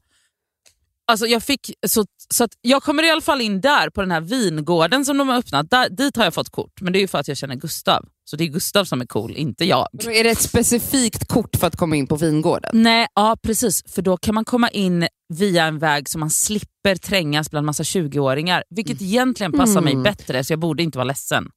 Alltså 1.08 1.26
jag, 1.26 1.42
fick, 1.42 1.70
så, 1.86 2.04
så 2.34 2.44
att 2.44 2.50
jag 2.60 2.82
kommer 2.82 3.02
i 3.02 3.10
alla 3.10 3.20
fall 3.20 3.40
in 3.40 3.60
där 3.60 3.90
på 3.90 4.00
den 4.00 4.10
här 4.10 4.20
vingården 4.20 5.04
som 5.04 5.18
de 5.18 5.28
har 5.28 5.38
öppnat. 5.38 5.70
Där, 5.70 5.88
dit 5.88 6.16
har 6.16 6.24
jag 6.24 6.34
fått 6.34 6.50
kort, 6.50 6.80
men 6.80 6.92
det 6.92 6.98
är 6.98 7.00
ju 7.00 7.08
för 7.08 7.18
att 7.18 7.28
jag 7.28 7.36
känner 7.36 7.54
Gustav. 7.54 8.04
Så 8.24 8.36
det 8.36 8.44
är 8.44 8.48
Gustav 8.48 8.84
som 8.84 9.00
är 9.00 9.06
cool, 9.06 9.36
inte 9.36 9.64
jag. 9.64 9.88
Då 9.92 10.10
är 10.10 10.24
det 10.24 10.30
ett 10.30 10.40
specifikt 10.42 11.28
kort 11.28 11.56
för 11.56 11.66
att 11.66 11.76
komma 11.76 11.96
in 11.96 12.06
på 12.06 12.16
vingården? 12.16 12.70
Nej, 12.74 13.06
ja 13.14 13.36
precis. 13.42 13.82
För 13.94 14.02
då 14.02 14.16
kan 14.16 14.34
man 14.34 14.44
komma 14.44 14.68
in 14.70 15.08
via 15.34 15.64
en 15.64 15.78
väg 15.78 16.08
så 16.08 16.18
man 16.18 16.30
slipper 16.30 16.96
trängas 16.96 17.50
bland 17.50 17.66
massa 17.66 17.82
20-åringar. 17.82 18.64
Vilket 18.70 19.02
egentligen 19.02 19.52
passar 19.52 19.80
mig 19.80 19.92
Mm. 19.92 20.02
bättre, 20.02 20.44
så 20.44 20.52
jag 20.52 20.60
borde 20.60 20.82
inte 20.82 20.98
vara 20.98 21.04
ledsen. 21.08 21.48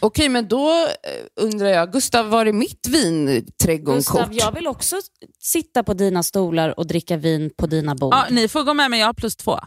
Okej, 0.00 0.28
men 0.28 0.48
då 0.48 0.70
eh, 0.86 1.44
undrar 1.44 1.68
jag, 1.68 1.92
Gustav, 1.92 2.28
var 2.28 2.46
är 2.46 2.52
mitt 2.52 2.88
vinträdgårdskort? 2.88 4.28
Gustav, 4.28 4.34
jag 4.34 4.52
vill 4.52 4.66
också 4.66 4.96
sitta 5.38 5.82
på 5.82 5.94
dina 5.94 6.22
stolar 6.22 6.78
och 6.78 6.86
dricka 6.86 7.16
vin 7.16 7.50
på 7.56 7.66
dina 7.66 7.94
bord. 7.94 8.14
Ja, 8.14 8.26
ni 8.30 8.48
får 8.48 8.62
gå 8.62 8.74
med 8.74 8.90
mig, 8.90 9.00
jag 9.00 9.06
har 9.06 9.14
plus 9.14 9.36
två. 9.36 9.60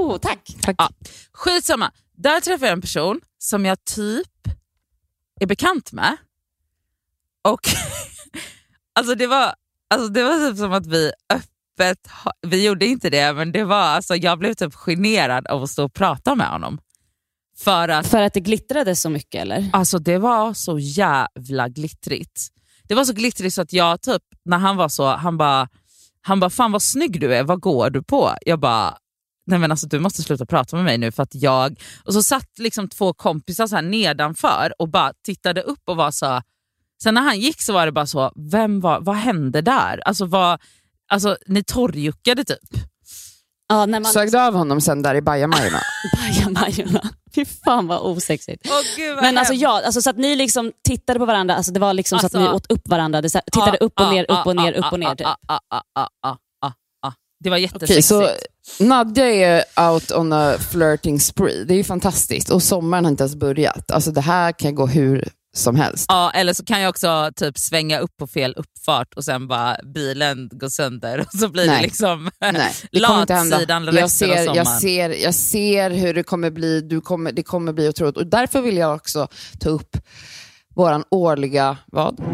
Oh, 0.00 0.18
tack. 0.18 0.56
tack. 0.62 0.76
Ja. 0.78 0.90
Skitsamma. 1.32 1.92
Där 2.16 2.40
träffade 2.40 2.66
jag 2.66 2.72
en 2.72 2.80
person 2.80 3.20
som 3.38 3.64
jag 3.64 3.84
typ 3.84 4.48
är 5.40 5.46
bekant 5.46 5.92
med. 5.92 6.16
Och 7.48 7.60
alltså 8.98 9.14
det 9.14 9.26
var, 9.26 9.54
alltså 9.90 10.08
det 10.08 10.22
var 10.22 10.50
typ 10.50 10.58
som 10.58 10.72
att 10.72 10.86
vi 10.86 11.12
öppet, 11.34 12.08
vi 12.46 12.66
gjorde 12.66 12.86
inte 12.86 13.10
det, 13.10 13.32
men 13.32 13.52
det 13.52 13.64
var 13.64 13.82
alltså, 13.82 14.14
jag 14.16 14.38
blev 14.38 14.54
typ 14.54 14.74
generad 14.74 15.46
av 15.46 15.62
att 15.62 15.70
stå 15.70 15.84
och 15.84 15.94
prata 15.94 16.34
med 16.34 16.48
honom. 16.48 16.80
För 17.58 17.88
att 17.88 18.06
För 18.06 18.22
att 18.22 18.34
det 18.34 18.40
glittrade 18.40 18.96
så 18.96 19.10
mycket 19.10 19.42
eller? 19.42 19.70
Alltså 19.72 19.98
det 19.98 20.18
var 20.18 20.54
så 20.54 20.78
jävla 20.78 21.68
glittrigt. 21.68 22.48
Det 22.88 22.94
var 22.94 23.04
så 23.04 23.12
glittrigt 23.12 23.54
så 23.54 23.62
att 23.62 23.72
jag 23.72 24.02
typ, 24.02 24.22
när 24.44 24.58
han 24.58 24.76
var 24.76 24.88
så, 24.88 25.06
han 25.06 25.36
bara, 25.36 25.68
han 26.22 26.40
bara 26.40 26.50
fan 26.50 26.72
vad 26.72 26.82
snygg 26.82 27.20
du 27.20 27.34
är, 27.34 27.44
vad 27.44 27.60
går 27.60 27.90
du 27.90 28.02
på? 28.02 28.34
Jag 28.46 28.60
bara, 28.60 28.98
nej 29.46 29.58
men 29.58 29.70
alltså 29.70 29.86
du 29.86 29.98
måste 29.98 30.22
sluta 30.22 30.46
prata 30.46 30.76
med 30.76 30.84
mig 30.84 30.98
nu 30.98 31.12
för 31.12 31.22
att 31.22 31.34
jag... 31.34 31.80
Och 32.04 32.12
så 32.12 32.22
satt 32.22 32.58
liksom 32.58 32.88
två 32.88 33.14
kompisar 33.14 33.66
så 33.66 33.74
här 33.76 33.82
nedanför 33.82 34.72
och 34.78 34.88
bara 34.88 35.12
tittade 35.24 35.62
upp 35.62 35.82
och 35.84 35.96
var 35.96 36.10
så, 36.10 36.42
sen 37.02 37.14
när 37.14 37.22
han 37.22 37.40
gick 37.40 37.62
så 37.62 37.72
var 37.72 37.86
det 37.86 37.92
bara 37.92 38.06
så, 38.06 38.32
vem 38.50 38.80
var, 38.80 39.00
vad 39.00 39.16
hände 39.16 39.60
där? 39.60 40.00
Alltså, 40.04 40.24
vad, 40.24 40.60
alltså 41.08 41.36
ni 41.46 41.64
torrjuckade 41.64 42.44
typ. 42.44 42.88
Ja, 43.68 43.86
när 43.86 44.00
man 44.00 44.12
Sög 44.12 44.32
du 44.32 44.38
av 44.38 44.54
honom 44.54 44.80
sen 44.80 45.02
där 45.02 45.14
i 45.14 45.20
bajamajorna? 45.22 45.80
bajamajorna. 46.16 47.00
Fy 47.34 47.44
fan 47.44 47.86
vad 47.86 48.00
osexigt. 48.00 48.66
Åh, 48.70 48.80
gud, 48.96 49.14
vad 49.14 49.24
Men 49.24 49.38
alltså 49.38 49.52
hemskt. 49.52 49.62
ja, 49.62 49.82
alltså, 49.84 50.02
så 50.02 50.10
att 50.10 50.16
ni 50.16 50.36
liksom 50.36 50.72
tittade 50.88 51.18
på 51.18 51.24
varandra, 51.26 51.54
alltså, 51.54 51.72
det 51.72 51.80
var 51.80 51.94
liksom 51.94 52.18
så 52.18 52.26
Alltså- 52.26 52.38
att 52.38 52.44
ni 52.44 52.50
åt 52.50 52.72
upp 52.72 52.88
varandra, 52.88 53.20
det, 53.22 53.30
så 53.30 53.38
här, 53.38 53.44
tittade 53.52 53.78
Ah, 53.80 53.84
upp 53.84 54.00
och 54.00 54.06
ah, 54.06 54.10
ner, 54.10 54.22
upp 54.24 54.46
och 54.46 54.52
ah, 54.52 54.52
ner, 54.52 54.72
ah, 54.82 54.86
upp 54.86 54.92
och 54.92 55.00
ner. 55.00 55.06
ah, 55.08 55.14
Typ. 55.14 55.26
ah, 55.26 55.36
ah, 55.48 55.58
ah, 55.74 55.82
ah, 55.94 56.08
ah, 56.26 56.36
ah, 56.66 56.72
ah. 57.06 57.12
Det 57.44 57.50
var 57.50 57.56
jättesexigt. 57.56 58.06
så 58.08 58.28
Nadja 58.80 59.26
är 59.26 59.64
out 59.90 60.12
on 60.12 60.32
a 60.32 60.54
flirting 60.70 61.20
spree. 61.20 61.64
Det 61.64 61.74
är 61.74 61.78
ju 61.78 61.84
fantastiskt. 61.84 62.50
Och 62.50 62.62
sommaren 62.62 63.04
har 63.04 63.10
inte 63.10 63.22
ens 63.22 63.36
börjat. 63.36 63.90
Alltså 63.90 64.10
det 64.10 64.20
här 64.20 64.52
kan 64.52 64.74
gå 64.74 64.86
hur 64.86 65.28
som 65.58 65.76
helst. 65.76 66.04
Ja, 66.08 66.30
eller 66.30 66.52
så 66.52 66.64
kan 66.64 66.80
jag 66.80 66.88
också 66.90 67.30
typ 67.36 67.58
svänga 67.58 67.98
upp 67.98 68.16
på 68.16 68.26
fel 68.26 68.54
uppfart 68.56 69.14
och 69.14 69.24
sen 69.24 69.48
bara 69.48 69.76
bilen 69.94 70.48
går 70.52 70.68
sönder 70.68 71.18
och 71.20 71.38
så 71.38 71.48
blir 71.48 71.66
det 71.66 71.80
liksom 71.82 72.30
Nej, 72.40 72.52
det 72.92 73.06
hända. 73.34 73.56
latsidan 73.56 73.84
Jag 73.84 73.94
resten 73.94 74.30
av 74.30 74.34
ser, 74.34 74.44
jag, 74.44 74.56
sommaren. 74.66 74.80
ser, 74.80 75.10
jag 75.24 75.34
ser 75.34 75.90
hur 75.90 76.14
det 76.14 76.22
kommer 76.22 76.50
bli. 76.50 76.80
Du 76.80 77.00
kommer, 77.00 77.32
det 77.32 77.42
kommer 77.42 77.72
bli 77.72 77.88
otroligt. 77.88 78.16
Och 78.16 78.26
därför 78.26 78.60
vill 78.60 78.76
jag 78.76 78.94
också 78.94 79.28
ta 79.60 79.68
upp 79.68 79.96
våran 80.74 81.04
årliga, 81.10 81.76
vad? 81.86 82.20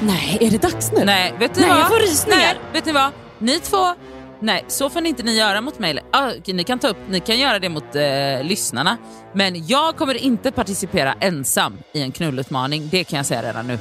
Nej, 0.00 0.38
är 0.40 0.50
det 0.50 0.62
dags 0.62 0.92
nu? 0.92 1.04
Nej, 1.04 1.34
vet 1.38 1.54
du 1.54 1.60
Nej, 1.60 1.70
vad? 1.70 1.78
jag 1.78 1.88
får 1.88 1.96
rysningar. 2.00 2.38
Nej, 2.38 2.56
vet 2.72 2.86
ni 2.86 2.92
vad? 2.92 3.10
Ni 3.38 3.60
två, 3.60 3.94
nej 4.40 4.64
så 4.68 4.90
får 4.90 5.00
ni 5.00 5.08
inte 5.08 5.22
ni 5.22 5.36
göra 5.38 5.60
mot 5.60 5.78
mig. 5.78 5.98
Ah, 6.10 6.30
ni, 6.46 6.64
kan 6.64 6.78
ta 6.78 6.88
upp, 6.88 6.96
ni 7.08 7.20
kan 7.20 7.38
göra 7.38 7.58
det 7.58 7.68
mot 7.68 7.96
eh, 7.96 8.02
lyssnarna. 8.42 8.96
Men 9.32 9.66
jag 9.66 9.96
kommer 9.96 10.14
inte 10.14 10.52
participera 10.52 11.14
ensam 11.20 11.78
i 11.92 12.02
en 12.02 12.12
knullutmaning, 12.12 12.88
det 12.90 13.04
kan 13.04 13.16
jag 13.16 13.26
säga 13.26 13.42
redan 13.42 13.66
nu. 13.66 13.78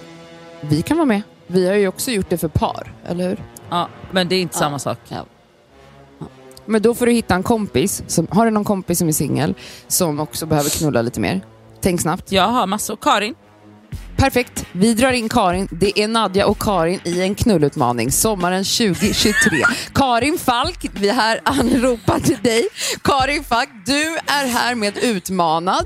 Vi 0.62 0.82
kan 0.82 0.98
vara 0.98 1.06
med. 1.06 1.22
Vi 1.48 1.68
har 1.68 1.76
ju 1.76 1.88
också 1.88 2.12
gjort 2.12 2.30
det 2.30 2.38
för 2.38 2.48
par, 2.48 2.94
eller 3.08 3.30
hur? 3.30 3.44
Ja, 3.70 3.88
men 4.12 4.28
det 4.28 4.36
är 4.36 4.42
inte 4.42 4.56
Ja. 4.56 4.60
samma 4.60 4.80
sak. 4.80 4.98
Ja. 5.08 5.26
Men 6.66 6.82
då 6.82 6.96
får 6.96 7.06
du 7.06 7.12
hitta 7.12 7.36
en 7.36 7.44
kompis. 7.44 8.04
Som, 8.08 8.28
har 8.32 8.46
du 8.46 8.52
någon 8.52 8.64
kompis 8.64 9.00
som 9.00 9.08
är 9.08 9.12
singel 9.12 9.54
som 9.88 10.20
också 10.20 10.46
behöver 10.46 10.70
knulla 10.70 11.02
lite 11.02 11.20
mer? 11.20 11.42
Tänk 11.82 12.02
snabbt. 12.02 12.32
Jag 12.32 12.48
har 12.48 12.68
massor. 12.68 12.98
Karin, 13.02 13.36
Perfekt. 14.20 14.66
Vi 14.72 14.94
drar 14.94 15.12
in 15.12 15.30
Karin. 15.30 15.68
Det 15.72 16.00
är 16.00 16.08
Nadja 16.08 16.46
och 16.48 16.60
Karin 16.62 17.00
i 17.04 17.22
en 17.22 17.36
knullutmaning 17.36 18.12
sommaren 18.12 18.64
2023. 18.64 19.64
Karin 19.94 20.38
Falk, 20.38 20.86
vi 20.94 21.10
här 21.10 21.40
anropar 21.44 22.20
till 22.20 22.38
dig. 22.44 22.68
Karin 23.04 23.44
Falk, 23.44 23.70
du 23.86 24.18
är 24.28 24.48
härmed 24.48 24.98
utmanad. 24.98 25.86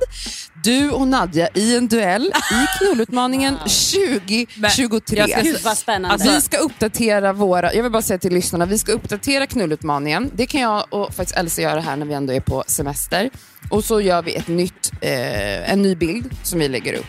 Du 0.63 0.89
och 0.91 1.07
Nadja 1.07 1.47
i 1.53 1.75
en 1.77 1.87
duell 1.87 2.25
i 2.51 2.77
knullutmaningen 2.79 3.57
2023. 3.59 5.17
jag 5.19 5.29
ska- 5.29 5.41
Gud 5.41 5.59
vad 5.63 5.77
spännande. 5.77 6.09
Alltså- 6.09 6.31
vi 6.31 6.41
ska 6.41 6.57
uppdatera 6.57 7.33
våra, 7.33 7.73
jag 7.73 7.83
vill 7.83 7.91
bara 7.91 8.01
säga 8.01 8.17
till 8.17 8.33
lyssnarna, 8.33 8.65
vi 8.65 8.77
ska 8.77 8.91
uppdatera 8.91 9.47
knullutmaningen. 9.47 10.31
Det 10.35 10.45
kan 10.45 10.61
jag 10.61 10.85
och 10.89 11.13
faktiskt 11.13 11.37
Elsa 11.37 11.61
göra 11.61 11.79
här 11.81 11.95
när 11.95 12.05
vi 12.05 12.13
ändå 12.13 12.33
är 12.33 12.39
på 12.39 12.63
semester. 12.67 13.29
Och 13.69 13.83
så 13.83 14.01
gör 14.01 14.21
vi 14.21 14.35
ett 14.35 14.47
nytt, 14.47 14.91
eh, 15.01 15.71
en 15.71 15.81
ny 15.81 15.95
bild 15.95 16.29
som 16.43 16.59
vi 16.59 16.67
lägger 16.67 16.93
upp 16.93 17.05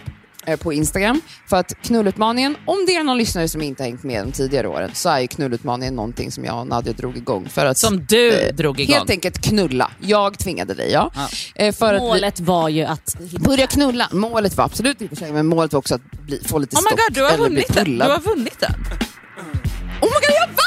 på 0.60 0.72
Instagram. 0.72 1.20
För 1.46 1.56
att 1.56 1.72
knullutmaningen, 1.82 2.56
om 2.66 2.84
det 2.86 2.96
är 2.96 3.04
någon 3.04 3.18
lyssnare 3.18 3.48
som 3.48 3.62
inte 3.62 3.82
har 3.82 3.88
hängt 3.88 4.02
med 4.02 4.24
de 4.26 4.32
tidigare 4.32 4.68
åren, 4.68 4.90
så 4.94 5.08
är 5.08 5.20
ju 5.20 5.26
knullutmaningen 5.26 5.96
någonting 5.96 6.32
som 6.32 6.44
jag 6.44 6.60
och 6.60 6.66
Nadja 6.66 6.92
drog 6.92 7.16
igång. 7.16 7.48
För 7.48 7.66
att 7.66 7.78
som 7.78 8.04
du 8.08 8.32
eh, 8.32 8.54
drog 8.54 8.80
igång. 8.80 8.96
helt 8.96 9.10
enkelt 9.10 9.40
knulla. 9.40 9.90
Jag 10.00 10.38
tvingade 10.38 10.74
dig, 10.74 10.90
ja. 10.92 11.10
Ja. 11.14 11.28
Eh, 11.54 11.74
för 11.74 11.94
att 11.94 12.02
vi, 12.02 12.06
Målet 12.06 12.40
var 12.40 12.68
ju 12.68 12.84
att... 12.84 13.16
börja 13.40 13.66
knulla. 13.66 14.08
Målet 14.12 14.56
var 14.56 14.64
absolut 14.64 15.00
inte 15.00 15.32
men 15.32 15.46
målet 15.46 15.72
var 15.72 15.78
också 15.78 15.94
att 15.94 16.10
bli, 16.10 16.40
få 16.44 16.58
lite 16.58 16.76
Oh 16.76 16.80
my 16.80 16.86
stock 16.86 17.00
god, 17.08 17.14
du 17.14 17.22
har 17.22 17.38
vunnit 17.38 17.74
den. 17.74 17.98
Du 17.98 18.04
har 18.04 18.20
vunnit 18.20 18.60
den. 18.60 18.74
Oh 20.00 20.08
my 20.08 20.26
god, 20.26 20.34
jag 20.40 20.46
vann! 20.46 20.63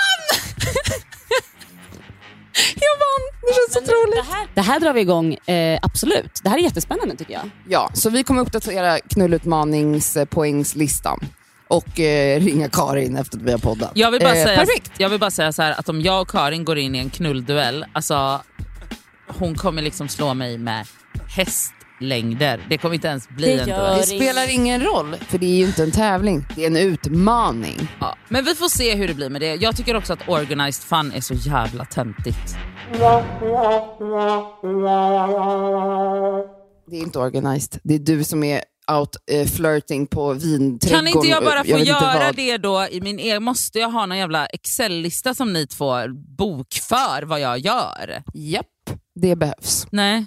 jag 2.76 2.95
vann! 3.03 3.24
Det 3.41 3.53
känns 3.53 3.74
så 3.74 3.80
otroligt. 3.80 4.26
Det 4.26 4.32
här, 4.36 4.47
det 4.53 4.62
här 4.62 4.80
drar 4.80 4.93
vi 4.93 5.01
igång, 5.01 5.34
eh, 5.34 5.80
absolut. 5.82 6.39
Det 6.43 6.49
här 6.49 6.58
är 6.58 6.62
jättespännande 6.62 7.16
tycker 7.16 7.34
jag. 7.34 7.49
Ja, 7.70 7.89
så 7.93 8.10
vi 8.10 8.24
kommer 8.24 8.41
uppdatera 8.41 8.99
knullutmaningspoängslistan 8.99 11.20
och 11.68 11.99
eh, 11.99 12.39
ringa 12.39 12.70
Karin 12.70 13.16
efter 13.18 13.38
att 13.38 13.43
vi 13.43 13.51
har 13.51 13.60
poddat. 13.60 13.91
Jag 13.93 14.12
vill, 14.12 14.22
bara 14.22 14.36
Eh, 14.36 14.45
säga, 14.45 14.58
Perfekt! 14.60 14.91
jag 14.97 15.10
vill 15.10 15.20
bara 15.20 15.32
säga 15.32 15.51
så 15.51 15.62
här 15.62 15.72
att 15.80 15.89
om 15.89 16.01
jag 16.01 16.22
och 16.22 16.30
Karin 16.30 16.66
går 16.66 16.78
in 16.78 16.95
i 16.95 16.99
en 16.99 17.10
knullduell, 17.10 17.86
alltså 17.93 18.41
hon 19.28 19.55
kommer 19.55 19.82
liksom 19.82 20.08
slå 20.08 20.34
mig 20.34 20.58
med 20.58 20.88
hästlängder. 22.00 22.66
Det 22.70 22.78
kommer 22.78 22.95
inte 22.95 23.08
ens 23.08 23.30
bli 23.30 23.48
Det 23.48 23.62
en 23.62 23.68
duell. 23.68 23.98
Det 23.98 24.06
spelar 24.06 24.54
ingen 24.54 24.82
roll, 24.82 25.16
för 25.16 25.38
det 25.38 25.45
är 25.45 25.56
ju 25.56 25.66
inte 25.66 25.84
en 25.84 25.91
tävling. 25.91 26.45
Det 26.56 26.64
är 26.64 26.68
en 26.68 26.78
utmaning. 26.78 27.88
Ja. 28.00 28.18
Men 28.30 28.45
vi 28.45 28.56
får 28.56 28.70
se 28.70 28.95
hur 28.95 29.08
det 29.08 29.14
blir 29.14 29.30
med 29.30 29.41
det. 29.41 29.56
Jag 29.56 29.76
tycker 29.78 29.95
också 29.95 30.14
att 30.14 30.30
organized 30.30 30.84
fun 30.84 31.12
är 31.16 31.22
så 31.22 31.34
jävla 31.34 31.86
töntigt. 31.86 32.56
Det 36.89 36.98
är 36.98 37.02
inte 37.02 37.20
organized. 37.20 37.80
Det 37.84 37.93
är 37.93 38.00
du 38.00 38.24
som 38.24 38.43
är 38.43 38.62
out 38.91 39.16
eh, 39.32 39.48
flirting 39.48 40.08
på 40.08 40.34
vinträdgården. 40.34 41.14
Kan 41.14 41.22
inte 41.22 41.28
jag 41.28 41.43
bara 41.43 41.64
få 41.64 41.70
inte 41.70 41.84
göra 41.84 42.32
det 42.32 42.58
då 42.58 42.88
i 42.91 43.02
min 43.02 43.20
egen... 43.20 43.43
Måste 43.43 43.80
jag 43.80 43.89
ha 43.89 44.06
någon 44.06 44.18
jävla 44.18 44.45
Excel-lista 44.45 45.34
som 45.34 45.54
ni 45.54 45.68
två 45.68 45.95
bokför 46.38 47.24
vad 47.24 47.39
jag 47.39 47.60
gör? 47.60 48.24
Japp, 48.34 48.66
det 49.16 49.36
behövs. 49.36 49.88
Nej. 49.91 50.26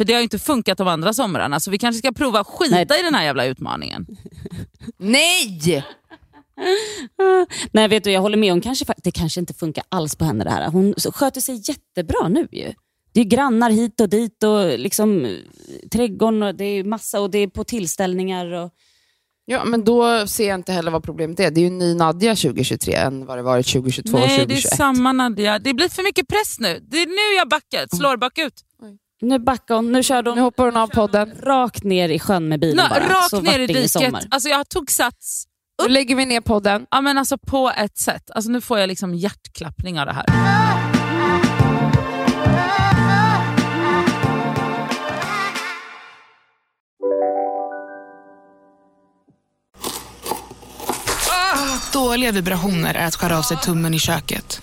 För 0.00 0.04
det 0.04 0.12
har 0.12 0.20
ju 0.20 0.24
inte 0.24 0.38
funkat 0.38 0.78
de 0.78 0.88
andra 0.88 1.12
somrarna, 1.12 1.60
så 1.60 1.70
vi 1.70 1.78
kanske 1.78 1.98
ska 1.98 2.12
prova 2.12 2.40
att 2.40 2.46
skita 2.46 2.74
Nej. 2.74 3.00
i 3.00 3.02
den 3.02 3.14
här 3.14 3.24
jävla 3.24 3.44
utmaningen. 3.44 4.06
Nej! 4.98 5.84
Nej 7.72 7.88
vet 7.88 8.04
du, 8.04 8.10
jag 8.10 8.20
håller 8.20 8.36
med. 8.36 8.52
Hon 8.52 8.60
kanske, 8.60 8.84
det 8.96 9.10
kanske 9.10 9.40
inte 9.40 9.54
funkar 9.54 9.84
alls 9.88 10.16
på 10.16 10.24
henne 10.24 10.44
det 10.44 10.50
här. 10.50 10.68
Hon 10.70 10.94
sköter 10.94 11.40
sig 11.40 11.62
jättebra 11.64 12.28
nu 12.28 12.48
ju. 12.52 12.72
Det 13.12 13.20
är 13.20 13.24
grannar 13.24 13.70
hit 13.70 14.00
och 14.00 14.08
dit 14.08 14.42
och 14.42 14.78
liksom 14.78 15.24
eh, 15.24 15.32
trädgården 15.92 16.42
och 16.42 16.54
det 16.54 16.64
är 16.64 16.84
massa 16.84 17.20
och 17.20 17.30
det 17.30 17.38
är 17.38 17.46
på 17.46 17.64
tillställningar. 17.64 18.52
Och... 18.52 18.70
Ja, 19.44 19.64
men 19.64 19.84
då 19.84 20.26
ser 20.26 20.48
jag 20.48 20.54
inte 20.54 20.72
heller 20.72 20.90
vad 20.90 21.04
problemet 21.04 21.40
är. 21.40 21.50
Det 21.50 21.60
är 21.60 21.62
ju 21.62 21.68
en 21.68 21.78
ny 21.78 21.94
Nadja 21.94 22.36
2023 22.36 22.94
än 22.94 23.26
vad 23.26 23.38
det 23.38 23.42
varit 23.42 23.66
2022 23.66 24.16
och 24.16 24.20
Nej, 24.20 24.28
det 24.28 24.42
2021. 24.42 24.72
är 24.72 24.76
samma 24.76 25.12
Nadja. 25.12 25.58
Det 25.58 25.74
blir 25.74 25.88
för 25.88 26.02
mycket 26.02 26.28
press 26.28 26.60
nu. 26.60 26.80
Det 26.88 26.96
är 27.02 27.06
nu 27.06 27.38
jag 27.38 27.48
backar. 27.48 27.96
Slår 27.96 28.16
bakut. 28.16 28.64
Nu 29.22 29.38
backar 29.38 29.74
hon, 29.74 29.92
nu 29.92 30.02
Nu 30.02 30.30
hon 30.30 30.38
hoppar 30.38 30.64
hon 30.64 30.76
av 30.76 30.86
podden. 30.86 31.32
rakt 31.42 31.84
ner 31.84 32.08
i 32.08 32.18
sjön 32.18 32.48
med 32.48 32.60
bilen 32.60 32.76
Nå, 32.76 32.88
bara. 32.94 33.08
rakt 33.08 33.30
så 33.30 33.40
ner 33.40 33.58
i 33.58 33.66
diket. 33.66 34.14
Alltså 34.30 34.48
jag 34.48 34.68
tog 34.68 34.90
sats. 34.90 35.44
Nu 35.82 35.88
lägger 35.88 36.16
vi 36.16 36.26
ner 36.26 36.40
podden. 36.40 36.86
Ja, 36.90 37.00
men 37.00 37.18
alltså 37.18 37.38
på 37.38 37.72
ett 37.76 37.98
sätt. 37.98 38.30
Alltså 38.30 38.50
nu 38.50 38.60
får 38.60 38.78
jag 38.78 38.88
liksom 38.88 39.14
hjärtklappning 39.14 40.00
av 40.00 40.06
det 40.06 40.12
här. 40.12 40.26
Dåliga 51.92 52.32
vibrationer 52.32 52.94
är 52.94 53.06
att 53.06 53.14
skära 53.14 53.38
av 53.38 53.42
sig 53.42 53.56
tummen 53.56 53.94
i 53.94 53.98
köket. 53.98 54.62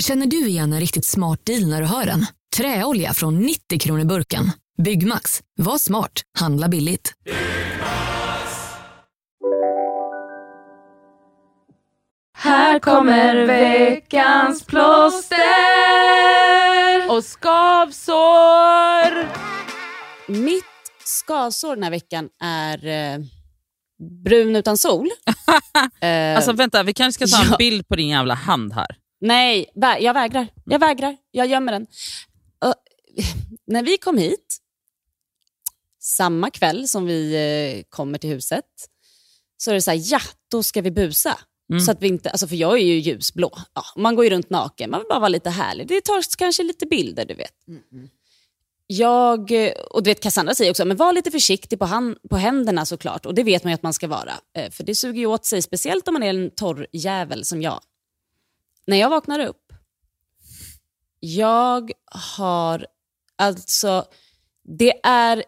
Känner 0.00 0.26
du 0.26 0.46
igen 0.48 0.72
en 0.72 0.80
riktigt 0.80 1.04
smart 1.04 1.46
deal 1.46 1.66
när 1.68 1.80
du 1.80 1.86
hör 1.86 2.06
den? 2.06 2.26
Träolja 2.56 3.12
från 3.14 3.38
90 3.38 3.78
kronor 3.78 4.04
burken. 4.04 4.50
Byggmax. 4.82 5.42
Var 5.56 5.78
smart. 5.78 6.22
Handla 6.38 6.68
billigt. 6.68 7.12
Här 12.38 12.78
kommer 12.78 13.46
veckans 13.46 14.66
plåster 14.66 15.36
och 17.08 17.24
skavsår. 17.24 18.20
Mitt 20.32 20.64
skavsår 21.04 21.74
den 21.74 21.82
här 21.82 21.90
veckan 21.90 22.28
är 22.42 22.86
eh, 22.86 23.18
brun 24.24 24.56
utan 24.56 24.76
sol. 24.76 25.08
eh, 26.00 26.36
Alltså 26.36 26.52
vänta, 26.52 26.82
vi 26.82 26.92
kanske 26.92 27.26
ska 27.28 27.36
ta 27.36 27.42
en 27.44 27.50
ja. 27.50 27.56
bild 27.56 27.88
på 27.88 27.96
din 27.96 28.08
jävla 28.08 28.34
hand 28.34 28.72
här. 28.72 28.96
Nej, 29.20 29.70
jag 30.00 30.14
vägrar. 30.14 30.46
Jag 30.64 30.78
vägrar. 30.78 31.16
Jag 31.30 31.46
gömmer 31.46 31.72
den. 31.72 31.86
Och, 32.58 32.74
när 33.66 33.82
vi 33.82 33.98
kom 33.98 34.18
hit, 34.18 34.58
samma 36.00 36.50
kväll 36.50 36.88
som 36.88 37.06
vi 37.06 37.34
eh, 37.34 37.82
kommer 37.88 38.18
till 38.18 38.30
huset, 38.30 38.64
så 39.56 39.70
är 39.70 39.74
det 39.74 39.82
så 39.82 39.90
här, 39.90 40.00
ja, 40.04 40.20
då 40.50 40.62
ska 40.62 40.82
vi 40.82 40.90
busa. 40.90 41.38
Mm. 41.70 41.80
Så 41.80 41.90
att 41.92 42.02
vi 42.02 42.08
inte, 42.08 42.30
alltså 42.30 42.48
för 42.48 42.56
jag 42.56 42.72
är 42.72 42.84
ju 42.84 42.98
ljusblå. 42.98 43.52
Ja, 43.74 43.82
man 43.96 44.14
går 44.14 44.24
ju 44.24 44.30
runt 44.30 44.50
naken, 44.50 44.90
man 44.90 45.00
vill 45.00 45.08
bara 45.08 45.18
vara 45.18 45.28
lite 45.28 45.50
härlig. 45.50 45.88
Det 45.88 46.00
tar 46.00 46.36
kanske 46.38 46.62
lite 46.62 46.86
bilder, 46.86 47.24
du 47.24 47.34
vet. 47.34 47.54
Jag, 48.86 49.66
eh, 49.66 49.72
och 49.72 50.02
du 50.02 50.10
vet 50.10 50.20
Cassandra 50.20 50.54
säger 50.54 50.70
också, 50.70 50.84
men 50.84 50.96
var 50.96 51.12
lite 51.12 51.30
försiktig 51.30 51.78
på, 51.78 51.84
hand, 51.84 52.16
på 52.30 52.36
händerna 52.36 52.86
såklart. 52.86 53.26
Och 53.26 53.34
det 53.34 53.42
vet 53.42 53.64
man 53.64 53.70
ju 53.70 53.74
att 53.74 53.82
man 53.82 53.92
ska 53.92 54.08
vara. 54.08 54.32
Eh, 54.56 54.70
För 54.70 54.84
det 54.84 54.94
suger 54.94 55.20
ju 55.20 55.26
åt 55.26 55.44
sig, 55.44 55.62
speciellt 55.62 56.08
om 56.08 56.14
man 56.14 56.22
är 56.22 56.30
en 56.30 56.50
torr 56.50 56.86
jävel 56.92 57.44
som 57.44 57.62
jag. 57.62 57.80
När 58.86 58.96
jag 58.96 59.10
vaknar 59.10 59.40
upp, 59.40 59.72
jag 61.20 61.90
har 62.34 62.86
alltså, 63.38 64.04
det 64.78 65.06
är, 65.06 65.44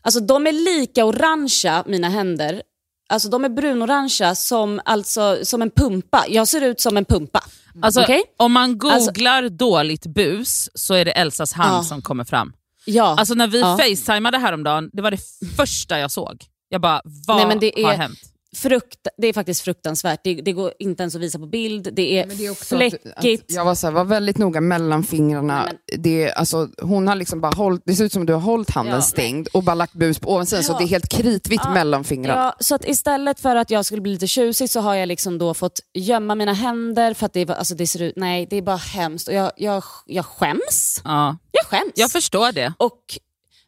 alltså 0.00 0.20
de 0.20 0.46
är 0.46 0.52
lika 0.52 1.04
orangea 1.04 1.84
mina 1.86 2.08
händer. 2.08 2.62
Alltså 3.08 3.28
de 3.28 3.44
är 3.44 3.48
brunorangea 3.48 4.34
som, 4.34 4.80
alltså, 4.84 5.38
som 5.44 5.62
en 5.62 5.70
pumpa. 5.70 6.24
Jag 6.28 6.48
ser 6.48 6.60
ut 6.60 6.80
som 6.80 6.96
en 6.96 7.04
pumpa. 7.04 7.44
Alltså, 7.82 8.02
Okej? 8.02 8.22
Om 8.36 8.52
man 8.52 8.78
googlar 8.78 9.48
dåligt 9.48 10.06
bus 10.06 10.68
så 10.74 10.94
är 10.94 11.04
det 11.04 11.10
Elsas 11.12 11.52
hand 11.52 11.76
Ja. 11.76 11.82
som 11.88 12.02
kommer 12.02 12.24
fram. 12.24 12.52
Ja. 12.84 13.16
Alltså 13.18 13.34
när 13.34 13.46
vi 13.46 13.60
Ja. 13.60 13.78
facetimade 13.78 14.38
häromdagen, 14.38 14.90
det 14.92 15.02
var 15.02 15.10
det 15.10 15.20
första 15.56 15.98
jag 15.98 16.10
såg. 16.10 16.44
Jag 16.68 16.80
bara, 16.80 17.02
vad 17.04 17.36
Nej, 17.36 17.46
men 17.46 17.58
det 17.58 17.72
har 17.84 17.92
är- 17.92 17.96
hänt? 17.96 18.18
Frukt, 18.56 18.98
det 19.16 19.26
är 19.26 19.32
faktiskt 19.32 19.60
fruktansvärt. 19.60 20.20
Det, 20.24 20.34
det 20.34 20.52
går 20.52 20.72
inte 20.78 21.02
ens 21.02 21.14
att 21.14 21.20
visa 21.20 21.38
på 21.38 21.46
bild. 21.46 21.88
Det 21.92 22.18
är, 22.18 22.26
Men 22.26 22.36
det 22.36 22.46
är 22.46 22.50
också 22.50 22.74
att, 22.74 22.78
fläckigt. 22.78 23.44
att 23.46 23.50
jag 23.56 23.64
var, 23.64 23.74
så 23.74 23.86
här, 23.86 23.94
var 23.94 24.04
väldigt 24.04 24.38
noga 24.38 24.60
mellan 24.60 25.04
fingrarna. 25.04 25.64
Nej, 25.64 25.98
det, 25.98 26.32
alltså, 26.32 26.68
hon 26.82 27.08
har 27.08 27.14
liksom 27.14 27.40
bara 27.40 27.52
hållit, 27.56 27.82
det 27.86 27.94
ser 27.94 28.04
ut 28.04 28.12
som 28.12 28.22
att 28.22 28.26
du 28.26 28.32
har 28.32 28.40
hållit 28.40 28.70
handen 28.70 28.94
Ja. 28.94 29.00
stängd 29.02 29.48
och 29.52 29.62
bara 29.62 29.74
lagt 29.74 29.92
bus 29.94 30.18
på 30.18 30.32
ovansidan 30.32 30.64
så 30.64 30.72
Ja. 30.72 30.78
det 30.78 30.84
är 30.84 30.88
helt 30.88 31.08
kritvitt 31.08 31.60
Ja. 31.64 31.70
mellan 31.74 32.04
fingrarna. 32.04 32.40
Ja, 32.40 32.56
så 32.60 32.74
att 32.74 32.88
istället 32.88 33.40
för 33.40 33.56
att 33.56 33.70
jag 33.70 33.84
skulle 33.84 34.00
bli 34.02 34.12
lite 34.12 34.26
tjusig 34.26 34.70
så 34.70 34.80
har 34.80 34.94
jag 34.94 35.06
liksom 35.06 35.38
då 35.38 35.54
fått 35.54 35.80
gömma 35.94 36.34
mina 36.34 36.52
händer 36.52 37.14
för 37.14 37.26
att 37.26 37.32
det, 37.32 37.44
var- 37.44 37.54
alltså 37.54 37.74
det 37.74 37.86
ser 37.86 38.02
ut, 38.02 38.14
nej 38.16 38.46
det 38.50 38.56
är 38.56 38.62
bara 38.62 38.76
hemskt. 38.76 39.28
Och 39.28 39.34
jag, 39.34 39.52
jag, 39.56 39.84
jag 40.06 40.26
skäms. 40.26 41.00
Ja. 41.04 41.36
Jag 41.52 41.66
skäms. 41.66 41.92
Jag 41.94 42.10
förstår 42.10 42.52
det. 42.52 42.72
och, 42.78 42.98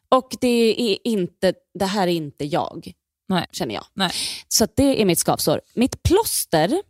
och 0.09 0.35
det 0.41 0.91
är 0.93 0.97
inte, 1.03 1.53
det 1.79 1.85
här 1.85 2.07
är 2.07 2.11
inte 2.11 2.45
jag, 2.45 2.91
Nej. 3.27 3.45
känner 3.51 3.75
jag. 3.75 3.85
Nej. 3.93 4.11
Så 4.47 4.67
det 4.75 5.01
är 5.01 5.05
mitt 5.05 5.19
skavsår. 5.19 5.61
Mitt 5.73 6.03
plåster 6.03 6.81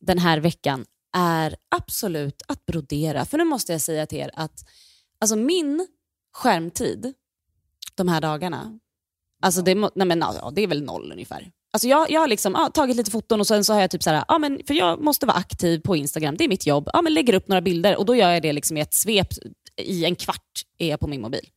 den 0.00 0.18
här 0.18 0.38
veckan 0.38 0.84
är 1.16 1.56
absolut 1.68 2.42
att 2.48 2.66
brodera. 2.66 3.24
För 3.24 3.38
nu 3.38 3.44
måste 3.44 3.72
jag 3.72 3.80
säga 3.80 4.06
till 4.06 4.18
er 4.18 4.30
att 4.34 4.64
alltså 5.20 5.36
min 5.36 5.86
skärmtid 6.32 7.14
de 7.94 8.08
här 8.08 8.20
dagarna, 8.20 8.78
alltså 9.42 9.62
det, 9.62 9.74
nej 9.74 10.06
men, 10.06 10.18
ja, 10.18 10.50
det 10.54 10.62
är 10.62 10.66
väl 10.66 10.82
noll 10.82 11.12
ungefär. 11.12 11.50
Alltså 11.72 11.88
jag, 11.88 12.10
jag 12.10 12.20
har 12.20 12.28
liksom, 12.28 12.52
ja, 12.52 12.70
tagit 12.74 12.96
lite 12.96 13.10
foton 13.10 13.40
och 13.40 13.46
sen 13.46 13.64
så 13.64 13.72
har 13.72 13.80
jag 13.80 13.90
typ 13.90 14.02
så 14.02 14.10
här, 14.10 14.24
ja, 14.28 14.38
men, 14.38 14.60
för 14.66 14.74
jag 14.74 15.00
måste 15.00 15.26
vara 15.26 15.36
aktiv 15.36 15.80
på 15.80 15.96
Instagram, 15.96 16.36
det 16.36 16.44
är 16.44 16.48
mitt 16.48 16.66
jobb. 16.66 16.90
Ja, 16.92 17.02
men 17.02 17.14
lägger 17.14 17.34
upp 17.34 17.48
några 17.48 17.60
bilder 17.60 17.96
och 17.96 18.06
då 18.06 18.16
gör 18.16 18.30
jag 18.30 18.42
det 18.42 18.52
liksom 18.52 18.76
i 18.76 18.80
ett 18.80 18.94
svep. 18.94 19.28
I 19.76 20.04
en 20.04 20.16
kvart 20.16 20.62
är 20.78 20.88
jag 20.88 21.00
på 21.00 21.06
min 21.06 21.20
mobil. 21.20 21.48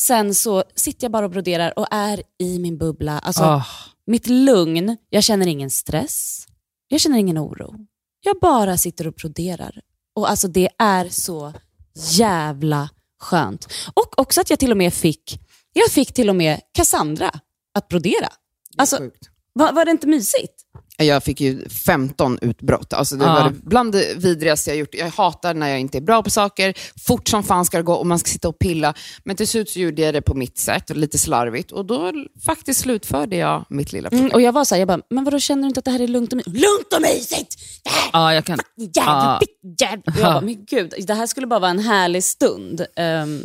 Sen 0.00 0.34
så 0.34 0.64
sitter 0.74 1.04
jag 1.04 1.12
bara 1.12 1.24
och 1.24 1.30
broderar 1.30 1.78
och 1.78 1.86
är 1.90 2.22
i 2.38 2.58
min 2.58 2.78
bubbla. 2.78 3.18
Alltså, 3.18 3.42
Ah. 3.42 3.64
Mitt 4.06 4.26
lugn, 4.26 4.96
jag 5.10 5.24
känner 5.24 5.46
ingen 5.46 5.70
stress, 5.70 6.46
jag 6.88 7.00
känner 7.00 7.18
ingen 7.18 7.38
oro. 7.38 7.74
Jag 8.20 8.36
bara 8.40 8.76
sitter 8.76 9.06
och 9.06 9.12
broderar. 9.14 9.80
Och 10.14 10.30
alltså 10.30 10.48
det 10.48 10.68
är 10.78 11.08
så 11.08 11.52
jävla 11.94 12.88
skönt. 13.20 13.68
Och 13.94 14.18
också 14.18 14.40
att 14.40 14.50
jag 14.50 14.58
till 14.58 14.70
och 14.70 14.76
med 14.76 14.94
fick, 14.94 15.40
jag 15.72 15.90
fick 15.90 16.12
till 16.12 16.28
och 16.30 16.36
med 16.36 16.60
Cassandra 16.72 17.30
att 17.74 17.88
brodera. 17.88 18.28
Alltså, 18.76 19.10
var, 19.52 19.72
var 19.72 19.84
det 19.84 19.90
inte 19.90 20.06
mysigt? 20.06 20.57
Jag 21.02 21.22
fick 21.24 21.40
ju 21.40 21.68
15 21.68 22.38
utbrott. 22.42 22.92
Alltså 22.92 23.16
det 23.16 23.24
Ja. 23.24 23.32
var 23.34 23.52
bland 23.62 23.92
det 23.92 24.14
vidrigaste 24.16 24.70
jag 24.70 24.76
gjort. 24.78 24.94
Jag 24.94 25.10
hatar 25.10 25.54
när 25.54 25.68
jag 25.68 25.80
inte 25.80 25.98
är 25.98 26.02
bra 26.02 26.22
på 26.22 26.30
saker. 26.30 26.74
Fort 27.06 27.28
som 27.28 27.42
fan 27.42 27.64
ska 27.64 27.76
det 27.76 27.82
gå 27.82 27.94
och 27.94 28.06
man 28.06 28.18
ska 28.18 28.28
sitta 28.28 28.48
och 28.48 28.58
pilla. 28.58 28.94
Men 29.24 29.36
till 29.36 29.48
slut 29.48 29.70
så 29.70 29.78
gjorde 29.80 30.02
jag 30.02 30.14
det 30.14 30.22
på 30.22 30.34
mitt 30.34 30.58
sätt, 30.58 30.96
lite 30.96 31.18
slarvigt. 31.18 31.72
Och 31.72 31.84
då 31.86 32.12
faktiskt 32.46 32.80
slutförde 32.80 33.36
jag 33.36 33.64
mitt 33.68 33.92
lilla 33.92 34.08
projekt. 34.10 34.20
Mm, 34.22 34.32
och 34.34 34.40
jag 34.42 34.52
var 34.52 34.64
så 34.64 34.74
här, 34.74 34.80
jag 34.80 34.88
bara, 34.88 35.00
men 35.10 35.24
vadå 35.24 35.38
känner 35.38 35.62
du 35.62 35.68
inte 35.68 35.78
att 35.78 35.84
det 35.84 35.90
här 35.90 36.00
är 36.00 36.08
lugnt 36.08 36.32
och 36.32 36.36
mysigt? 36.36 36.56
Lugnt 36.56 36.92
och 36.96 37.02
mysigt! 37.02 37.56
Det 37.84 37.90
här 37.90 38.10
Ja, 38.12 38.34
jag 38.34 38.44
kan... 38.44 38.58
jävla 38.76 39.40
Ja. 39.40 39.40
jävla... 39.86 40.02
Jag 40.06 40.14
bara, 40.32 40.40
men 40.40 40.64
gud, 40.70 40.94
det 41.06 41.14
här 41.14 41.26
skulle 41.26 41.46
bara 41.46 41.60
vara 41.60 41.70
en 41.70 41.78
härlig 41.78 42.24
stund. 42.24 42.80
Um, 42.80 42.86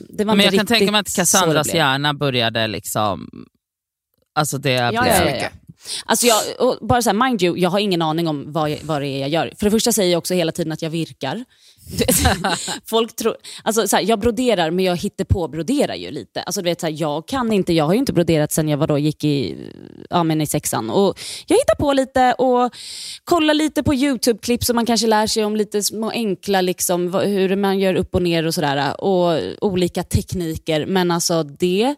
det 0.10 0.26
var 0.26 0.36
Men 0.36 0.46
jag 0.46 0.54
kan 0.54 0.66
tänka 0.68 0.92
mig 0.92 1.00
att 1.02 1.16
Cassandras 1.16 1.74
hjärna 1.74 2.14
började 2.14 2.68
liksom... 2.68 3.28
Alltså 4.36 4.58
det 4.58 4.72
Ja, 4.72 4.90
blev... 4.90 5.06
ja, 5.06 5.30
ja, 5.30 5.36
ja. 5.36 5.48
Alltså 6.06 6.28
jag, 6.28 6.38
och 6.60 6.88
bara 6.88 7.02
så 7.02 7.10
här, 7.10 7.28
mind 7.28 7.44
you, 7.44 7.58
jag 7.58 7.70
har 7.70 7.80
ingen 7.80 8.02
aning 8.02 8.28
om 8.28 8.52
vad, 8.52 8.70
jag, 8.70 8.80
vad 8.84 9.02
det 9.02 9.08
är 9.08 9.20
jag 9.20 9.30
gör. 9.30 9.54
För 9.58 9.66
det 9.66 9.72
första 9.72 9.92
säger 9.92 10.12
jag 10.12 10.18
också 10.18 10.34
hela 10.34 10.52
tiden 10.52 10.72
att 10.72 10.82
jag 10.82 10.90
virkar. 10.90 11.44
Folk 12.86 13.16
tror, 13.16 13.36
alltså 13.64 13.88
så 13.88 13.96
här, 13.96 14.04
jag 14.04 14.20
broderar 14.20 14.72
men 14.72 14.86
jag 14.86 14.96
hittar 14.96 15.26
på 15.26 15.48
broderar 15.48 15.96
ju 15.96 16.12
lite. 16.12 16.42
Alltså 16.42 16.62
du 16.62 16.70
vet, 16.70 16.82
så 16.82 16.88
här, 16.88 16.96
jag 16.98 17.28
kan 17.28 17.52
inte, 17.52 17.74
jag 17.74 17.86
har 17.86 17.94
ju 17.94 18.00
inte 18.00 18.14
broderat 18.14 18.52
sen 18.52 18.70
jag 18.70 18.78
var 18.78 18.88
då, 18.88 18.98
gick 18.98 19.24
i, 19.24 19.58
ja, 20.10 20.24
men 20.24 20.42
i 20.42 20.48
sexan. 20.48 20.90
Och 20.90 21.20
jag 21.48 21.58
hittar 21.58 21.76
på 21.76 21.94
lite 21.94 22.34
och 22.34 22.76
kollar 23.24 23.54
lite 23.54 23.84
på 23.84 23.94
YouTube-klipp 23.94 24.64
så 24.64 24.74
man 24.74 24.86
kanske 24.86 25.08
lär 25.08 25.28
sig 25.28 25.46
om 25.46 25.56
lite 25.56 25.84
små 25.84 26.10
enkla, 26.10 26.62
liksom, 26.62 27.14
hur 27.14 27.56
man 27.56 27.80
gör 27.80 27.96
upp 27.96 28.16
och 28.16 28.22
ner 28.22 28.48
och 28.48 28.54
sådär. 28.54 29.02
Och 29.02 29.42
olika 29.62 30.04
tekniker. 30.04 30.86
Men 30.86 31.12
alltså 31.12 31.44
det, 31.44 31.96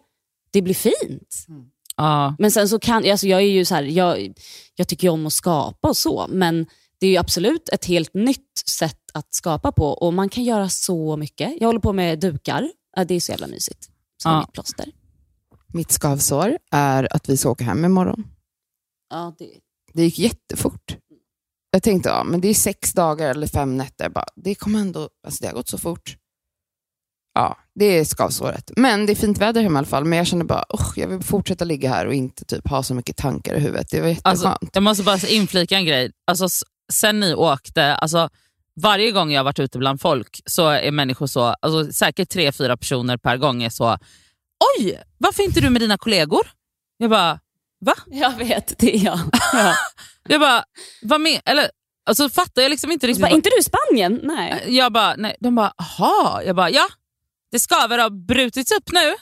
det 0.52 0.62
blir 0.62 0.74
fint. 0.74 1.46
Mm. 1.48 1.64
Ja. 1.96 2.36
Men 2.38 2.50
sen 2.50 2.68
så 2.68 2.78
kan, 2.78 3.10
alltså 3.10 3.26
jag 3.26 3.40
är 3.40 3.46
ju 3.46 3.64
så 3.64 3.74
här, 3.74 3.82
jag, 3.82 4.34
jag 4.74 4.88
tycker 4.88 5.06
ju 5.06 5.12
om 5.12 5.26
att 5.26 5.32
skapa 5.32 5.88
och 5.88 5.96
så, 5.96 6.26
men 6.30 6.66
det 7.00 7.06
är 7.06 7.10
ju 7.10 7.16
absolut 7.16 7.68
ett 7.68 7.84
helt 7.84 8.14
nytt 8.14 8.62
sätt 8.68 9.00
att 9.14 9.34
skapa 9.34 9.72
på 9.72 9.86
och 9.86 10.14
man 10.14 10.28
kan 10.28 10.44
göra 10.44 10.68
så 10.68 11.16
mycket. 11.16 11.54
Jag 11.60 11.68
håller 11.68 11.80
på 11.80 11.92
med 11.92 12.20
dukar, 12.20 12.70
det 13.06 13.14
är 13.14 13.20
så 13.20 13.32
jävla 13.32 13.46
mysigt. 13.46 13.88
Är 14.24 14.30
Ja. 14.30 14.40
mitt 14.40 14.52
plåster. 14.52 14.86
Mitt 15.74 15.92
skavsår 15.92 16.58
är 16.70 17.14
att 17.16 17.28
vi 17.28 17.36
ska 17.36 17.50
åka 17.50 17.64
hem 17.64 17.84
imorgon. 17.84 18.24
Ja, 19.10 19.34
det, 19.38 19.48
Det 19.92 20.02
gick 20.02 20.18
jättefort. 20.18 20.96
Jag 21.70 21.82
tänkte, 21.82 22.08
ja, 22.08 22.24
men 22.24 22.40
det 22.40 22.48
är 22.48 22.54
sex 22.54 22.92
dagar 22.92 23.30
eller 23.30 23.46
fem 23.46 23.76
nätter. 23.76 24.08
Bara, 24.08 24.26
det 24.36 24.54
kommer 24.54 24.78
ändå, 24.78 25.08
alltså 25.26 25.42
det 25.42 25.48
har 25.48 25.54
gått 25.54 25.68
så 25.68 25.78
fort. 25.78 26.16
Ja, 27.34 27.58
det 27.78 27.84
är 27.98 28.04
skavsåret. 28.04 28.70
Men 28.76 29.06
det 29.06 29.12
är 29.12 29.14
fint 29.14 29.38
väder 29.38 29.62
hemma 29.62 29.78
i 29.78 29.80
alla 29.80 29.86
fall. 29.86 30.04
Men 30.04 30.18
jag 30.18 30.26
känner 30.26 30.44
bara, 30.44 30.64
oh, 30.68 30.92
jag 30.96 31.08
vill 31.08 31.22
fortsätta 31.22 31.64
ligga 31.64 31.88
här 31.88 32.06
och 32.06 32.14
inte 32.14 32.44
typ 32.44 32.68
ha 32.68 32.82
så 32.82 32.94
mycket 32.94 33.16
tankar 33.16 33.54
i 33.54 33.60
huvudet. 33.60 33.86
Det 33.90 34.00
var 34.00 34.08
jätteskönt. 34.08 34.26
Alltså, 34.26 34.58
jag 34.72 34.82
måste 34.82 35.04
bara 35.04 35.18
inflika 35.28 35.76
en 35.76 35.84
grej. 35.84 36.12
Alltså, 36.26 36.48
sen 36.92 37.20
ni 37.20 37.34
åkte, 37.34 37.94
alltså, 37.94 38.28
varje 38.80 39.10
gång 39.10 39.30
jag 39.32 39.38
har 39.38 39.44
varit 39.44 39.58
ute 39.58 39.78
bland 39.78 40.00
folk 40.00 40.40
så 40.46 40.68
är 40.68 40.90
människor 40.90 41.26
så, 41.26 41.42
alltså, 41.60 41.92
säkert 41.92 42.28
tre, 42.28 42.52
fyra 42.52 42.76
personer 42.76 43.16
per 43.16 43.36
gång 43.36 43.62
är 43.62 43.70
så, 43.70 43.98
oj, 44.78 45.00
varför 45.18 45.42
är 45.42 45.46
inte 45.46 45.60
du 45.60 45.70
med 45.70 45.80
dina 45.82 45.98
kollegor? 45.98 46.46
Jag 46.98 47.10
bara, 47.10 47.40
va? 47.80 47.94
jag 48.06 48.30
vet, 48.38 48.78
det 48.78 48.96
är 48.96 49.04
jag. 49.04 49.18
Ja. 49.52 49.74
Jag 50.28 50.40
bara, 50.40 50.64
vad 51.02 51.20
med, 51.20 51.40
eller, 51.44 51.70
Alltså 52.08 52.28
fattar 52.28 52.62
jag 52.62 52.70
liksom 52.70 52.90
inte 52.92 53.06
riktigt. 53.06 53.22
bara, 53.22 53.28
vad- 53.30 53.36
inte 53.36 53.50
du 53.50 53.58
i 53.58 53.62
Spanien? 53.62 54.20
Nej. 54.22 54.64
Jag 54.76 54.92
bara, 54.92 55.14
nej. 55.16 55.36
De 55.40 55.54
bara, 55.54 55.72
aha. 55.78 56.42
Jag 56.42 56.56
bara, 56.56 56.70
ja. 56.70 56.86
Det 57.56 57.60
ska 57.60 57.86
väl 57.86 58.00
ha 58.00 58.10
brutits 58.10 58.72
upp 58.72 58.92
nu? 58.92 59.14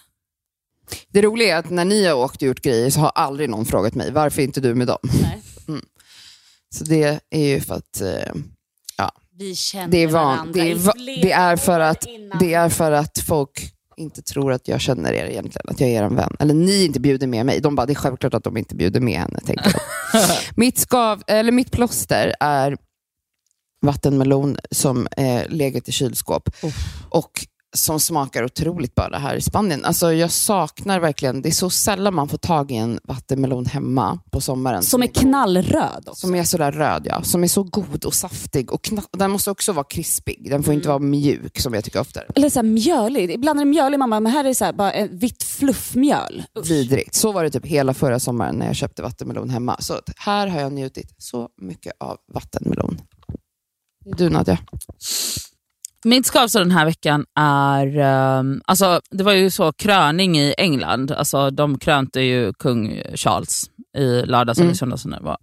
Det 1.08 1.22
roliga 1.22 1.54
är 1.54 1.58
att 1.58 1.70
när 1.70 1.84
ni 1.84 2.06
har 2.06 2.14
åkt 2.14 2.36
och 2.36 2.42
gjort 2.42 2.60
grejer 2.60 2.90
så 2.90 3.00
har 3.00 3.08
aldrig 3.08 3.50
någon 3.50 3.64
frågat 3.64 3.94
mig, 3.94 4.12
varför 4.12 4.42
inte 4.42 4.60
du 4.60 4.74
med 4.74 4.86
dem? 4.86 4.98
Nej. 5.02 5.42
Mm. 5.68 5.84
Så 6.74 6.84
det 6.84 7.20
är 7.30 7.46
ju 7.46 7.60
för 7.60 7.74
att 7.74 8.00
eh, 8.00 8.34
Vi 9.38 9.54
känner 9.54 9.88
det 9.88 10.02
är, 10.02 10.08
varandra 10.08 10.52
det, 10.52 10.70
är, 10.70 10.74
va- 10.74 10.92
det, 10.96 11.32
är 11.32 11.56
för 11.56 11.80
att, 11.80 12.06
det 12.40 12.54
är 12.54 12.68
för 12.68 12.92
att 12.92 13.18
folk 13.18 13.72
inte 13.96 14.22
tror 14.22 14.52
att 14.52 14.68
jag 14.68 14.80
känner 14.80 15.12
er 15.12 15.24
egentligen, 15.24 15.66
att 15.68 15.80
jag 15.80 15.90
är 15.90 16.04
er 16.04 16.08
vän. 16.08 16.36
Eller 16.38 16.54
ni 16.54 16.84
inte 16.84 17.00
bjuder 17.00 17.26
med 17.26 17.46
mig. 17.46 17.60
De 17.60 17.74
bara, 17.74 17.86
det 17.86 17.92
är 17.92 17.94
självklart 17.94 18.34
att 18.34 18.44
de 18.44 18.56
inte 18.56 18.74
bjuder 18.74 19.00
med 19.00 19.20
henne. 19.20 19.40
Tänker 19.46 19.72
jag. 20.12 20.22
mitt, 20.56 20.78
skav, 20.78 21.22
eller 21.26 21.52
mitt 21.52 21.70
plåster 21.70 22.34
är 22.40 22.76
vattenmelon 23.82 24.56
som 24.70 25.06
eh, 25.06 25.42
legat 25.48 25.88
i 25.88 25.92
kylskåp. 25.92 26.48
Och 27.08 27.46
som 27.74 28.00
smakar 28.00 28.44
otroligt 28.44 28.94
bra 28.94 29.08
det 29.08 29.18
här 29.18 29.34
i 29.34 29.40
Spanien. 29.40 29.84
Alltså 29.84 30.12
jag 30.12 30.30
saknar 30.30 31.00
verkligen, 31.00 31.42
det 31.42 31.48
är 31.48 31.52
så 31.52 31.70
sällan 31.70 32.14
man 32.14 32.28
får 32.28 32.38
tag 32.38 32.70
i 32.70 32.76
en 32.76 33.00
vattenmelon 33.04 33.66
hemma 33.66 34.18
på 34.30 34.40
sommaren. 34.40 34.82
Som 34.82 35.02
är 35.02 35.06
knallröd 35.06 36.04
också. 36.06 36.20
Som 36.26 36.34
är 36.34 36.44
sådär 36.44 36.72
röd 36.72 37.06
ja. 37.10 37.22
Som 37.22 37.44
är 37.44 37.48
så 37.48 37.62
god 37.62 38.04
och 38.04 38.14
saftig. 38.14 38.72
Och 38.72 38.90
den 39.12 39.30
måste 39.30 39.50
också 39.50 39.72
vara 39.72 39.84
krispig. 39.84 40.50
Den 40.50 40.62
får 40.62 40.74
inte 40.74 40.88
vara 40.88 40.98
mjuk 40.98 41.60
som 41.60 41.74
jag 41.74 41.84
tycker 41.84 42.00
ofta. 42.00 42.20
Eller 42.34 42.50
så 42.50 42.58
här 42.58 42.64
mjölig. 42.64 43.30
Ibland 43.30 43.60
är 43.60 43.64
det 43.64 43.70
mjölig 43.70 43.98
mamma, 43.98 44.20
men 44.20 44.32
här 44.32 44.44
är 44.44 44.48
det 44.48 44.54
så 44.54 44.64
här, 44.64 44.72
bara 44.72 44.92
ett 44.92 45.10
vitt 45.10 45.42
fluffmjöl. 45.42 46.42
Usch. 46.58 46.70
Vidrigt. 46.70 47.14
Så 47.14 47.32
var 47.32 47.44
det 47.44 47.50
typ 47.50 47.66
hela 47.66 47.94
förra 47.94 48.20
sommaren 48.20 48.56
när 48.56 48.66
jag 48.66 48.76
köpte 48.76 49.02
vattenmelon 49.02 49.50
hemma. 49.50 49.76
Så 49.80 50.00
här 50.16 50.46
har 50.46 50.60
jag 50.60 50.72
njutit 50.72 51.14
så 51.18 51.48
mycket 51.62 51.92
av 52.00 52.16
vattenmelon. 52.32 53.00
Du 54.04 54.30
Nadja? 54.30 54.58
Mitt 56.04 56.26
skavsår 56.26 56.60
den 56.60 56.70
här 56.70 56.84
veckan 56.84 57.24
är, 57.40 57.98
ehm, 57.98 58.62
alltså 58.64 59.00
det 59.10 59.24
var 59.24 59.32
ju 59.32 59.50
så 59.50 59.72
kröning 59.72 60.38
i 60.38 60.54
England, 60.58 61.10
alltså 61.10 61.50
de 61.50 61.78
krönte 61.78 62.20
ju 62.20 62.52
kung 62.52 63.02
Charles 63.14 63.64
i 63.96 64.06
lördags 64.26 64.58
eller 64.58 64.66
Mm. 64.66 64.74
söndags 64.76 65.02
det 65.02 65.18
var. 65.20 65.36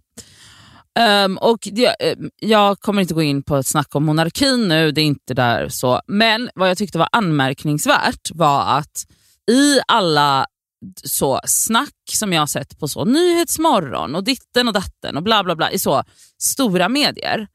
Ehm, 0.98 1.38
och 1.38 1.68
det, 1.72 1.86
eh, 1.86 2.16
jag 2.40 2.80
kommer 2.80 3.02
inte 3.02 3.14
gå 3.14 3.22
in 3.22 3.42
på 3.42 3.56
ett 3.56 3.66
snack 3.66 3.94
om 3.94 4.04
monarkin 4.04 4.68
nu, 4.68 4.92
det 4.92 5.00
är 5.00 5.04
inte 5.04 5.34
där 5.34 5.68
så. 5.68 6.00
Men 6.06 6.50
vad 6.54 6.70
jag 6.70 6.78
tyckte 6.78 6.98
var 6.98 7.08
anmärkningsvärt 7.12 8.30
var 8.34 8.78
att 8.78 9.06
i 9.50 9.80
alla 9.88 10.46
så 11.04 11.40
snack 11.44 11.94
som 12.12 12.32
jag 12.32 12.42
har 12.42 12.46
sett 12.46 12.78
på 12.78 12.88
så 12.88 13.04
Nyhetsmorgon 13.04 14.14
och 14.14 14.24
ditten 14.24 14.68
och 14.68 14.74
datten 14.74 15.16
och 15.16 15.22
bla 15.22 15.44
bla 15.44 15.56
bla 15.56 15.70
i 15.70 15.78
så 15.78 16.04
stora 16.38 16.88
medier. 16.88 17.48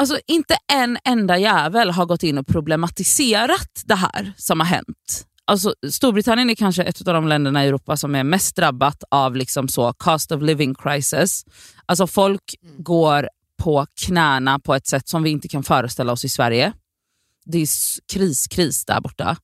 Alltså 0.00 0.18
inte 0.26 0.56
en 0.72 0.98
enda 1.04 1.38
jävel 1.38 1.90
har 1.90 2.06
gått 2.06 2.22
in 2.22 2.38
och 2.38 2.46
problematiserat 2.46 3.82
det 3.84 3.94
här 3.94 4.32
som 4.36 4.60
har 4.60 4.66
hänt. 4.66 5.26
Alltså, 5.44 5.74
Storbritannien 5.90 6.50
är 6.50 6.54
kanske 6.54 6.82
ett 6.82 7.08
av 7.08 7.14
de 7.14 7.28
länderna 7.28 7.64
i 7.64 7.68
Europa 7.68 7.96
som 7.96 8.14
är 8.14 8.24
mest 8.24 8.56
drabbat 8.56 9.04
av 9.10 9.36
liksom 9.36 9.68
så 9.68 9.92
cost 9.92 10.32
of 10.32 10.42
living 10.42 10.74
crisis. 10.74 11.44
Alltså 11.86 12.06
folk 12.06 12.54
går 12.78 13.28
på 13.62 13.86
knäna 14.06 14.58
på 14.58 14.74
ett 14.74 14.86
sätt 14.86 15.08
som 15.08 15.22
vi 15.22 15.30
inte 15.30 15.48
kan 15.48 15.62
föreställa 15.62 16.12
oss 16.12 16.24
i 16.24 16.28
Sverige. 16.28 16.72
Det 17.44 17.58
är 17.58 17.62
s- 17.62 17.96
kris, 18.12 18.46
kris 18.48 18.84
där 18.84 19.00
borta. 19.00 19.36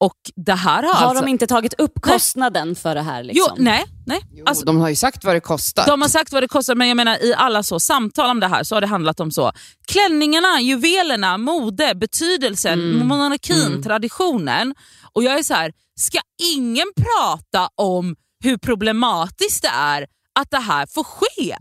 Och 0.00 0.16
det 0.36 0.54
här 0.54 0.82
har, 0.82 0.94
Har 0.94 1.06
alltså... 1.06 1.24
de 1.24 1.30
inte 1.30 1.46
tagit 1.46 1.74
upp 1.80 1.92
kostnaden 2.02 2.76
för 2.76 2.94
det 2.94 3.02
här? 3.02 3.22
Liksom? 3.22 3.54
Jo, 3.56 3.62
nej, 3.64 3.84
nej. 4.06 4.20
Alltså, 4.46 4.64
de 4.64 4.80
har 4.80 4.88
ju 4.88 4.96
sagt 4.96 5.24
vad 5.24 5.34
det 5.36 5.40
kostar. 5.40 5.86
de 5.86 6.02
har 6.02 6.08
sagt 6.08 6.32
vad 6.32 6.42
det 6.42 6.48
kostar, 6.48 6.74
men 6.74 6.88
jag 6.88 6.96
menar 6.96 7.24
i 7.24 7.34
alla 7.36 7.62
så 7.62 7.80
samtal 7.80 8.30
om 8.30 8.40
det 8.40 8.46
här 8.48 8.64
så 8.64 8.76
har 8.76 8.80
det 8.80 8.86
handlat 8.86 9.20
om 9.20 9.30
så 9.30 9.52
klänningarna, 9.86 10.60
juvelerna, 10.60 11.38
mode, 11.38 11.94
betydelsen, 11.94 12.80
Mm. 12.80 13.06
monarkin, 13.08 13.66
Mm. 13.66 13.82
traditionen. 13.82 14.74
Och 15.12 15.22
jag 15.22 15.38
är 15.38 15.42
så 15.42 15.54
här, 15.54 15.72
ska 16.00 16.18
ingen 16.54 16.86
prata 16.96 17.68
om 17.74 18.16
hur 18.44 18.56
problematiskt 18.56 19.62
det 19.62 19.68
är 19.74 20.06
att 20.40 20.50
det 20.50 20.58
här 20.60 20.86
får 20.86 21.04
ske? 21.04 21.56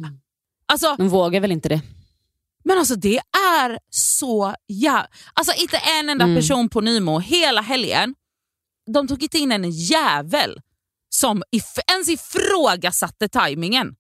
Alltså, 0.72 0.96
De 0.98 1.10
vågar 1.10 1.40
väl 1.42 1.52
inte 1.52 1.70
det? 1.70 1.82
men 2.64 2.78
alltså 2.78 2.96
det 2.96 3.20
är 3.58 3.80
så 3.90 4.56
jä... 4.68 5.06
Alltså 5.34 5.54
inte 5.58 5.78
en 5.78 6.10
enda 6.10 6.24
Mm. 6.26 6.36
person 6.36 6.70
på 6.70 6.82
Nymo 6.82 7.20
hela 7.20 7.62
helgen. 7.62 8.16
De 8.94 9.08
tog 9.08 9.24
inte 9.24 9.38
in 9.38 9.52
en 9.52 9.70
jävel 9.72 10.60
som 11.10 11.44
if- 11.56 11.80
ens 11.94 12.10
ifrågasatte 12.10 13.28
tajmingen. 13.30 13.96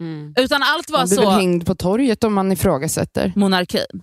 Mm. 0.00 0.34
Utan 0.38 0.62
allt 0.62 0.90
var 0.90 0.98
Man 0.98 1.08
blir 1.08 1.16
så... 1.16 1.22
väl 1.30 1.38
hängd 1.40 1.66
på 1.66 1.74
torget 1.74 2.24
om 2.24 2.34
man 2.34 2.52
ifrågasätter. 2.52 3.32
monarkin. 3.36 4.02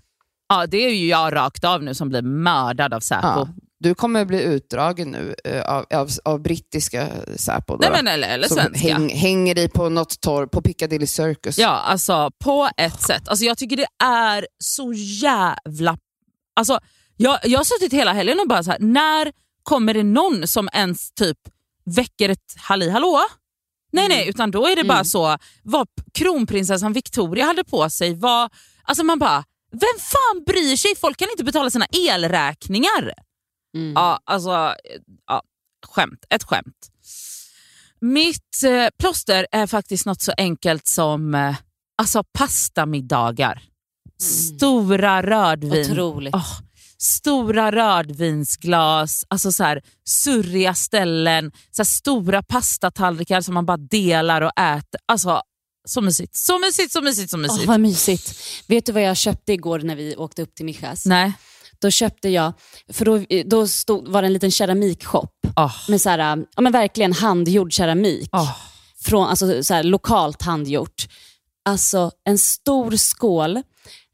Ja, 0.49 0.67
det 0.67 0.77
är 0.77 0.89
ju 0.89 1.07
jag 1.07 1.35
rakt 1.35 1.63
av 1.63 1.83
nu 1.83 1.93
som 1.93 2.09
blir 2.09 2.21
mördad 2.21 2.93
av 2.93 2.99
Säpo. 2.99 3.27
Ja. 3.27 3.47
Du 3.79 3.95
kommer 3.95 4.25
bli 4.25 4.43
utdragen 4.43 5.11
nu 5.11 5.35
eh, 5.43 5.61
av, 5.61 5.85
av, 5.93 6.09
av 6.25 6.41
brittiska 6.41 7.07
Säpo. 7.35 7.73
då 7.73 7.77
Nej, 7.81 7.89
men, 7.91 8.07
eller, 8.07 8.27
eller 8.29 8.47
Som 8.47 8.57
svenska. 8.57 8.93
häng, 8.93 9.09
hänger 9.09 9.55
dig 9.55 9.69
på 9.69 9.89
något 9.89 10.21
torg 10.21 10.47
på 10.49 10.61
Piccadilly 10.61 11.07
Circus. 11.07 11.57
Ja, 11.57 11.67
alltså 11.69 12.31
på 12.43 12.69
ett 12.77 13.01
sätt. 13.01 13.27
Alltså, 13.27 13.45
jag 13.45 13.57
tycker 13.57 13.77
det 13.77 13.87
är 14.05 14.47
så 14.57 14.93
jävla... 14.93 15.97
Alltså, 16.55 16.79
jag, 17.17 17.39
jag 17.43 17.59
har 17.59 17.63
suttit 17.63 17.93
hela 17.93 18.13
helgen 18.13 18.39
och 18.39 18.47
bara 18.47 18.63
så 18.63 18.71
här, 18.71 18.79
när 18.79 19.31
kommer 19.69 19.93
det 19.93 20.03
någon 20.03 20.47
som 20.47 20.69
ens 20.73 21.11
typ 21.11 21.37
väcker 21.85 22.29
ett 22.29 22.55
halli 22.57 22.89
hallå? 22.89 23.19
Nej, 23.91 24.07
nej, 24.09 24.29
utan 24.29 24.51
då 24.51 24.67
är 24.67 24.75
det 24.75 24.83
bara 24.83 24.93
Mm. 24.97 25.05
så 25.05 25.37
vad 25.63 25.87
kronprinsessan 26.13 26.93
Victoria 26.93 27.45
hade 27.45 27.63
på 27.63 27.89
sig. 27.89 28.15
Vad, 28.15 28.51
alltså 28.83 29.03
man 29.03 29.19
bara, 29.19 29.43
vem 29.71 29.99
fan 29.99 30.43
bryr 30.45 30.75
sig? 30.75 30.95
Folk 30.95 31.17
kan 31.17 31.29
inte 31.31 31.43
betala 31.43 31.69
sina 31.69 31.85
elräkningar. 31.85 33.13
Mm. 33.75 33.93
Ja, 33.93 34.19
alltså, 34.25 34.73
ja, 35.27 35.41
skämt. 35.87 36.25
Ett 36.29 36.43
skämt. 36.43 36.89
Mitt 38.01 38.63
eh, 38.65 38.87
plåster 38.99 39.47
är 39.51 39.67
faktiskt 39.67 40.05
något 40.05 40.21
så 40.21 40.33
enkelt 40.37 40.87
som 40.87 41.35
eh, 41.35 41.55
alltså 41.97 42.23
pastamiddagar. 42.33 43.61
Stora 44.21 45.23
rödvin. 45.23 45.91
Otroligt. 45.91 46.35
Åh, 46.35 46.59
stora 47.01 47.71
rödvinsglas, 47.71 49.25
alltså 49.27 49.51
så 49.51 49.63
här, 49.63 49.81
surriga 50.05 50.73
ställen, 50.73 51.51
så 51.71 51.85
stora 51.85 52.43
pastatallrikar 52.43 53.41
som 53.41 53.53
man 53.53 53.65
bara 53.65 53.77
delar 53.77 54.41
och 54.41 54.59
äter. 54.59 54.99
Alltså, 55.05 55.41
så 55.87 56.01
mysigt, 56.01 56.35
så 56.35 56.59
mysigt, 56.59 56.91
så 56.91 57.01
mysigt, 57.01 57.31
så 57.31 57.37
mysigt. 57.37 57.65
vad 57.65 57.79
mysigt. 57.79 58.39
Vet 58.67 58.85
du 58.85 58.91
vad 58.91 59.03
jag 59.03 59.17
köpte 59.17 59.53
igår 59.53 59.79
när 59.79 59.95
vi 59.95 60.15
åkte 60.15 60.41
upp 60.41 60.55
till 60.55 60.65
Michas? 60.65 61.05
Nej. 61.05 61.33
Då 61.81 61.91
köpte 61.91 62.29
jag, 62.29 62.53
för 62.93 63.05
då, 63.05 63.25
då 63.45 63.67
stod, 63.67 64.07
var 64.07 64.21
det 64.21 64.27
en 64.27 64.33
liten 64.33 64.51
keramikshop 64.51 65.31
Åh, 65.55 65.75
med 65.89 66.01
så 66.01 66.09
här, 66.09 66.45
ja, 66.55 66.61
men 66.61 66.71
verkligen 66.71 67.13
handgjord 67.13 67.73
keramik. 67.73 68.29
åh. 68.31 68.57
Från, 69.01 69.27
alltså, 69.27 69.63
så 69.63 69.73
här, 69.73 69.83
lokalt 69.83 70.41
handgjort. 70.41 71.07
Alltså 71.65 72.11
en 72.25 72.37
stor 72.37 72.95
skål 72.95 73.61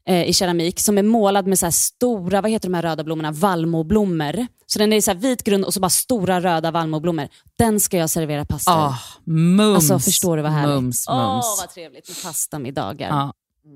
eh, 0.08 0.24
i 0.24 0.32
keramik 0.32 0.80
som 0.80 0.98
är 0.98 1.02
målad 1.02 1.46
med 1.46 1.58
så 1.58 1.66
här 1.66 1.70
stora, 1.70 2.40
vad 2.40 2.50
heter 2.50 2.68
de 2.68 2.74
här 2.74 2.82
röda 2.82 3.04
blommorna? 3.04 3.32
Vallmoblommor. 3.32 4.46
Så 4.66 4.78
den 4.78 4.92
är 4.92 5.00
så 5.00 5.10
här 5.10 5.18
vit 5.18 5.42
grund 5.44 5.64
och 5.64 5.74
så 5.74 5.80
bara 5.80 5.90
stora 5.90 6.40
röda 6.40 6.70
vallmoblommor. 6.70 7.28
Den 7.58 7.80
ska 7.80 7.96
jag 7.96 8.10
servera 8.10 8.44
pasta. 8.44 8.72
Ah, 8.72 8.98
mums, 9.24 9.76
Alltså 9.90 10.10
förstår 10.10 10.36
du 10.36 10.42
vad 10.42 10.52
härligt? 10.52 10.74
Mums, 10.74 11.04
Åh 11.08 11.32
mums. 11.32 11.56
vad 11.60 11.70
trevligt 11.74 12.08
med 12.08 12.22
pastamiddagar. 12.22 13.08
Ja. 13.08 13.32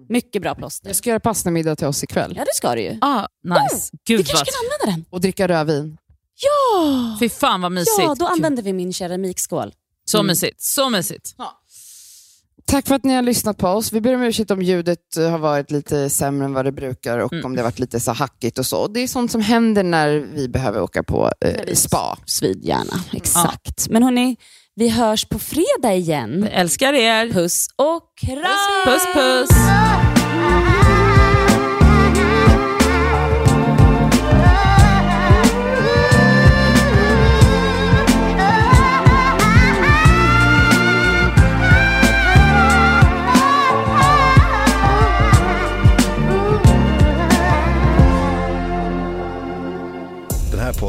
Mycket 0.08 0.42
bra 0.42 0.54
plåster. 0.54 0.88
Jag 0.88 0.96
ska 0.96 1.10
göra 1.10 1.20
pastamiddag 1.20 1.76
till 1.76 1.86
oss 1.86 2.04
ikväll. 2.04 2.32
Ja 2.36 2.44
det 2.44 2.54
ska 2.54 2.74
du 2.74 2.82
ju. 2.82 2.98
Ah, 3.00 3.26
nice. 3.44 3.90
Gud 4.06 4.18
Vi 4.18 4.24
kanske 4.24 4.34
vad... 4.34 4.46
kan 4.46 4.54
använda 4.86 4.96
den. 4.96 5.04
Och 5.10 5.20
dricka 5.20 5.48
rödvin. 5.48 5.98
Ja! 6.34 7.16
Fy 7.20 7.28
fan 7.28 7.60
vad 7.60 7.72
mysigt. 7.72 7.98
Ja, 7.98 8.14
då 8.18 8.26
använder 8.26 8.62
vi 8.62 8.72
min 8.72 8.92
keramikskål. 8.92 9.72
Så 10.04 10.22
mysigt. 10.22 10.60
Så 10.62 10.90
mysigt. 10.90 11.34
Tack 12.70 12.88
för 12.88 12.94
att 12.94 13.04
ni 13.04 13.14
har 13.14 13.22
lyssnat 13.22 13.58
på 13.58 13.68
oss. 13.68 13.92
Vi 13.92 14.00
ber 14.00 14.14
om 14.14 14.22
ursäkt 14.22 14.50
om 14.50 14.62
ljudet 14.62 15.16
eh, 15.18 15.30
har 15.30 15.38
varit 15.38 15.70
lite 15.70 16.10
sämre 16.10 16.44
än 16.44 16.52
vad 16.52 16.64
det 16.64 16.72
brukar 16.72 17.18
och 17.18 17.32
Mm. 17.32 17.44
om 17.44 17.54
det 17.54 17.60
har 17.60 17.64
varit 17.64 17.78
lite 17.78 18.00
så 18.00 18.12
hackigt 18.12 18.58
och 18.58 18.66
så. 18.66 18.86
Det 18.88 19.00
är 19.00 19.06
sånt 19.08 19.30
som 19.32 19.40
händer 19.40 19.82
när 19.82 20.08
vi 20.34 20.48
behöver 20.48 20.82
åka 20.82 21.02
på 21.02 21.32
eh, 21.44 21.74
spa. 21.74 22.18
Svidgärna, 22.26 23.00
exakt. 23.12 23.88
Men 23.90 24.02
hörni, 24.02 24.36
vi 24.76 24.88
hörs 24.88 25.24
på 25.24 25.38
fredag 25.38 25.94
igen. 25.94 26.48
Jag 26.50 26.60
älskar 26.60 26.92
er. 26.92 27.32
Puss 27.32 27.66
och 27.76 28.02
kram! 28.20 28.44
Puss 28.84 29.06
puss. 29.14 29.48
Den 29.48 30.99